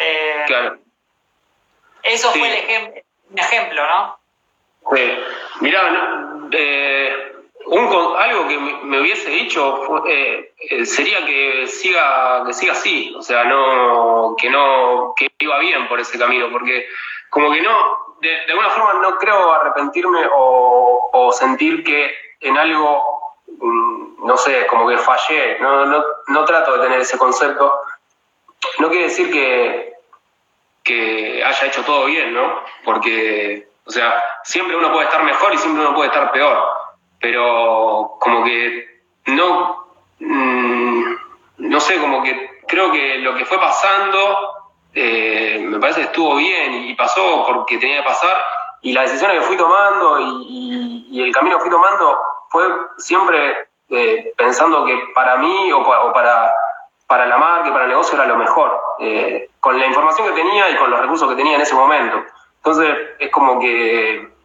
Eh, 0.00 0.44
claro. 0.46 0.78
Eso 2.02 2.30
fue 2.32 2.46
el 2.46 2.64
ejemplo, 2.64 3.02
un 3.30 3.38
ejemplo, 3.38 3.86
¿no? 3.86 4.18
Sí. 4.94 5.18
Mirá, 5.60 5.90
no, 5.90 6.48
eh, 6.52 7.32
un, 7.66 8.16
algo 8.16 8.46
que 8.46 8.58
me, 8.58 9.00
hubiese 9.00 9.28
dicho 9.30 10.06
eh, 10.06 10.52
eh, 10.70 10.86
sería 10.86 11.24
que 11.26 11.66
siga 11.66 12.44
que 12.46 12.52
siga 12.52 12.72
así, 12.72 13.12
o 13.16 13.22
sea, 13.22 13.44
no 13.44 14.36
que 14.38 14.48
no 14.48 15.14
que 15.16 15.28
iba 15.40 15.58
bien 15.58 15.88
por 15.88 15.98
ese 15.98 16.18
camino, 16.18 16.48
porque 16.52 16.86
como 17.30 17.50
que 17.50 17.60
no, 17.60 18.16
de, 18.20 18.40
alguna 18.48 18.70
forma 18.70 19.00
no 19.00 19.18
creo 19.18 19.52
arrepentirme 19.52 20.20
o, 20.32 21.32
sentir 21.32 21.82
que 21.82 22.14
en 22.40 22.56
algo, 22.56 23.34
mm, 23.46 24.24
no 24.24 24.36
sé, 24.36 24.66
como 24.68 24.88
que 24.88 24.96
fallé, 24.98 25.58
no, 25.58 25.86
no, 25.86 26.04
no 26.28 26.44
trato 26.44 26.76
de 26.76 26.84
tener 26.84 27.00
ese 27.00 27.18
concepto. 27.18 27.80
No 28.78 28.88
quiere 28.88 29.04
decir 29.04 29.30
que, 29.30 29.94
que 30.82 31.44
haya 31.44 31.66
hecho 31.66 31.82
todo 31.84 32.06
bien, 32.06 32.34
¿no? 32.34 32.60
Porque, 32.84 33.68
o 33.84 33.90
sea, 33.90 34.22
siempre 34.44 34.76
uno 34.76 34.92
puede 34.92 35.06
estar 35.06 35.22
mejor 35.22 35.54
y 35.54 35.58
siempre 35.58 35.82
uno 35.82 35.94
puede 35.94 36.08
estar 36.08 36.32
peor 36.32 36.86
pero 37.20 38.16
como 38.20 38.44
que 38.44 39.00
no, 39.26 39.86
mm, 40.20 41.02
no 41.58 41.80
sé, 41.80 41.98
como 42.00 42.22
que 42.22 42.60
creo 42.68 42.92
que 42.92 43.18
lo 43.18 43.34
que 43.34 43.44
fue 43.44 43.58
pasando 43.58 44.52
eh, 44.94 45.58
me 45.60 45.78
parece 45.78 46.00
que 46.00 46.06
estuvo 46.06 46.36
bien 46.36 46.72
y 46.88 46.94
pasó 46.94 47.44
porque 47.46 47.78
tenía 47.78 47.98
que 47.98 48.08
pasar 48.08 48.36
y 48.82 48.92
las 48.92 49.06
decisiones 49.06 49.40
que 49.40 49.46
fui 49.46 49.56
tomando 49.56 50.18
y, 50.20 51.22
el 51.22 51.32
camino 51.32 51.56
que 51.56 51.62
fui 51.62 51.70
tomando 51.70 52.18
fue 52.50 52.64
siempre 52.98 53.68
eh, 53.88 54.32
pensando 54.36 54.84
que 54.84 54.96
para 55.14 55.36
mí 55.38 55.72
o, 55.72 56.12
para, 56.12 56.52
para 57.06 57.26
la 57.26 57.38
marca 57.38 57.68
y 57.68 57.72
para 57.72 57.84
el 57.84 57.90
negocio 57.90 58.16
era 58.16 58.26
lo 58.26 58.36
mejor, 58.36 58.80
eh, 59.00 59.50
con 59.60 59.78
la 59.78 59.86
información 59.86 60.28
que 60.28 60.34
tenía 60.34 60.70
y 60.70 60.76
con 60.76 60.90
los 60.90 61.00
recursos 61.00 61.28
que 61.28 61.36
tenía 61.36 61.56
en 61.56 61.62
ese 61.62 61.74
momento. 61.74 62.24
Entonces 62.58 62.96
es 63.18 63.30
como 63.30 63.60
que 63.60 64.36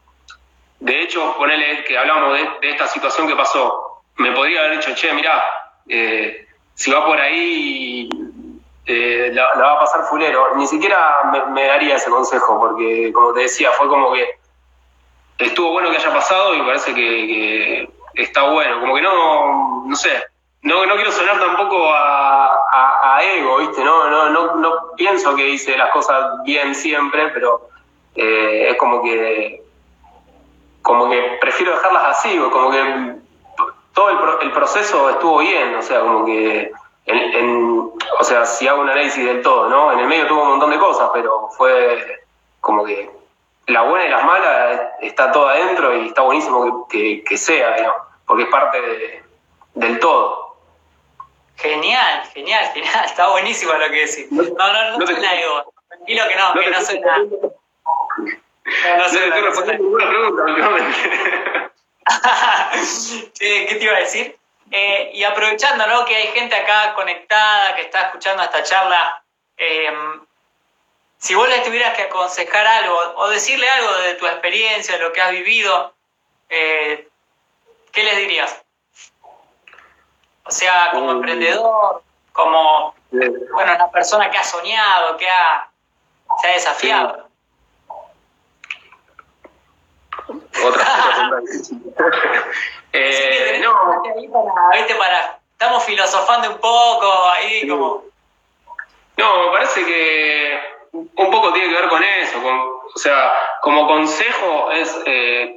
de 0.82 1.04
hecho, 1.04 1.36
ponele 1.38 1.84
que 1.84 1.96
hablamos 1.96 2.34
de, 2.34 2.70
esta 2.70 2.88
situación 2.88 3.28
que 3.28 3.36
pasó. 3.36 4.02
Me 4.18 4.32
podría 4.32 4.62
haber 4.62 4.78
dicho, 4.78 4.96
che, 4.96 5.14
mirá, 5.14 5.40
eh, 5.88 6.48
si 6.74 6.92
va 6.92 7.06
por 7.06 7.22
ahí, 7.22 8.10
eh, 8.88 9.30
la, 9.32 9.54
va 9.54 9.74
a 9.74 9.80
pasar 9.80 10.06
fulero. 10.06 10.56
Ni 10.56 10.66
siquiera 10.66 11.48
me, 11.54 11.68
daría 11.68 11.98
ese 11.98 12.10
consejo, 12.10 12.60
porque 12.60 13.14
como 13.14 13.32
te 13.34 13.42
decía, 13.42 13.72
fue 13.74 13.88
como 13.90 14.12
que 14.12 14.28
estuvo 15.38 15.72
bueno 15.72 15.92
que 15.92 15.98
haya 15.98 16.12
pasado 16.12 16.56
y 16.56 16.64
parece 16.64 16.96
que, 16.96 17.88
está 18.16 18.50
bueno. 18.50 18.82
Como 18.82 18.96
que 18.96 19.02
no, 19.04 19.84
no 19.86 19.96
sé, 19.96 20.24
no, 20.64 20.86
no 20.86 20.96
quiero 20.96 21.12
sonar 21.12 21.40
tampoco 21.40 21.92
a, 21.92 23.16
a, 23.16 23.24
ego, 23.24 23.58
¿viste? 23.58 23.84
No, 23.84 24.10
no, 24.10 24.30
no, 24.30 24.56
no 24.56 24.96
pienso 24.96 25.36
que 25.36 25.50
hice 25.50 25.78
las 25.78 25.92
cosas 25.92 26.44
bien 26.44 26.76
siempre, 26.76 27.30
pero 27.30 27.70
eh, 28.16 28.70
es 28.70 28.78
como 28.78 29.02
que 29.02 29.62
como 30.82 31.10
que 31.10 31.38
prefiero 31.40 31.74
dejarlas 31.74 32.18
así, 32.18 32.38
como 32.52 32.72
que 32.72 33.16
todo 33.94 34.40
el, 34.42 34.52
proceso 34.52 35.10
estuvo 35.10 35.40
bien, 35.40 35.76
o 35.76 35.82
sea, 35.82 36.02
como 36.02 36.26
que, 36.26 36.72
o 38.20 38.24
sea, 38.24 38.46
si 38.46 38.68
hago 38.68 38.82
un 38.82 38.90
análisis 38.90 39.24
del 39.24 39.42
todo, 39.42 39.70
¿no? 39.70 39.92
En 39.92 40.00
el 40.00 40.08
medio 40.08 40.28
tuvo 40.28 40.44
un 40.44 40.50
montón 40.50 40.72
de 40.72 40.80
cosas, 40.80 41.10
pero 41.14 41.50
fue 41.50 42.24
como 42.60 42.84
que 42.84 43.10
la 43.68 43.84
buena 43.84 44.06
y 44.06 44.10
las 44.10 44.26
malas 44.26 44.82
está 45.02 45.32
todo 45.32 45.50
adentro 45.50 45.96
y 45.96 46.08
está 46.08 46.22
buenísimo 46.22 46.88
que, 46.88 47.24
sea, 47.38 47.76
¿no? 47.84 47.94
Porque 48.26 48.44
es 48.44 48.50
parte 48.50 49.24
del 49.76 50.00
todo. 50.00 50.41
Genial, 51.62 52.24
genial, 52.34 52.72
genial, 52.74 53.06
está 53.06 53.30
buenísimo 53.30 53.74
lo 53.74 53.90
que 53.90 54.08
decís. 54.08 54.32
No, 54.32 54.44
no, 54.44 54.92
no, 54.92 54.98
no, 54.98 55.08
ego. 55.08 55.74
Tranquilo 55.88 56.24
que 56.28 56.36
no, 56.36 56.54
que 56.54 56.70
no 56.70 56.82
soy 56.82 57.00
nada. 57.00 57.20
No, 58.98 59.10
sé, 59.10 59.26
estoy 59.26 59.42
respondiendo 59.42 59.84
ninguna 59.84 60.06
pregunta. 60.10 60.44
¿Qué 63.40 63.76
te 63.78 63.84
iba 63.84 63.96
a 63.96 64.00
decir? 64.00 64.38
Eh, 64.72 65.12
y 65.14 65.24
aprovechando 65.24 65.86
¿no? 65.86 66.06
que 66.06 66.16
hay 66.16 66.28
gente 66.28 66.56
acá 66.56 66.94
conectada, 66.94 67.76
que 67.76 67.82
está 67.82 68.04
escuchando 68.04 68.42
esta 68.42 68.64
charla, 68.64 69.22
eh, 69.58 69.92
si 71.18 71.36
vos 71.36 71.48
les 71.50 71.64
tuvieras 71.64 71.96
que 71.96 72.04
aconsejar 72.04 72.66
algo 72.66 72.98
o 73.18 73.30
decirle 73.30 73.70
algo 73.70 73.94
de 73.98 74.16
tu 74.16 74.26
experiencia, 74.26 74.96
de 74.96 75.04
lo 75.04 75.12
que 75.12 75.22
has 75.22 75.32
vivido, 75.32 75.94
eh, 76.50 77.08
¿qué 77.92 78.04
les 78.04 78.18
dirías? 78.18 78.64
O 80.46 80.52
sea, 80.52 80.90
como 80.92 81.12
emprendedor, 81.12 82.02
como 82.34 82.94
bueno, 83.12 83.76
una 83.76 83.92
persona 83.92 84.30
que 84.32 84.38
ha 84.38 84.44
soñado, 84.44 85.18
que 85.18 85.30
ha, 85.30 85.70
se 86.42 86.48
ha 86.48 86.54
desafiado. 86.54 87.28
Otra, 90.66 90.86
eh, 92.94 93.60
no. 93.62 93.74
Para, 93.74 94.98
para, 94.98 95.40
estamos 95.52 95.84
filosofando 95.84 96.52
un 96.52 96.58
poco, 96.60 97.30
ahí 97.30 97.68
como... 97.68 98.04
No, 99.18 99.46
me 99.46 99.52
parece 99.52 99.86
que 99.86 100.60
un 100.92 101.32
poco 101.32 101.54
tiene 101.54 101.70
que 101.70 101.82
ver 101.82 101.90
con 101.90 102.04
eso, 102.04 102.42
con, 102.42 102.60
o 102.60 102.98
sea, 102.98 103.32
como 103.62 103.88
consejo 103.88 104.72
es 104.72 104.98
eh, 105.06 105.56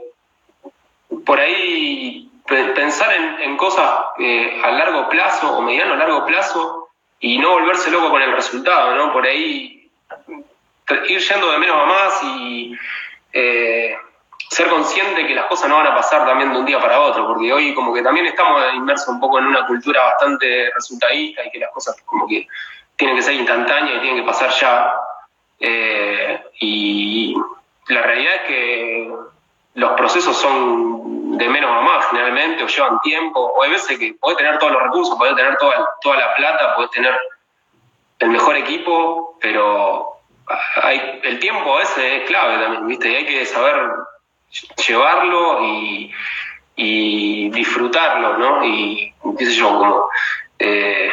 por 1.25 1.39
ahí 1.41 2.31
pensar 2.47 3.13
en, 3.41 3.57
cosas 3.57 3.91
eh, 4.19 4.61
a 4.63 4.71
largo 4.73 5.09
plazo 5.09 5.57
o 5.57 5.63
mediano 5.63 5.95
a 5.95 5.97
largo 5.97 6.27
plazo 6.27 6.89
y 7.21 7.39
no 7.39 7.53
volverse 7.53 7.91
loco 7.91 8.11
con 8.11 8.21
el 8.21 8.33
resultado, 8.33 8.95
¿no? 8.95 9.13
Por 9.13 9.25
ahí 9.25 9.91
ir 11.09 11.21
yendo 11.21 11.51
de 11.51 11.59
menos 11.59 11.77
a 11.77 11.87
más 11.87 12.23
y 12.23 12.77
eh, 13.33 13.97
ser 14.51 14.69
consciente 14.69 15.27
que 15.27 15.35
las 15.35 15.47
cosas 15.47 15.69
no 15.69 15.77
van 15.77 15.87
a 15.87 15.95
pasar 15.95 16.27
también 16.27 16.53
de 16.53 16.59
un 16.59 16.67
día 16.67 16.79
para 16.79 17.01
otro, 17.01 17.27
porque 17.27 17.53
hoy 17.53 17.75
como 17.75 17.95
que 17.95 18.03
también 18.03 18.27
estamos 18.27 18.63
inmersos 18.75 19.09
un 19.09 19.21
poco 19.21 19.39
en 19.39 19.47
una 19.47 19.67
cultura 19.67 20.03
bastante 20.03 20.71
resultadista 20.75 21.45
y 21.45 21.51
que 21.51 21.59
las 21.59 21.73
cosas 21.73 21.97
como 22.05 22.29
que 22.29 22.47
tienen 22.97 23.17
que 23.17 23.23
ser 23.23 23.35
instantáneas 23.35 23.97
y 23.97 24.01
tienen 24.01 24.23
que 24.23 24.27
pasar 24.27 24.51
ya. 24.51 24.95
Eh, 25.61 26.43
y 26.61 27.35
la 27.89 28.03
realidad 28.03 28.35
es 28.35 28.43
que 28.43 29.11
los 29.75 29.93
procesos 29.93 30.37
son 30.37 31.37
de 31.37 31.49
menos 31.49 31.71
a 31.71 31.81
más 31.81 32.07
generalmente, 32.07 32.63
o 32.63 32.67
llevan 32.67 33.01
tiempo, 33.01 33.41
o 33.41 33.63
hay 33.63 33.71
veces 33.71 33.99
que 33.99 34.15
podés 34.15 34.39
tener 34.39 34.59
todos 34.59 34.73
los 34.73 34.83
recursos, 34.83 35.19
podés 35.19 35.35
tener 35.35 35.57
toda, 35.59 35.89
toda 36.01 36.17
la 36.17 36.35
plata, 36.35 36.77
podés 36.77 36.91
tener 36.91 37.19
el 38.21 38.29
mejor 38.31 38.57
equipo, 38.57 39.37
pero 39.41 40.15
hay, 40.83 41.21
el 41.25 41.39
tiempo 41.41 41.79
ese 41.81 42.19
es 42.19 42.29
clave 42.29 42.59
también, 42.63 42.87
¿viste? 42.87 43.11
Y 43.11 43.15
hay 43.17 43.27
que 43.27 43.47
saber 43.47 43.91
llevarlo 44.87 45.61
y, 45.65 46.13
disfrutarlo, 47.51 48.37
¿no? 48.39 48.65
Y 48.65 49.15
qué 49.39 49.47
sé 49.47 49.53
yo, 49.53 49.79
como, 49.79 50.09
eh, 50.59 51.13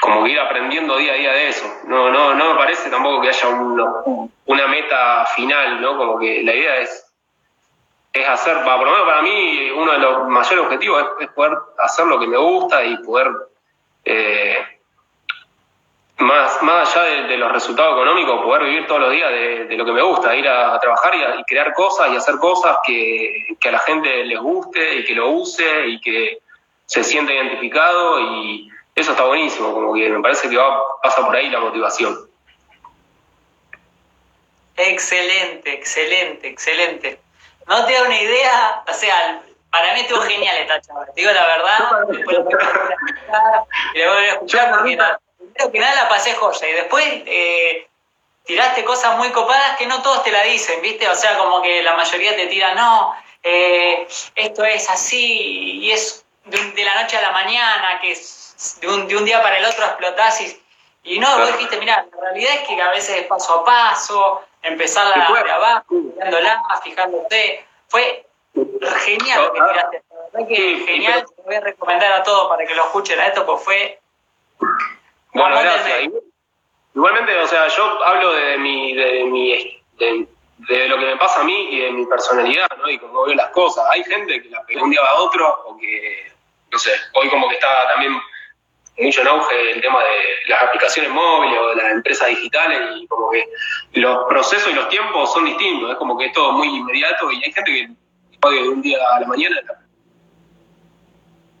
como 0.00 0.26
ir 0.26 0.38
aprendiendo 0.38 0.96
día 0.96 1.12
a 1.12 1.16
día 1.16 1.32
de 1.32 1.48
eso. 1.48 1.66
No, 1.86 2.10
no, 2.10 2.34
no 2.34 2.52
me 2.52 2.58
parece 2.58 2.90
tampoco 2.90 3.20
que 3.20 3.28
haya 3.28 3.48
una 3.48 4.66
meta 4.68 5.26
final, 5.34 5.80
¿no? 5.80 5.96
Como 5.96 6.18
que 6.18 6.42
la 6.42 6.54
idea 6.54 6.76
es, 6.78 7.11
es 8.12 8.28
hacer, 8.28 8.62
por 8.62 8.84
lo 8.84 8.90
menos 8.90 9.06
para 9.06 9.22
mí, 9.22 9.70
uno 9.70 9.92
de 9.92 9.98
los 9.98 10.28
mayores 10.28 10.60
objetivos 10.60 11.04
es, 11.20 11.28
poder 11.28 11.56
hacer 11.78 12.06
lo 12.06 12.18
que 12.18 12.26
me 12.26 12.36
gusta 12.36 12.84
y 12.84 12.96
poder... 12.98 13.30
Eh, 14.04 14.58
más, 16.18 16.62
más 16.62 16.96
allá 16.96 17.26
de, 17.26 17.36
los 17.36 17.50
resultados 17.52 17.94
económicos, 17.94 18.42
poder 18.42 18.64
vivir 18.64 18.86
todos 18.86 19.00
los 19.00 19.10
días 19.10 19.30
de, 19.30 19.76
lo 19.76 19.84
que 19.84 19.92
me 19.92 20.02
gusta, 20.02 20.36
ir 20.36 20.48
a, 20.48 20.78
trabajar 20.78 21.14
y, 21.14 21.44
crear 21.44 21.72
cosas 21.74 22.12
y 22.12 22.16
hacer 22.16 22.36
cosas 22.36 22.76
que, 22.86 23.56
a 23.64 23.70
la 23.70 23.78
gente 23.80 24.24
les 24.24 24.38
guste 24.38 24.98
y 24.98 25.04
que 25.04 25.14
lo 25.14 25.30
use 25.30 25.88
y 25.88 26.00
que 26.00 26.38
se 26.86 27.02
sienta 27.02 27.32
identificado 27.32 28.20
y 28.20 28.70
eso 28.94 29.12
está 29.12 29.24
buenísimo, 29.24 29.72
como 29.72 29.94
que 29.94 30.08
me 30.10 30.20
parece 30.20 30.48
que 30.48 30.56
va, 30.56 30.80
pasa 31.02 31.24
por 31.24 31.34
ahí 31.34 31.50
la 31.50 31.60
motivación. 31.60 32.16
Excelente, 34.76 35.72
excelente, 35.72 36.48
excelente. 36.48 37.21
No 37.66 37.84
te 37.86 37.92
da 37.92 38.02
una 38.02 38.20
idea, 38.20 38.84
o 38.88 38.92
sea, 38.92 39.42
para 39.70 39.94
mí 39.94 40.00
estuvo 40.00 40.20
genial 40.20 40.56
esta 40.58 40.80
charla, 40.80 41.06
te 41.06 41.20
digo 41.20 41.32
la 41.32 41.46
verdad, 41.46 41.78
después 42.08 42.36
lo 42.36 42.44
voy 42.44 42.54
a 42.54 43.64
y 43.94 44.06
voy 44.06 44.24
a 44.24 44.32
escuchar 44.32 44.70
porque 44.70 44.98
primero 45.38 45.72
que 45.72 45.78
nada 45.78 45.94
la 46.02 46.08
pasé 46.08 46.34
joya 46.34 46.68
y 46.68 46.72
después 46.72 47.04
eh, 47.26 47.88
tiraste 48.44 48.84
cosas 48.84 49.16
muy 49.16 49.30
copadas 49.30 49.76
que 49.78 49.86
no 49.86 50.02
todos 50.02 50.24
te 50.24 50.30
la 50.30 50.42
dicen, 50.42 50.82
¿viste? 50.82 51.08
O 51.08 51.14
sea, 51.14 51.38
como 51.38 51.62
que 51.62 51.82
la 51.82 51.94
mayoría 51.94 52.36
te 52.36 52.48
tira, 52.48 52.74
no, 52.74 53.14
eh, 53.42 54.06
esto 54.34 54.64
es 54.64 54.88
así 54.90 55.80
y 55.80 55.90
es 55.90 56.24
de, 56.44 56.84
la 56.84 57.02
noche 57.02 57.16
a 57.16 57.22
la 57.22 57.32
mañana, 57.32 57.98
que 58.00 58.12
es 58.12 58.78
de 58.80 58.88
un, 58.88 59.08
de 59.08 59.16
un 59.16 59.24
día 59.24 59.42
para 59.42 59.58
el 59.58 59.64
otro 59.64 59.84
explotás 59.84 60.40
y, 60.40 60.62
y 61.04 61.18
no, 61.18 61.38
vos 61.38 61.52
dijiste, 61.52 61.78
mira, 61.78 62.06
la 62.14 62.20
realidad 62.20 62.54
es 62.54 62.68
que 62.68 62.80
a 62.80 62.90
veces 62.90 63.16
es 63.16 63.26
paso 63.26 63.60
a 63.60 63.64
paso, 63.64 64.42
empezar 64.62 65.14
de 65.14 65.50
abajo, 65.50 65.94
mirándola, 65.94 66.62
fijándote, 66.82 67.64
fue 67.88 68.26
genial 69.04 69.44
lo 69.44 69.52
que 69.52 69.60
tiraste. 69.60 70.02
La 70.10 70.16
verdad 70.32 70.48
que 70.48 70.84
genial, 70.86 71.24
te 71.36 71.42
voy 71.42 71.54
a 71.54 71.60
recomendar 71.60 72.12
a 72.12 72.22
todos 72.22 72.48
para 72.48 72.66
que 72.66 72.74
lo 72.74 72.84
escuchen 72.84 73.18
a 73.18 73.26
esto, 73.26 73.44
pues 73.44 73.62
fue 73.62 73.98
bueno, 75.34 75.58
gracias. 75.60 76.10
Igualmente, 76.94 77.38
o 77.38 77.46
sea, 77.46 77.68
yo 77.68 78.04
hablo 78.04 78.32
de 78.34 78.58
mi, 78.58 78.94
de 78.94 79.24
mi 79.24 79.82
de, 79.98 80.88
lo 80.88 80.98
que 80.98 81.06
me 81.06 81.16
pasa 81.16 81.40
a 81.40 81.44
mí 81.44 81.68
y 81.70 81.80
de 81.80 81.90
mi 81.90 82.06
personalidad, 82.06 82.68
¿no? 82.78 82.88
Y 82.90 82.98
cómo 82.98 83.24
veo 83.24 83.34
las 83.34 83.48
cosas. 83.50 83.84
Hay 83.90 84.04
gente 84.04 84.42
que 84.42 84.50
la 84.50 84.62
pega 84.64 84.82
un 84.82 84.90
día 84.90 85.00
a 85.00 85.14
otro, 85.14 85.64
o 85.66 85.78
que, 85.78 86.30
no 86.70 86.78
sé, 86.78 86.92
hoy 87.14 87.30
como 87.30 87.48
que 87.48 87.54
está 87.54 87.88
también 87.88 88.12
mucho 88.98 89.22
en 89.22 89.28
auge 89.28 89.72
el 89.72 89.80
tema 89.80 90.02
de 90.04 90.10
las 90.48 90.62
aplicaciones 90.62 91.10
móviles 91.10 91.58
o 91.58 91.68
de 91.70 91.76
las 91.76 91.92
empresas 91.92 92.28
digitales 92.28 92.80
y 92.96 93.06
como 93.06 93.30
que 93.30 93.48
los 93.94 94.26
procesos 94.28 94.70
y 94.70 94.74
los 94.74 94.88
tiempos 94.88 95.32
son 95.32 95.46
distintos, 95.46 95.90
es 95.90 95.96
como 95.96 96.18
que 96.18 96.26
es 96.26 96.32
todo 96.32 96.52
muy 96.52 96.68
inmediato 96.68 97.30
y 97.30 97.42
hay 97.42 97.52
gente 97.52 97.72
que 97.72 97.88
de 98.50 98.68
un 98.68 98.82
día 98.82 98.98
a 99.14 99.20
la 99.20 99.26
mañana 99.26 99.60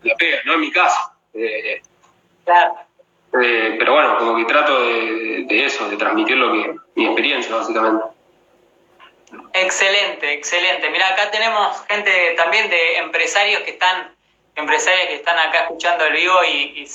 la, 0.02 0.14
pega, 0.16 0.38
no 0.44 0.54
en 0.54 0.60
mi 0.60 0.72
caso. 0.72 1.12
Eh, 1.32 1.80
claro. 2.44 2.74
Eh, 3.40 3.76
pero 3.78 3.94
bueno, 3.94 4.18
como 4.18 4.36
que 4.36 4.44
trato 4.44 4.82
de, 4.82 5.46
eso, 5.64 5.88
de 5.88 5.96
transmitir 5.96 6.36
lo 6.36 6.52
que, 6.52 6.74
mi 6.96 7.06
experiencia, 7.06 7.54
básicamente. 7.54 8.04
Excelente, 9.54 10.34
excelente. 10.34 10.90
Mira, 10.90 11.08
acá 11.08 11.30
tenemos 11.30 11.82
gente 11.88 12.34
también 12.36 12.68
de 12.68 12.98
empresarios 12.98 13.62
que 13.62 13.70
están, 13.70 14.14
empresarios 14.56 15.08
que 15.08 15.14
están 15.14 15.38
acá 15.38 15.60
escuchando 15.60 16.04
el 16.04 16.14
vivo 16.14 16.44
y, 16.44 16.86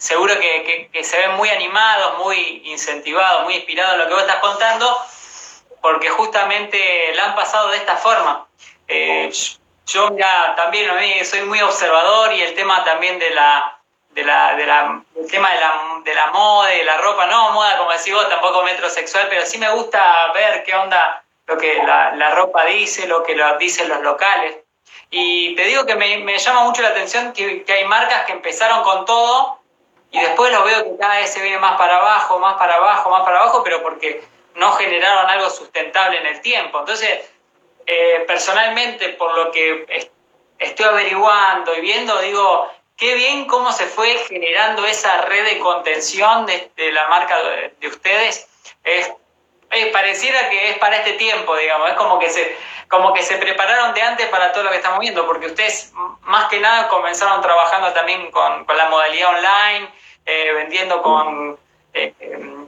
seguro 0.00 0.34
que, 0.40 1.04
se 1.04 1.18
ven 1.18 1.32
muy 1.32 1.50
animados, 1.50 2.18
muy 2.18 2.62
incentivados, 2.64 3.44
muy 3.44 3.54
inspirados 3.54 3.94
en 3.94 3.98
lo 4.00 4.08
que 4.08 4.14
vos 4.14 4.22
estás 4.22 4.40
contando, 4.40 4.98
porque 5.82 6.08
justamente 6.08 7.12
la 7.14 7.26
han 7.26 7.34
pasado 7.36 7.68
de 7.68 7.76
esta 7.76 7.96
forma. 7.96 8.46
Eh, 8.88 9.30
yo 9.86 10.16
ya 10.16 10.54
también 10.56 10.90
soy 11.24 11.42
muy 11.42 11.60
observador 11.60 12.32
y 12.32 12.42
el 12.42 12.54
tema 12.54 12.82
también 12.82 13.18
de 13.18 13.30
la 13.30 13.76
de 14.10 14.24
la, 14.24 14.56
de 14.56 14.66
la, 14.66 15.02
tema 15.30 15.52
de 15.52 15.60
la, 15.60 16.00
de 16.04 16.14
la 16.14 16.26
moda, 16.28 16.70
de 16.70 16.82
la 16.82 16.96
ropa, 16.96 17.26
no 17.26 17.52
moda 17.52 17.78
como 17.78 17.92
decís 17.92 18.12
vos, 18.12 18.28
tampoco 18.28 18.62
metrosexual, 18.64 19.28
pero 19.28 19.46
sí 19.46 19.58
me 19.58 19.70
gusta 19.70 20.32
ver 20.32 20.64
qué 20.64 20.74
onda 20.74 21.22
lo 21.46 21.56
que 21.56 21.82
la, 21.84 22.16
la 22.16 22.30
ropa 22.30 22.64
dice, 22.64 23.06
lo 23.06 23.22
que 23.22 23.36
lo 23.36 23.56
dicen 23.58 23.88
los 23.88 24.00
locales. 24.00 24.56
Y 25.10 25.54
te 25.54 25.62
digo 25.62 25.86
que 25.86 25.94
me, 25.94 26.18
me 26.18 26.38
llama 26.38 26.64
mucho 26.64 26.82
la 26.82 26.88
atención 26.88 27.32
que, 27.32 27.62
que, 27.62 27.72
hay 27.72 27.84
marcas 27.84 28.24
que 28.24 28.32
empezaron 28.32 28.82
con 28.82 29.04
todo 29.04 29.59
y 30.10 30.20
después 30.20 30.52
los 30.52 30.64
veo 30.64 30.84
que 30.84 30.96
cada 30.98 31.16
vez 31.18 31.32
se 31.32 31.40
viene 31.42 31.58
más 31.58 31.76
para 31.78 31.96
abajo, 31.96 32.38
más 32.38 32.54
para 32.54 32.74
abajo, 32.74 33.10
más 33.10 33.22
para 33.22 33.40
abajo, 33.40 33.62
pero 33.62 33.82
porque 33.82 34.22
no 34.56 34.72
generaron 34.72 35.30
algo 35.30 35.48
sustentable 35.50 36.18
en 36.18 36.26
el 36.26 36.40
tiempo. 36.40 36.80
Entonces, 36.80 37.30
eh, 37.86 38.24
personalmente, 38.26 39.10
por 39.10 39.34
lo 39.36 39.52
que 39.52 40.10
estoy 40.58 40.86
averiguando 40.86 41.74
y 41.74 41.80
viendo, 41.80 42.20
digo, 42.20 42.70
qué 42.96 43.14
bien 43.14 43.46
cómo 43.46 43.72
se 43.72 43.86
fue 43.86 44.18
generando 44.28 44.84
esa 44.84 45.22
red 45.22 45.44
de 45.44 45.58
contención 45.58 46.46
de, 46.46 46.92
la 46.92 47.08
marca 47.08 47.38
de, 47.80 47.88
ustedes. 47.88 48.46
Es, 48.84 49.12
pareciera 49.92 50.48
que 50.50 50.70
es 50.70 50.78
para 50.78 50.96
este 50.96 51.12
tiempo, 51.12 51.56
digamos, 51.56 51.90
es 51.90 51.94
como 51.94 52.18
que 52.18 52.28
se 52.28 52.56
como 52.88 53.12
que 53.12 53.22
se 53.22 53.36
prepararon 53.36 53.94
de 53.94 54.02
antes 54.02 54.26
para 54.26 54.50
todo 54.50 54.64
lo 54.64 54.70
que 54.70 54.78
estamos 54.78 54.98
viendo, 54.98 55.24
porque 55.24 55.46
ustedes 55.46 55.92
más 56.22 56.46
que 56.46 56.58
nada 56.58 56.88
comenzaron 56.88 57.40
trabajando 57.40 57.92
también 57.92 58.32
con, 58.32 58.66
la 58.66 58.88
modalidad 58.90 59.28
online, 59.28 59.88
eh, 60.26 60.52
vendiendo 60.54 61.00
con, 61.00 61.56
eh, 61.94 62.12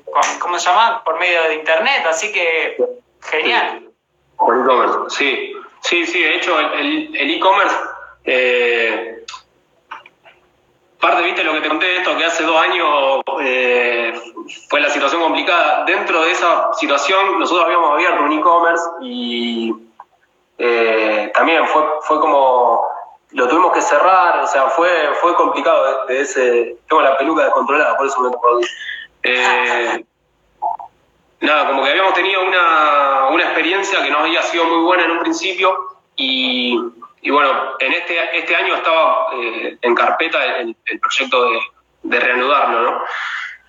con, 0.05 0.38
¿cómo 0.38 0.59
se 0.61 0.70
llama? 0.70 1.03
Por 1.03 1.18
medio 1.18 1.42
de 1.42 1.55
internet, 1.57 2.07
así 2.09 2.30
que 2.30 2.76
genial. 3.20 3.82
Con 4.36 4.62
e-commerce, 4.62 5.16
sí, 5.16 5.55
sí, 5.80 6.07
sí, 6.07 6.22
de 6.22 6.36
hecho 6.36 6.59
el 6.59 7.30
e-commerce... 7.30 7.76
Eh, 8.24 9.12
Parte, 11.03 11.20
viste 11.24 11.42
lo 11.42 11.53
que 11.55 11.62
te 11.62 11.68
conté 11.68 11.96
esto, 11.96 12.16
que 12.16 12.24
hace 12.24 12.44
dos 12.44 12.57
años 12.57 13.22
eh, 13.40 14.14
fue 14.68 14.80
la 14.80 14.88
situación 14.88 15.20
complicada. 15.20 15.84
Dentro 15.84 16.22
de 16.22 16.30
esa 16.30 16.72
situación, 16.74 17.40
nosotros 17.40 17.66
habíamos 17.66 17.94
abierto 17.94 18.22
un 18.22 18.32
e-commerce 18.32 18.84
y 19.00 19.74
eh, 20.59 21.32
también 21.34 21.66
fue, 21.66 21.82
fue 22.03 22.20
como 22.20 22.82
lo 23.30 23.48
tuvimos 23.48 23.72
que 23.72 23.82
cerrar, 23.82 24.44
o 24.44 24.46
sea, 24.46 24.68
fue, 24.68 24.88
fue 25.20 25.34
complicado 25.34 26.07
de, 26.07 26.20
ese, 26.20 26.76
tengo 26.88 27.03
la 27.03 27.18
peluca 27.18 27.46
descontrolada, 27.46 27.96
por 27.96 28.07
eso 28.07 28.20
me 28.20 28.30
eh, 29.24 30.05
nada, 31.40 31.66
como 31.66 31.82
que 31.82 31.90
habíamos 31.90 32.14
tenido 32.14 32.46
una, 32.46 33.28
una, 33.32 33.42
experiencia 33.42 34.05
que 34.05 34.11
no 34.11 34.18
había 34.18 34.42
sido 34.42 34.66
muy 34.66 34.84
buena 34.84 35.07
en 35.07 35.11
un 35.11 35.18
principio 35.18 35.96
y, 36.14 36.78
y 37.23 37.31
bueno, 37.31 37.77
en 37.79 37.93
este, 37.93 38.37
este 38.37 38.57
año 38.57 38.75
estaba 38.75 39.29
eh, 39.35 39.79
en 39.81 39.95
carpeta 39.95 40.57
el, 40.57 40.77
proyecto 41.01 41.51
de, 42.03 42.20
reanudarlo, 42.20 42.83
¿no? 42.83 43.05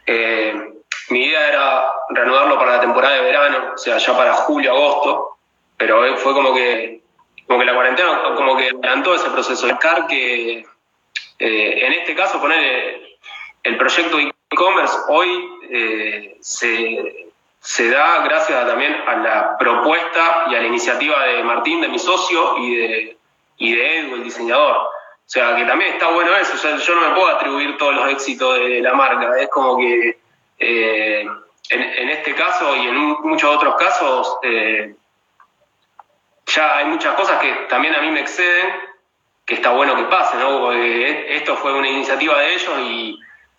Eh, 0.07 0.73
mi 1.09 1.25
idea 1.25 1.49
era 1.49 1.91
reanudarlo 2.09 2.57
para 2.57 2.77
la 2.77 2.81
temporada 2.81 3.15
de 3.15 3.21
verano, 3.21 3.73
o 3.75 3.77
sea, 3.77 3.99
ya 3.99 4.17
para 4.17 4.33
julio, 4.33 4.71
agosto, 4.71 5.37
pero 5.77 6.17
fue 6.17 6.33
como 6.33 6.53
que 6.53 7.01
como 7.45 7.59
que 7.59 7.65
la 7.65 7.75
cuarentena 7.75 8.23
como 8.35 8.57
que 8.57 8.69
adelantó 8.69 9.13
ese 9.13 9.29
proceso. 9.29 9.67
Car 9.79 10.07
que 10.07 10.65
eh, 11.39 11.85
en 11.85 11.93
este 11.93 12.15
caso 12.15 12.41
poner 12.41 13.01
el 13.61 13.77
proyecto 13.77 14.17
e-commerce 14.19 14.97
hoy 15.09 15.49
eh, 15.69 16.37
se, 16.41 17.27
se, 17.59 17.89
da 17.89 18.23
gracias 18.23 18.65
también 18.65 18.95
a 19.05 19.15
la 19.17 19.57
propuesta 19.59 20.45
y 20.49 20.55
a 20.55 20.61
la 20.61 20.67
iniciativa 20.67 21.23
de 21.25 21.43
Martín, 21.43 21.81
de 21.81 21.89
mi 21.89 21.99
socio, 21.99 22.57
y 22.57 22.75
de, 22.75 23.17
y 23.57 23.75
de 23.75 23.99
Edu, 23.99 24.15
el 24.15 24.23
diseñador. 24.23 24.77
O 24.77 24.89
sea, 25.25 25.55
que 25.55 25.65
también 25.65 25.93
está 25.93 26.11
bueno 26.11 26.35
eso. 26.35 26.53
O 26.53 26.57
sea, 26.57 26.75
yo 26.77 26.95
no 26.95 27.09
me 27.09 27.15
puedo 27.15 27.27
atribuir 27.27 27.77
todos 27.77 27.95
los 27.95 28.09
éxitos 28.09 28.59
de 28.59 28.81
la 28.81 28.93
marca. 28.93 29.39
Es 29.39 29.49
como 29.49 29.77
que 29.77 30.17
eh, 30.59 31.27
en, 31.69 32.09
este 32.09 32.35
caso 32.35 32.75
y 32.75 32.87
en 32.87 32.95
muchos 32.95 33.55
otros 33.55 33.75
casos 33.75 34.37
ya 36.53 36.77
hay 36.77 36.85
muchas 36.85 37.15
cosas 37.15 37.41
que 37.41 37.51
también 37.69 37.95
a 37.95 38.01
mí 38.01 38.11
me 38.11 38.21
exceden, 38.21 38.73
que 39.45 39.55
está 39.55 39.71
bueno 39.71 39.95
que 39.95 40.03
pase, 40.03 40.37
¿no? 40.37 40.71
esto 40.71 41.55
fue 41.57 41.73
una 41.73 41.89
iniciativa 41.89 42.39
de 42.39 42.53
ellos 42.53 42.73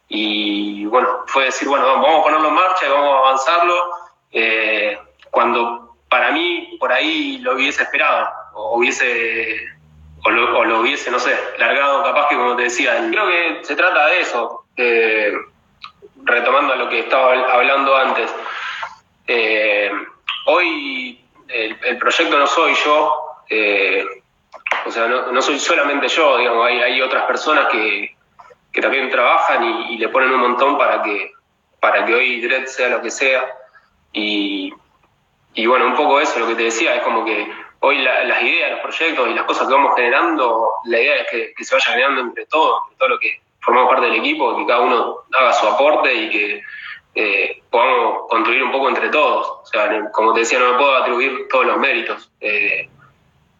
y, 0.08 0.84
bueno, 0.86 1.24
fue 1.26 1.46
decir, 1.46 1.68
bueno, 1.68 1.86
vamos 1.86 2.20
a 2.20 2.22
ponerlo 2.22 2.48
en 2.48 2.54
marcha 2.54 2.86
y 2.86 2.90
vamos 2.90 3.14
a 3.14 3.18
avanzarlo, 3.18 3.90
eh, 4.32 4.98
cuando 5.30 5.96
para 6.08 6.30
mí 6.30 6.76
por 6.78 6.92
ahí 6.92 7.38
lo 7.38 7.54
hubiese 7.54 7.82
esperado, 7.82 8.28
o 8.54 8.78
hubiese, 8.78 9.60
o 10.24 10.30
lo, 10.30 10.80
hubiese, 10.80 11.10
no 11.10 11.18
sé, 11.18 11.38
largado 11.58 12.02
capaz 12.02 12.28
que 12.28 12.36
como 12.36 12.56
te 12.56 12.64
decía, 12.64 12.96
creo 13.10 13.26
que 13.26 13.58
se 13.62 13.76
trata 13.76 14.06
de 14.06 14.20
eso, 14.20 14.64
eh, 14.76 15.32
retomando 16.22 16.74
lo 16.76 16.88
que 16.88 17.00
estaba 17.00 17.32
hablando 17.52 17.94
antes. 17.94 18.34
Eh, 19.26 19.90
hoy 20.46 21.20
el, 21.48 21.98
proyecto 21.98 22.38
no 22.38 22.46
soy 22.46 22.74
yo, 22.74 23.14
eh, 23.50 24.04
o 24.86 24.90
sea, 24.90 25.06
no, 25.06 25.42
soy 25.42 25.58
solamente 25.58 26.08
yo, 26.08 26.38
digamos, 26.38 26.66
hay, 26.66 27.02
otras 27.02 27.24
personas 27.24 27.68
que, 27.68 28.16
también 28.80 29.10
trabajan 29.10 29.62
y, 29.90 29.98
le 29.98 30.08
ponen 30.08 30.30
un 30.30 30.40
montón 30.40 30.76
para 30.76 31.02
que, 31.02 31.32
para 31.80 32.04
que 32.04 32.14
hoy 32.14 32.40
Dread 32.40 32.66
sea 32.66 32.88
lo 32.88 33.02
que 33.02 33.10
sea. 33.10 33.44
Y, 34.12 34.72
bueno, 35.66 35.86
un 35.86 35.94
poco 35.94 36.18
eso, 36.20 36.38
lo 36.40 36.46
que 36.48 36.54
te 36.54 36.64
decía, 36.64 36.94
es 36.96 37.02
como 37.02 37.24
que 37.24 37.50
hoy 37.84 37.98
las 37.98 38.42
ideas, 38.42 38.70
los 38.70 38.80
proyectos 38.80 39.28
y 39.28 39.34
las 39.34 39.44
cosas 39.44 39.68
que 39.68 39.74
vamos 39.74 39.94
generando, 39.94 40.70
la 40.84 41.00
idea 41.00 41.16
es 41.16 41.54
que, 41.54 41.64
se 41.64 41.74
vaya 41.74 41.92
generando 41.92 42.22
entre 42.22 42.46
todos, 42.46 42.80
entre 42.84 42.98
todo 42.98 43.08
lo 43.10 43.18
que 43.18 43.42
formamos 43.60 43.90
parte 43.90 44.06
del 44.06 44.20
equipo, 44.20 44.56
que 44.56 44.66
cada 44.66 44.80
uno 44.80 45.18
haga 45.32 45.52
su 45.52 45.66
aporte 45.66 46.14
y 46.14 46.30
que 46.30 46.62
eh, 47.14 47.62
podamos 47.68 48.26
construir 48.30 48.62
un 48.62 48.72
poco 48.72 48.88
entre 48.88 49.10
todos. 49.10 49.46
O 49.62 49.66
sea, 49.66 50.10
como 50.12 50.32
te 50.32 50.40
decía, 50.40 50.58
no 50.60 50.72
me 50.72 50.78
puedo 50.78 50.96
atribuir 50.96 51.46
todos 51.48 51.66
los 51.66 51.76
méritos. 51.76 52.30
Eh, 52.40 52.88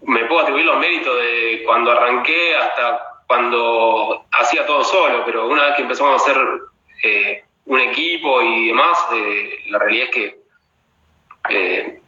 me 0.02 0.24
puedo 0.24 0.40
atribuir 0.40 0.64
los 0.64 0.78
méritos 0.78 1.14
de 1.16 1.62
cuando 1.66 1.90
arranqué 1.90 2.56
hasta 2.56 3.22
cuando 3.26 4.24
hacía 4.32 4.64
todo 4.64 4.84
solo, 4.84 5.22
pero 5.26 5.48
una 5.48 5.66
vez 5.66 5.76
que 5.76 5.82
empezamos 5.82 6.12
a 6.12 6.16
hacer 6.24 6.36
eh, 7.02 7.44
un 7.66 7.80
equipo 7.80 8.40
y 8.40 8.68
demás, 8.68 9.06
la 9.68 9.78
realidad 9.78 10.08
es 10.10 10.34
que 11.48 12.03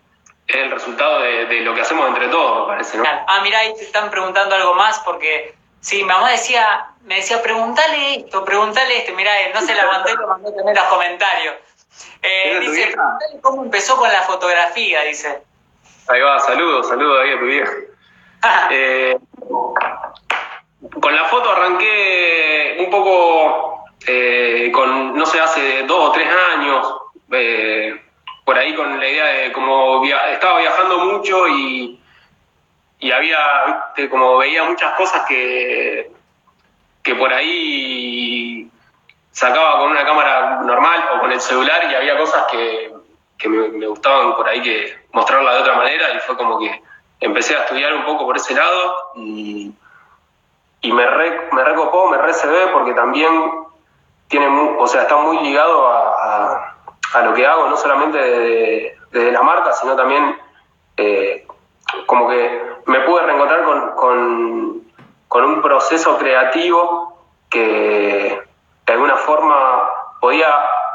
es 0.47 0.57
el 0.57 0.71
resultado 0.71 1.21
de, 1.21 1.61
lo 1.61 1.75
que 1.75 1.81
hacemos 1.81 2.09
entre 2.09 2.29
todos, 2.29 2.69
me 2.69 2.75
parece. 2.75 2.99
¿no? 2.99 3.05
Ah, 3.07 3.41
mira, 3.43 3.59
ahí 3.59 3.75
te 3.75 3.83
están 3.83 4.11
preguntando 4.11 4.55
algo 4.55 4.75
más 4.75 5.01
porque 5.01 5.55
Sí, 5.87 5.99
mi 5.99 6.05
mamá 6.05 6.33
decía, 6.33 6.89
me 7.05 7.15
decía, 7.15 7.41
pregúntale 7.41 8.17
esto, 8.17 8.45
pregúntale 8.45 8.99
esto. 8.99 9.15
Mirá, 9.15 9.31
no 9.55 9.61
se 9.61 9.73
la 9.73 9.87
mandé, 9.87 10.15
lo 10.15 10.27
mandé 10.27 10.51
también 10.51 10.77
los 10.77 10.85
comentarios. 10.87 11.55
Eh, 12.23 12.59
dice, 12.59 12.87
preguntale 12.87 13.41
cómo 13.41 13.63
empezó 13.63 13.97
con 13.97 14.11
la 14.11 14.23
fotografía, 14.23 15.03
dice. 15.03 15.45
Ahí 16.09 16.21
va, 16.21 16.41
saludos, 16.41 16.89
saludos 16.89 17.23
ahí 17.23 17.33
a 17.33 17.39
tu 17.39 17.45
vieja. 17.45 17.73
Eh, 18.71 19.17
con 21.01 21.15
la 21.15 21.25
foto 21.27 21.53
arranqué 21.53 22.79
un 22.81 22.91
poco 22.91 23.85
eh, 24.09 24.73
con, 24.75 25.17
no 25.17 25.25
sé, 25.25 25.39
hace 25.39 25.85
dos 25.85 26.09
o 26.09 26.11
tres 26.11 26.29
años, 26.53 26.97
por 28.47 28.57
ahí 28.57 28.75
con 28.75 28.99
la 28.99 29.07
idea 29.07 29.25
de 29.25 29.53
como 29.53 30.03
estaba 30.07 30.61
viajando 30.61 30.99
mucho 31.01 31.47
y 31.49 32.01
y 32.99 33.13
había, 33.13 33.39
como 34.11 34.39
veía 34.39 34.65
muchas 34.65 34.95
cosas 34.95 35.27
que, 35.27 36.11
que 37.03 37.15
por 37.15 37.33
ahí 37.33 38.71
sacaba 39.31 39.79
con 39.79 39.91
una 39.91 40.05
cámara 40.05 40.63
normal 40.63 41.05
o 41.15 41.21
con 41.21 41.33
el 41.33 41.41
celular 41.41 41.85
y 41.91 41.95
había 41.95 42.17
cosas 42.17 42.47
que, 42.51 42.93
me, 43.49 43.87
gustaban 43.87 44.35
por 44.35 44.49
ahí 44.49 44.63
que 44.63 44.97
mostrarla 45.13 45.55
de 45.55 45.61
otra 45.61 45.77
manera 45.77 46.15
y 46.15 46.21
fue 46.21 46.37
como 46.37 46.59
que 46.59 46.83
empecé 47.21 47.55
a 47.55 47.61
estudiar 47.61 47.95
un 47.95 48.05
poco 48.05 48.25
por 48.25 48.37
ese 48.37 48.55
lado 48.55 49.13
y, 49.17 49.75
me, 50.83 51.05
me 51.53 51.65
recopó, 51.65 52.09
me 52.09 52.17
recebé 52.17 52.69
porque 52.69 52.95
también 52.95 53.53
tiene, 54.29 54.47
o 54.79 54.87
sea, 54.87 55.03
está 55.03 55.17
muy 55.17 55.39
ligado 55.41 55.89
a, 55.89 56.06
lo 57.23 57.35
que 57.35 57.47
hago, 57.47 57.69
no 57.69 57.77
solamente 57.77 58.19
desde, 59.11 59.33
la 59.33 59.43
marca, 59.43 59.73
sino 59.73 59.97
también 59.97 60.37
eh, 60.97 61.47
como 62.07 62.29
que 62.29 62.63
me 62.87 63.01
pude 63.01 63.23
reencontrar 63.23 63.65
con, 63.95 64.85
un 65.29 65.63
proceso 65.63 66.17
creativo 66.17 67.19
que 67.51 68.41
de 68.87 68.93
alguna 68.93 69.17
forma 69.17 69.89
podía 70.19 70.49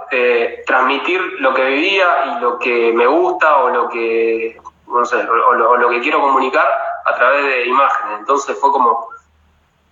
eh, 0.09 0.63
transmitir 0.65 1.21
lo 1.39 1.53
que 1.53 1.63
vivía 1.63 2.07
y 2.25 2.41
lo 2.41 2.57
que 2.57 2.91
me 2.91 3.05
gusta 3.05 3.57
o 3.57 3.69
lo 3.69 3.87
que 3.87 4.59
no 4.87 5.05
sé, 5.05 5.17
o, 5.17 5.53
lo, 5.53 5.89
que 5.89 6.01
quiero 6.01 6.19
comunicar 6.21 6.67
a 7.05 7.15
través 7.15 7.45
de 7.45 7.65
imágenes. 7.67 8.19
Entonces 8.19 8.59
fue 8.59 8.71
como 8.71 9.07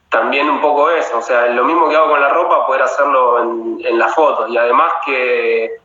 también 0.10 0.50
un 0.50 0.60
poco 0.62 0.90
eso, 0.90 1.20
o 1.20 1.22
sea, 1.22 1.46
lo 1.48 1.64
mismo 1.64 1.88
que 1.88 1.96
hago 1.96 2.10
con 2.10 2.22
la 2.22 2.30
ropa, 2.30 2.66
poder 2.66 2.82
hacerlo 2.82 3.40
en 3.42 4.00
las 4.00 4.14
fotos. 4.16 4.50
Y 4.50 4.58
además 4.58 4.92
que 5.06 5.80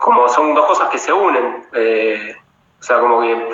como 0.00 0.28
son 0.30 0.54
dos 0.54 0.66
cosas 0.66 0.88
que 0.88 0.98
se 0.98 1.12
unen, 1.12 1.66
eh, 1.74 2.34
o 2.80 2.82
sea, 2.82 2.98
como 3.00 3.20
que 3.20 3.50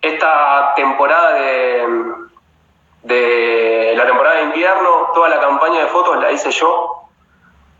esta 0.00 0.72
temporada 0.76 1.34
de, 1.34 1.86
de 3.02 3.94
la 3.96 4.06
temporada 4.06 4.36
de 4.36 4.42
invierno, 4.44 5.10
toda 5.12 5.28
la 5.28 5.40
campaña 5.40 5.80
de 5.80 5.88
fotos 5.88 6.22
la 6.22 6.30
hice 6.30 6.52
yo. 6.52 7.02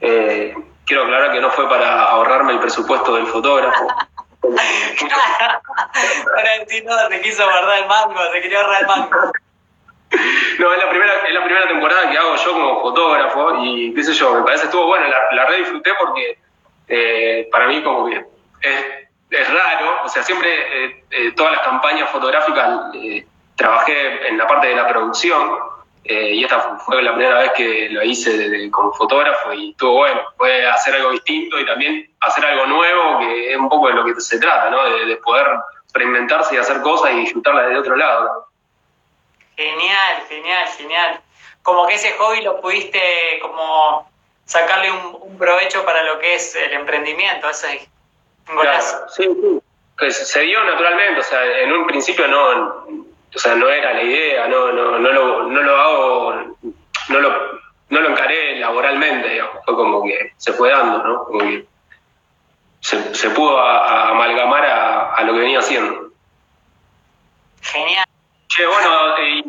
Eh, 0.01 0.53
quiero 0.85 1.05
aclarar 1.05 1.31
que 1.31 1.41
no 1.41 1.51
fue 1.51 1.69
para 1.69 2.11
ahorrarme 2.11 2.55
el 2.55 2.59
presupuesto 2.59 3.15
del 3.15 3.27
fotógrafo. 3.29 3.87
Para 6.35 6.59
decir, 6.61 6.85
no, 6.85 6.97
se 7.09 7.21
quiso 7.21 7.45
guardar 7.45 7.79
el 7.79 7.87
mango, 7.87 8.21
se 8.33 8.41
quería 8.41 8.61
ahorrar 8.61 8.81
el 8.81 8.87
mango. 8.87 9.33
No, 10.59 10.73
es 10.73 10.79
la, 10.85 10.91
primera, 10.91 11.13
es 11.27 11.35
la 11.35 11.45
primera 11.45 11.69
temporada 11.69 12.11
que 12.11 12.19
hago 12.19 12.35
yo 12.37 12.53
como 12.53 12.81
fotógrafo 12.81 13.63
y 13.63 13.95
qué 13.95 14.03
sé 14.03 14.13
yo, 14.15 14.35
me 14.35 14.43
parece 14.43 14.65
estuvo 14.65 14.87
bueno, 14.87 15.07
la, 15.09 15.19
la 15.33 15.45
re 15.47 15.59
disfruté 15.59 15.91
porque 16.01 16.39
eh, 16.89 17.49
para 17.51 17.69
mí 17.69 17.83
como 17.83 18.07
que 18.07 18.25
es 18.63 18.85
es 19.31 19.53
raro, 19.53 20.05
o 20.05 20.09
sea, 20.09 20.23
siempre 20.23 20.49
eh, 20.51 21.05
eh, 21.11 21.33
todas 21.33 21.53
las 21.53 21.61
campañas 21.63 22.09
fotográficas 22.11 22.81
trabajé 23.57 24.27
en 24.27 24.39
la 24.39 24.47
parte 24.47 24.69
de 24.69 24.77
la 24.77 24.89
producción 24.89 25.59
y 26.05 26.43
esta 26.43 26.79
fue 26.79 27.03
la 27.03 27.13
primera 27.15 27.41
vez 27.41 27.53
que 27.53 27.91
lo 27.91 28.03
hice 28.03 28.71
como 28.71 28.95
fotógrafo 28.95 29.53
y 29.53 29.73
estuvo 29.73 29.93
bueno, 29.93 30.23
fue 30.39 30.67
hacer 30.67 30.95
algo 30.95 31.11
distinto 31.11 31.61
y 31.61 31.67
también 31.67 32.11
hacer 32.21 32.47
algo 32.47 32.65
nuevo, 32.65 33.19
que 33.19 33.53
es 33.53 33.59
un 33.59 33.69
poco 33.69 33.89
de 33.89 33.95
lo 33.95 34.05
que 34.07 34.19
se 34.19 34.39
trata, 34.39 34.71
¿no? 34.71 34.83
De, 34.85 35.17
poder 35.19 35.47
experimentarse 35.85 36.55
y 36.55 36.59
hacer 36.59 36.81
cosas 36.81 37.13
y 37.13 37.17
disfrutarlas 37.17 37.69
de 37.69 37.77
otro 37.77 37.97
lado. 37.97 38.47
Genial, 39.55 40.23
genial, 40.31 40.69
genial. 40.69 41.21
Como 41.63 41.87
que 41.87 41.95
ese 41.95 42.13
hobby 42.13 42.41
lo 42.41 42.59
pudiste 42.63 43.39
como 43.43 44.09
sacarle 44.49 44.91
un, 44.91 45.39
provecho 45.39 45.85
para 45.85 46.03
lo 46.03 46.19
que 46.19 46.35
es 46.35 46.57
el 46.57 46.73
emprendimiento, 46.73 47.49
ese 47.49 47.89
Claro, 48.45 49.09
sí, 49.09 49.23
sí. 49.23 49.61
Pues 49.97 50.17
se 50.17 50.41
dio 50.41 50.65
naturalmente, 50.65 51.21
o 51.21 51.23
sea, 51.23 51.45
en 51.61 51.73
un 51.73 51.87
principio 51.87 52.27
no, 52.27 52.87
o 53.35 53.39
sea, 53.39 53.55
no 53.55 53.69
era 53.69 53.93
la 53.93 54.03
idea, 54.03 54.49
no, 54.49 54.73
no, 54.73 54.99
no, 54.99 55.13
lo, 55.13 55.43
no 55.45 55.63
lo 55.63 55.77
hago, 55.77 56.35
no 57.11 57.21
lo, 57.21 57.61
no 57.91 58.01
lo 58.01 58.09
encaré 58.09 58.59
laboralmente, 58.59 59.29
digamos, 59.29 59.65
fue 59.65 59.77
como 59.77 60.03
que 60.03 60.33
se 60.39 60.53
fue 60.55 60.71
dando, 60.71 61.05
¿no? 61.05 61.25
Como 61.25 61.41
que 61.41 61.67
se, 62.81 63.15
se 63.15 63.31
pudo 63.31 63.61
amalgamar 63.61 64.65
a, 64.65 65.15
a, 65.15 65.23
lo 65.23 65.35
que 65.35 65.41
venía 65.41 65.59
haciendo. 65.61 66.11
Genial. 67.61 68.08
Che, 68.59 68.67
bueno, 68.67 69.17
eh, 69.19 69.41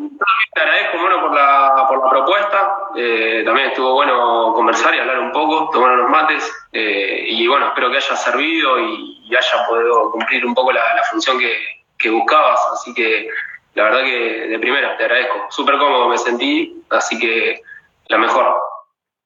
te 0.54 0.60
agradezco 0.60 0.98
bueno, 0.98 1.20
por, 1.20 1.34
la, 1.34 1.84
por 1.88 1.98
la 1.98 2.10
propuesta. 2.10 2.78
Eh, 2.94 3.42
también 3.44 3.70
estuvo 3.70 3.94
bueno 3.94 4.52
conversar 4.54 4.94
y 4.94 5.00
hablar 5.00 5.18
un 5.18 5.32
poco, 5.32 5.68
tomar 5.70 5.94
unos 5.94 6.08
mates. 6.08 6.48
Eh, 6.72 7.24
y 7.26 7.48
bueno, 7.48 7.66
espero 7.66 7.90
que 7.90 7.96
haya 7.96 8.14
servido 8.14 8.78
y, 8.78 9.36
haya 9.36 9.66
podido 9.66 10.12
cumplir 10.12 10.46
un 10.46 10.54
poco 10.54 10.70
la, 10.70 11.02
función 11.10 11.40
que, 11.40 11.82
que, 11.98 12.08
buscabas. 12.08 12.60
Así 12.72 12.94
que 12.94 13.28
la 13.74 13.82
verdad 13.82 14.02
que 14.02 14.46
de 14.46 14.58
primera 14.60 14.96
te 14.96 15.02
agradezco. 15.02 15.44
Súper 15.50 15.76
cómodo 15.78 16.06
me 16.06 16.16
sentí, 16.16 16.80
así 16.90 17.18
que 17.18 17.62
la 18.06 18.18
mejor. 18.18 18.62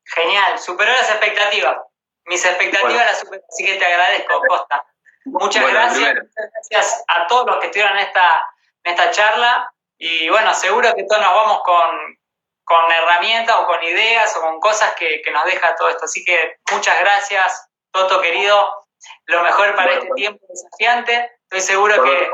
Genial, 0.07 0.59
superó 0.59 0.93
las 0.93 1.11
expectativas. 1.11 1.77
Mis 2.25 2.43
expectativas 2.43 3.05
las 3.05 3.21
superó, 3.21 3.43
así 3.51 3.67
que 3.67 3.75
te 3.75 3.85
agradezco, 3.85 4.41
Costa. 4.49 4.83
Muchas 5.27 5.71
gracias. 5.71 6.15
Muchas 6.15 6.51
gracias 6.71 7.05
a 7.07 7.27
todos 7.27 7.49
los 7.49 7.59
que 7.59 7.67
estuvieron 7.67 7.99
en 7.99 8.05
esta 8.05 8.47
en 8.85 8.93
esta 8.93 9.11
charla 9.11 9.74
y 9.99 10.29
bueno, 10.29 10.53
seguro 10.55 10.95
que 10.95 11.05
todos 11.05 11.23
nos 11.23 11.33
vamos 11.33 11.63
con, 11.65 12.19
con 12.65 12.93
herramientas 12.93 13.57
o 13.61 13.67
con 13.67 13.83
ideas 13.83 14.37
o 14.37 14.41
con 14.41 14.61
cosas 14.61 14.95
que, 14.95 15.23
que, 15.23 15.31
nos 15.31 15.45
deja 15.45 15.75
todo 15.77 15.89
esto. 15.89 16.05
Así 16.05 16.25
que 16.25 16.57
muchas 16.73 16.99
gracias, 17.01 17.71
Toto 17.93 18.21
querido, 18.21 18.87
lo 19.27 19.43
mejor 19.43 19.75
para 19.75 19.93
este 19.93 20.09
tiempo 20.15 20.45
desafiante. 20.49 21.31
Estoy 21.43 21.61
seguro 21.61 22.03
que... 22.03 22.31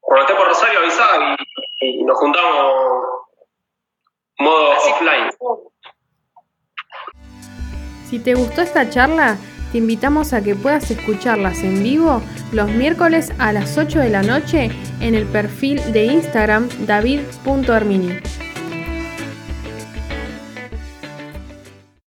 Cuando 0.00 0.22
esté 0.22 0.34
por 0.34 0.48
Rosario 0.48 0.78
avisá 0.78 1.36
y, 1.80 2.02
nos 2.02 2.18
juntamos 2.18 2.72
modo 4.38 4.70
offline. 4.70 5.30
Si 8.08 8.18
te 8.18 8.34
gustó 8.34 8.62
esta 8.62 8.88
charla, 8.88 9.36
te 9.72 9.78
invitamos 9.78 10.32
a 10.32 10.42
que 10.42 10.54
puedas 10.54 10.90
escucharlas 10.90 11.62
en 11.62 11.82
vivo 11.82 12.22
los 12.52 12.70
miércoles 12.70 13.32
a 13.38 13.52
las 13.52 13.76
8 13.76 14.00
de 14.00 14.10
la 14.10 14.22
noche 14.22 14.70
en 15.00 15.14
el 15.14 15.26
perfil 15.26 15.80
de 15.92 16.06
Instagram 16.06 16.68
david.armini. 16.86 18.20